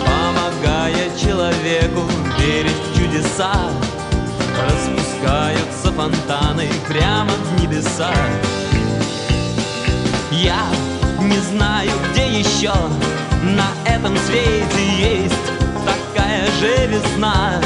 [0.00, 2.02] Помогая человеку
[2.38, 3.52] верить в чудеса
[5.24, 8.12] Распускаются фонтаны прямо в небеса.
[10.30, 10.60] Я
[11.18, 12.72] не знаю, где еще
[13.42, 15.34] на этом свете есть
[15.86, 17.58] такая же весна.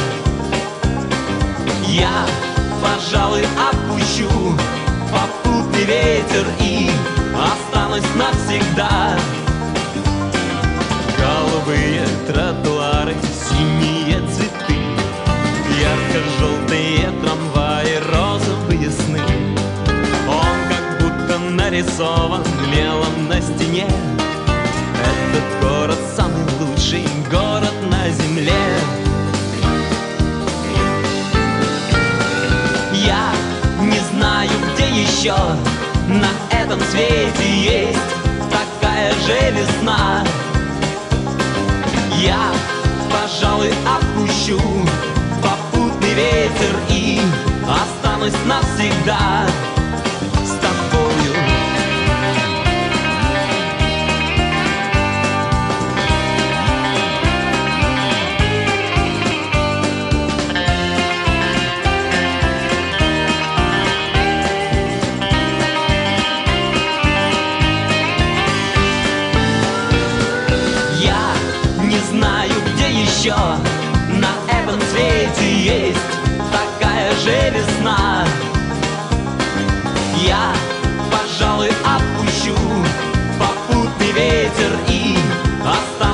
[1.89, 2.27] Я,
[2.81, 4.31] пожалуй, опущу
[5.11, 6.91] попутный ветер и
[7.35, 9.19] останусь навсегда.
[11.19, 13.17] Голубые тротуары,
[13.51, 14.77] синие цветы
[15.81, 16.58] Ярко-желтые
[21.79, 22.43] нарисован
[22.75, 23.87] мелом на стене.
[24.99, 28.53] Этот город самый лучший город на земле.
[32.95, 33.31] Я
[33.81, 35.37] не знаю, где еще
[36.09, 37.99] на этом свете есть
[38.51, 40.25] такая же весна.
[42.21, 42.51] Я,
[43.13, 44.61] пожалуй, опущу
[45.41, 47.21] попутный ветер и
[47.69, 49.47] останусь навсегда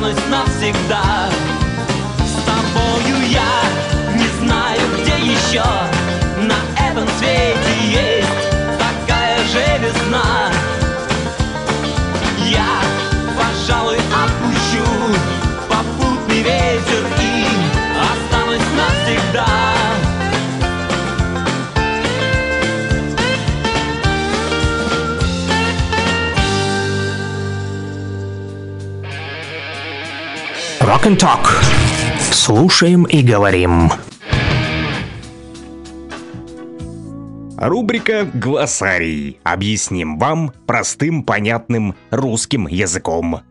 [0.04, 1.30] память навсегда.
[2.18, 5.83] С тобою я не знаю, где еще.
[31.04, 31.62] Rock and Talk.
[32.32, 33.90] Слушаем и говорим.
[37.58, 39.38] Рубрика «Глоссарий».
[39.42, 43.42] Объясним вам простым, понятным русским языком.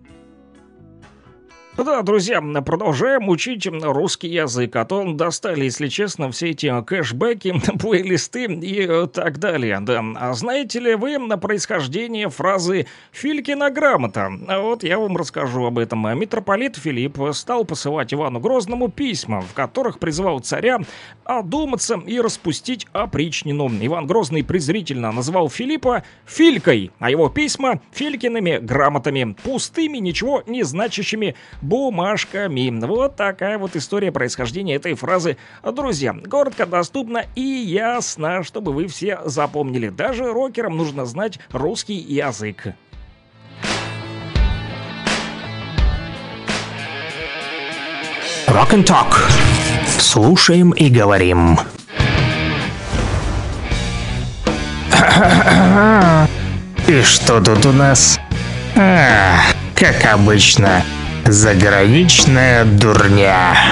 [1.76, 8.46] Да, друзья, продолжаем учить русский язык, а то достали, если честно, все эти кэшбэки, плейлисты
[8.46, 9.80] и так далее.
[9.82, 10.04] Да.
[10.18, 14.32] А знаете ли вы на происхождение фразы «Филькина грамота»?
[14.48, 16.08] А Вот я вам расскажу об этом.
[16.20, 20.78] Митрополит Филипп стал посылать Ивану Грозному письма, в которых призывал царя
[21.26, 23.68] одуматься и распустить опричнину.
[23.82, 31.36] Иван Грозный презрительно назвал Филиппа «Филькой», а его письма «Филькиными грамотами», пустыми, ничего не значащими
[31.64, 32.70] бумажками.
[32.86, 35.38] Вот такая вот история происхождения этой фразы.
[35.64, 39.90] Друзья, коротко, доступно и ясно, чтобы вы все запомнили.
[39.90, 42.76] Даже рокерам нужно знать русский язык.
[48.48, 49.16] Rock and Talk.
[49.98, 51.58] Слушаем и говорим.
[56.88, 58.20] И что тут у нас?
[58.76, 59.40] А,
[59.76, 60.84] как обычно,
[61.26, 63.72] заграничная дурня.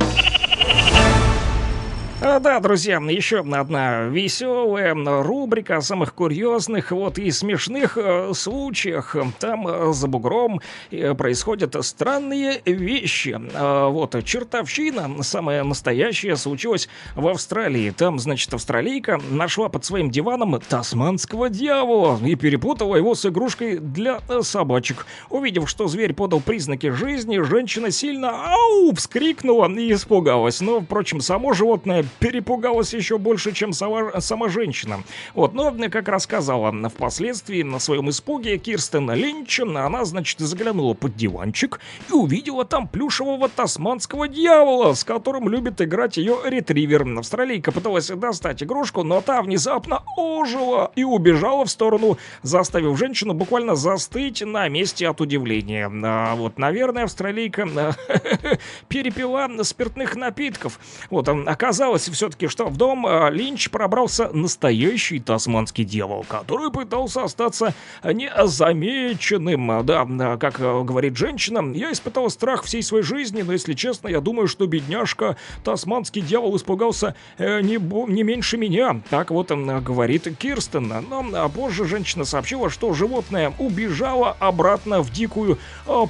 [2.23, 9.15] А, Да, друзья, еще одна веселая рубрика о самых курьезных вот и смешных э, случаях.
[9.39, 10.61] Там э, за бугром
[10.91, 13.41] э, происходят странные вещи.
[13.55, 17.89] А, Вот чертовщина, самая настоящая, случилась в Австралии.
[17.89, 24.19] Там, значит, австралийка нашла под своим диваном тасманского дьявола и перепутала его с игрушкой для
[24.43, 25.07] собачек.
[25.31, 30.61] Увидев, что зверь подал признаки жизни, женщина сильно ау вскрикнула и испугалась.
[30.61, 35.03] Но, впрочем, само животное перепугалась еще больше, чем сама, сама женщина.
[35.33, 41.79] Вот, но, как рассказала впоследствии на своем испуге Кирстен Линч, она, значит, заглянула под диванчик
[42.09, 47.01] и увидела там плюшевого тасманского дьявола, с которым любит играть ее ретривер.
[47.17, 53.75] Австралийка пыталась достать игрушку, но та внезапно ожила и убежала в сторону, заставив женщину буквально
[53.75, 55.89] застыть на месте от удивления.
[56.03, 57.67] А вот, наверное, австралийка
[58.07, 58.57] э,
[58.87, 60.79] перепила спиртных напитков.
[61.09, 61.55] Вот, а,
[62.01, 67.73] оказалось все-таки, что в дом а, Линч пробрался настоящий тасманский дьявол, который пытался остаться
[68.03, 69.85] незамеченным.
[69.85, 74.07] Да, а, как а, говорит женщина, я испытал страх всей своей жизни, но, если честно,
[74.07, 77.77] я думаю, что бедняжка тасманский дьявол испугался э, не,
[78.11, 79.01] не меньше меня.
[79.09, 80.93] Так вот м, говорит Кирстен.
[81.09, 85.57] Но позже женщина сообщила, что животное убежало обратно в дикую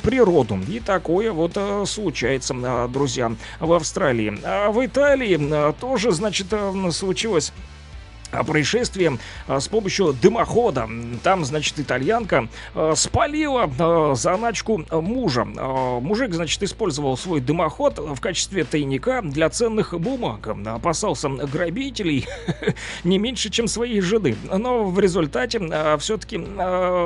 [0.03, 0.59] природу.
[0.68, 4.39] И такое вот случается, друзья, в Австралии.
[4.43, 5.38] А в Италии
[5.82, 6.48] тоже, значит,
[6.91, 7.52] случилось
[8.32, 9.18] происшествие
[9.48, 10.90] а, с помощью дымохода.
[11.24, 15.45] Там, значит, итальянка а, спалила а, заначку мужа.
[15.45, 20.48] Мужик, значит, использовал свой дымоход в качестве тайника для ценных бумаг.
[20.66, 22.28] Опасался грабителей
[23.03, 24.36] не меньше, чем своей жены.
[24.52, 25.60] Но в результате
[25.99, 26.41] все-таки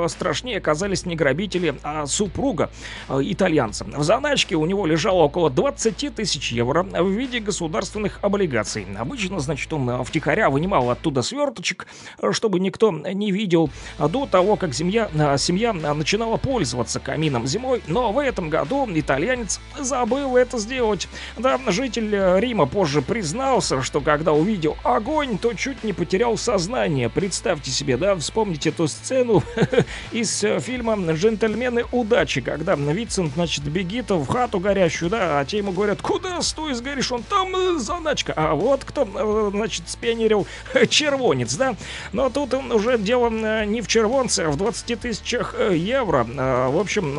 [0.08, 2.70] страшнее оказались не грабители, а супруга
[3.08, 3.84] итальянца.
[3.84, 8.86] В заначке у него лежало около 20 тысяч евро в виде государственных облигаций.
[8.98, 11.86] Обычно, значит, он втихаря вынимал оттуда сверточек,
[12.20, 17.82] а, чтобы никто не видел до того, как семья, а, семья начинала пользоваться камином зимой.
[17.86, 21.08] Но в этом году итальянец забыл это сделать.
[21.36, 27.08] Да, житель э, Рима позже признался, что когда увидел огонь, то чуть не потерял сознание.
[27.08, 29.42] Представьте себе, да, вспомните эту сцену
[30.12, 35.58] из э, фильма «Джентльмены удачи», когда Вицент, значит, бегит в хату горящую, да, а те
[35.58, 38.32] ему говорят, куда стой, сгоришь, он там э, заначка.
[38.36, 40.46] А вот кто, э, значит, спенерил
[41.06, 41.76] червонец, да.
[42.12, 46.26] Но тут уже дело э, не в червонце, а в 20 тысячах э, евро.
[46.26, 47.14] Э, В общем,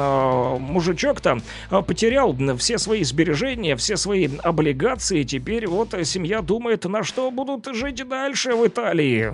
[0.62, 1.40] мужичок-то
[1.72, 5.24] э, потерял все свои сбережения, все свои облигации.
[5.24, 9.34] Теперь вот семья думает, на что будут жить дальше в Италии.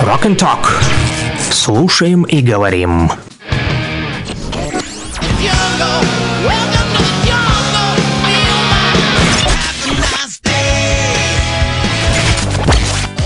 [0.00, 0.66] Rock and Talk.
[1.52, 3.10] Слушаем и говорим.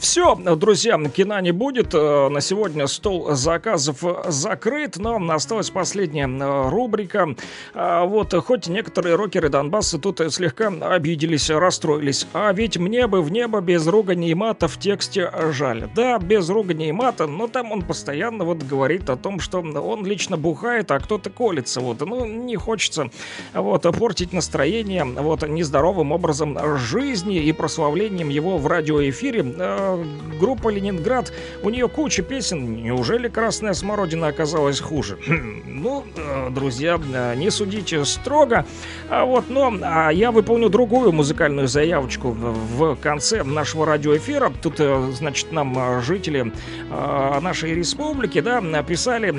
[0.00, 1.94] Все, друзья, кино не будет.
[1.94, 7.34] Э, На сегодня стол заказов закрыт, но осталась последняя э, рубрика.
[7.74, 12.26] А, Вот, хоть некоторые рокеры Донбасса тут слегка обиделись, расстроились.
[12.32, 15.88] А ведь мне бы в небо без ругани и мата в тексте жаль.
[15.94, 20.04] Да, без ругани и мата, но там он постоянно вот говорит о том, что он
[20.04, 21.80] лично бухает, а кто-то колется.
[21.80, 23.10] Вот, ну, не хочется
[23.54, 29.42] вот, портить настроение вот, нездоровым образом жизни и прославлением его в радиоэфире.
[30.38, 31.32] Группа «Ленинград»,
[31.62, 32.82] у нее куча песен.
[32.82, 35.18] Неужели «Красная смородина» оказалась хуже?
[35.78, 38.66] Ну, э, друзья, э, не судите строго.
[39.08, 44.52] А вот, но а я выполню другую музыкальную заявочку в конце нашего радиоэфира.
[44.60, 46.52] Тут, э, значит, нам жители
[46.90, 49.32] нашей республики, да, написали,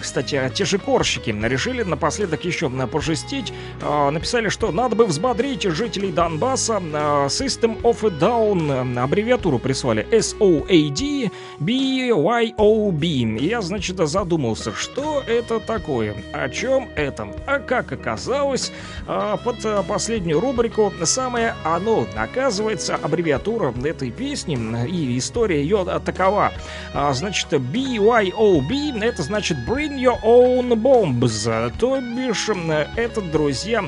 [0.00, 3.52] кстати, те же корщики, решили напоследок еще пожестить.
[3.82, 6.80] Написали, что надо бы взбодрить жителей Донбасса.
[7.28, 11.30] System of a Down, аббревиатуру прислали SOAD
[11.60, 13.38] BYOB.
[13.40, 17.28] Я, значит, задумался, что это такое, о чем это.
[17.46, 18.72] А как оказалось,
[19.06, 22.06] а, под а, последнюю рубрику самое оно.
[22.16, 24.58] Оказывается, аббревиатура этой песни
[24.88, 26.52] и история ее такова.
[26.92, 31.72] А, Значит, BYOB это значит Bring Your Own Bombs.
[31.78, 32.48] То бишь,
[32.96, 33.84] это, друзья,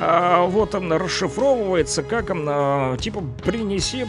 [0.00, 2.28] вот он расшифровывается как
[3.00, 4.06] типа принеси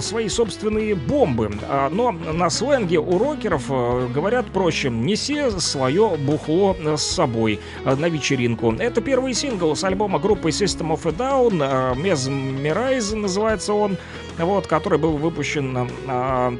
[0.00, 1.50] свои собственные бомбы.
[1.68, 7.94] А, Но на сленге у рокеров э, говорят проще неси свое бухло с собой э,
[7.94, 8.72] на вечеринку.
[8.72, 13.96] Это первый сингл с альбома группы System of a Down, Mesmerize называется он,
[14.38, 16.54] вот, который был выпущен а,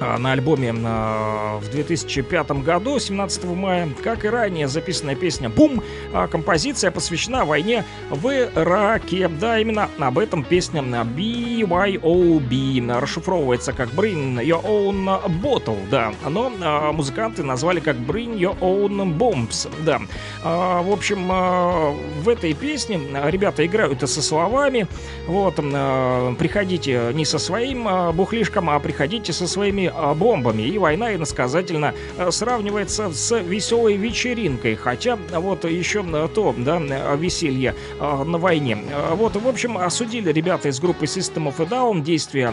[0.00, 3.88] на альбоме а, в 2005 году, 17 мая.
[4.02, 9.28] Как и ранее записанная песня «Бум», а, композиция посвящена войне в Ираке.
[9.28, 16.12] Да, именно об этом песня BYOB расшифровывается как «Bring Your Own Bottle», да.
[16.28, 20.00] Но а, музыканты назвали как «Bring Your Own Bombs», да.
[20.42, 24.86] А, В общем, а, в этой песне ребята играют со словами,
[25.26, 30.62] вот, а, приходите не со своим а, бухлишком, а приходите со своими а, бомбами.
[30.62, 37.16] И война иносказательно а, сравнивается с веселой вечеринкой, хотя вот еще а, то, да, а,
[37.16, 38.78] веселье на войне.
[39.12, 42.52] Вот, в общем, осудили ребята из группы System of a Down действия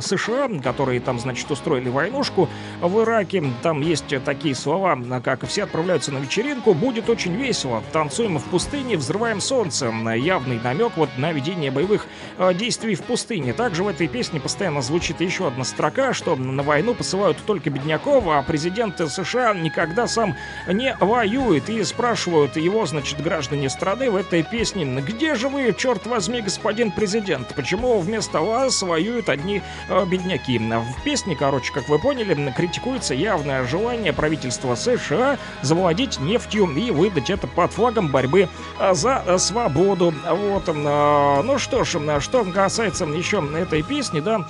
[0.00, 2.48] США, которые там, значит, устроили войнушку
[2.80, 3.44] в Ираке.
[3.62, 8.96] Там есть такие слова, как «все отправляются на вечеринку, будет очень весело, танцуем в пустыне,
[8.96, 9.92] взрываем солнце».
[10.16, 12.06] Явный намек вот на ведение боевых
[12.38, 13.52] э, действий в пустыне.
[13.52, 18.24] Также в этой песне постоянно звучит еще одна строка, что на войну посылают только бедняков,
[18.26, 20.36] а президент США никогда сам
[20.66, 21.68] не воюет.
[21.68, 26.90] И спрашивают его, значит, граждане страны в этой песне, где же вы, черт возьми, господин
[26.90, 27.54] президент?
[27.54, 30.58] Почему вместо вас воюют одни э, бедняки?
[30.58, 37.30] В песне, короче, как вы поняли, критикуется явное желание правительства США завладеть нефтью и выдать
[37.30, 38.48] это под флагом борьбы
[38.78, 40.14] а, за а, свободу.
[40.28, 44.46] Вот, а, ну что ж, что касается еще этой песни, да,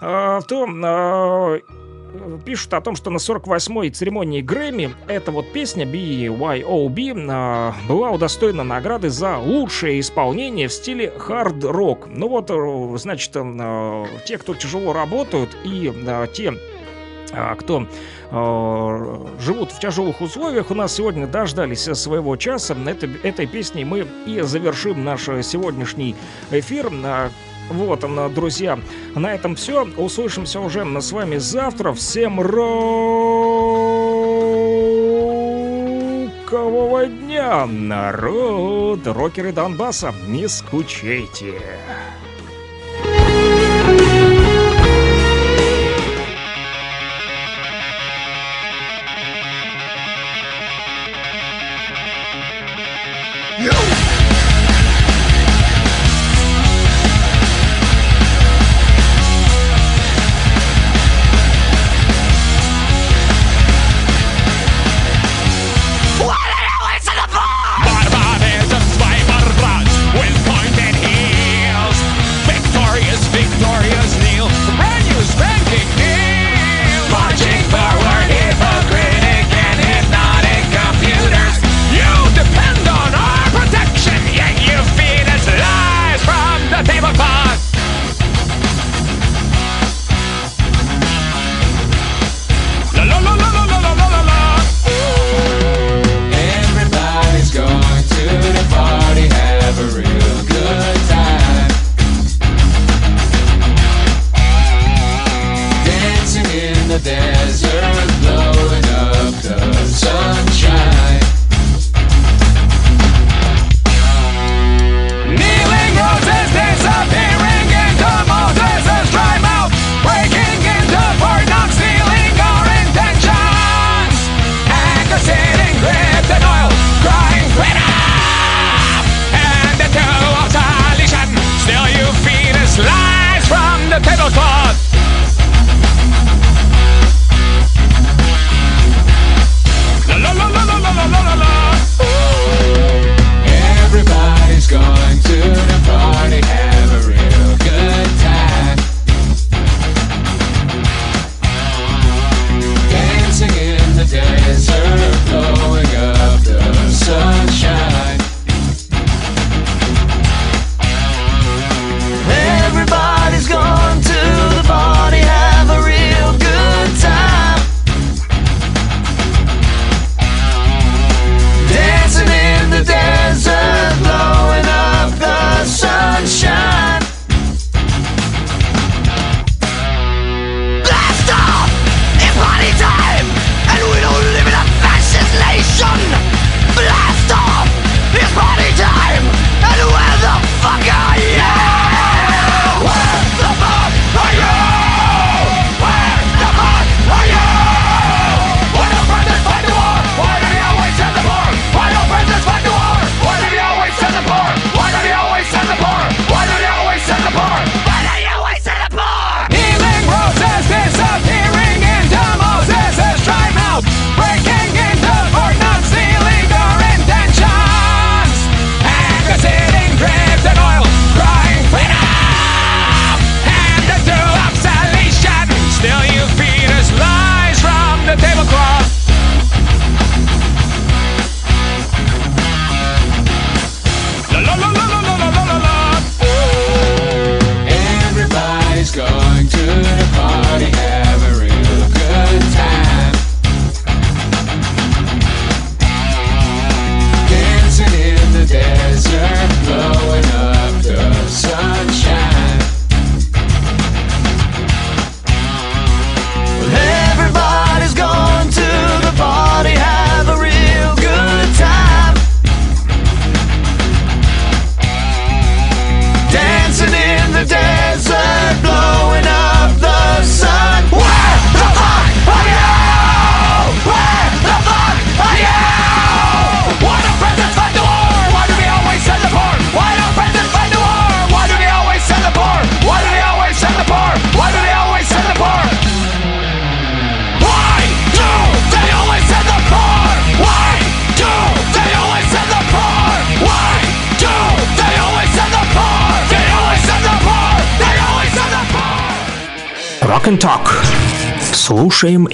[0.00, 1.58] то а,
[2.44, 8.64] пишут о том, что на 48-й церемонии Грэмми эта вот песня BYOB а, была удостоена
[8.64, 12.08] награды за лучшее исполнение в стиле хард-рок.
[12.08, 16.54] Ну вот, э, значит, а, те, кто тяжело работают и а, те,
[17.32, 17.86] а, кто
[18.30, 22.76] э, живут в тяжелых условиях, у нас сегодня дождались своего часа.
[22.86, 26.14] Это, этой песней мы и завершим наш сегодняшний
[26.50, 26.90] эфир.
[27.70, 28.78] Вот, а, друзья,
[29.14, 29.86] на этом все.
[29.96, 31.92] Услышимся уже с вами завтра.
[31.92, 32.40] Всем
[36.46, 39.06] рокового дня, народ!
[39.06, 41.60] Рокеры Донбасса, не скучайте!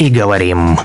[0.02, 0.78] И говорим.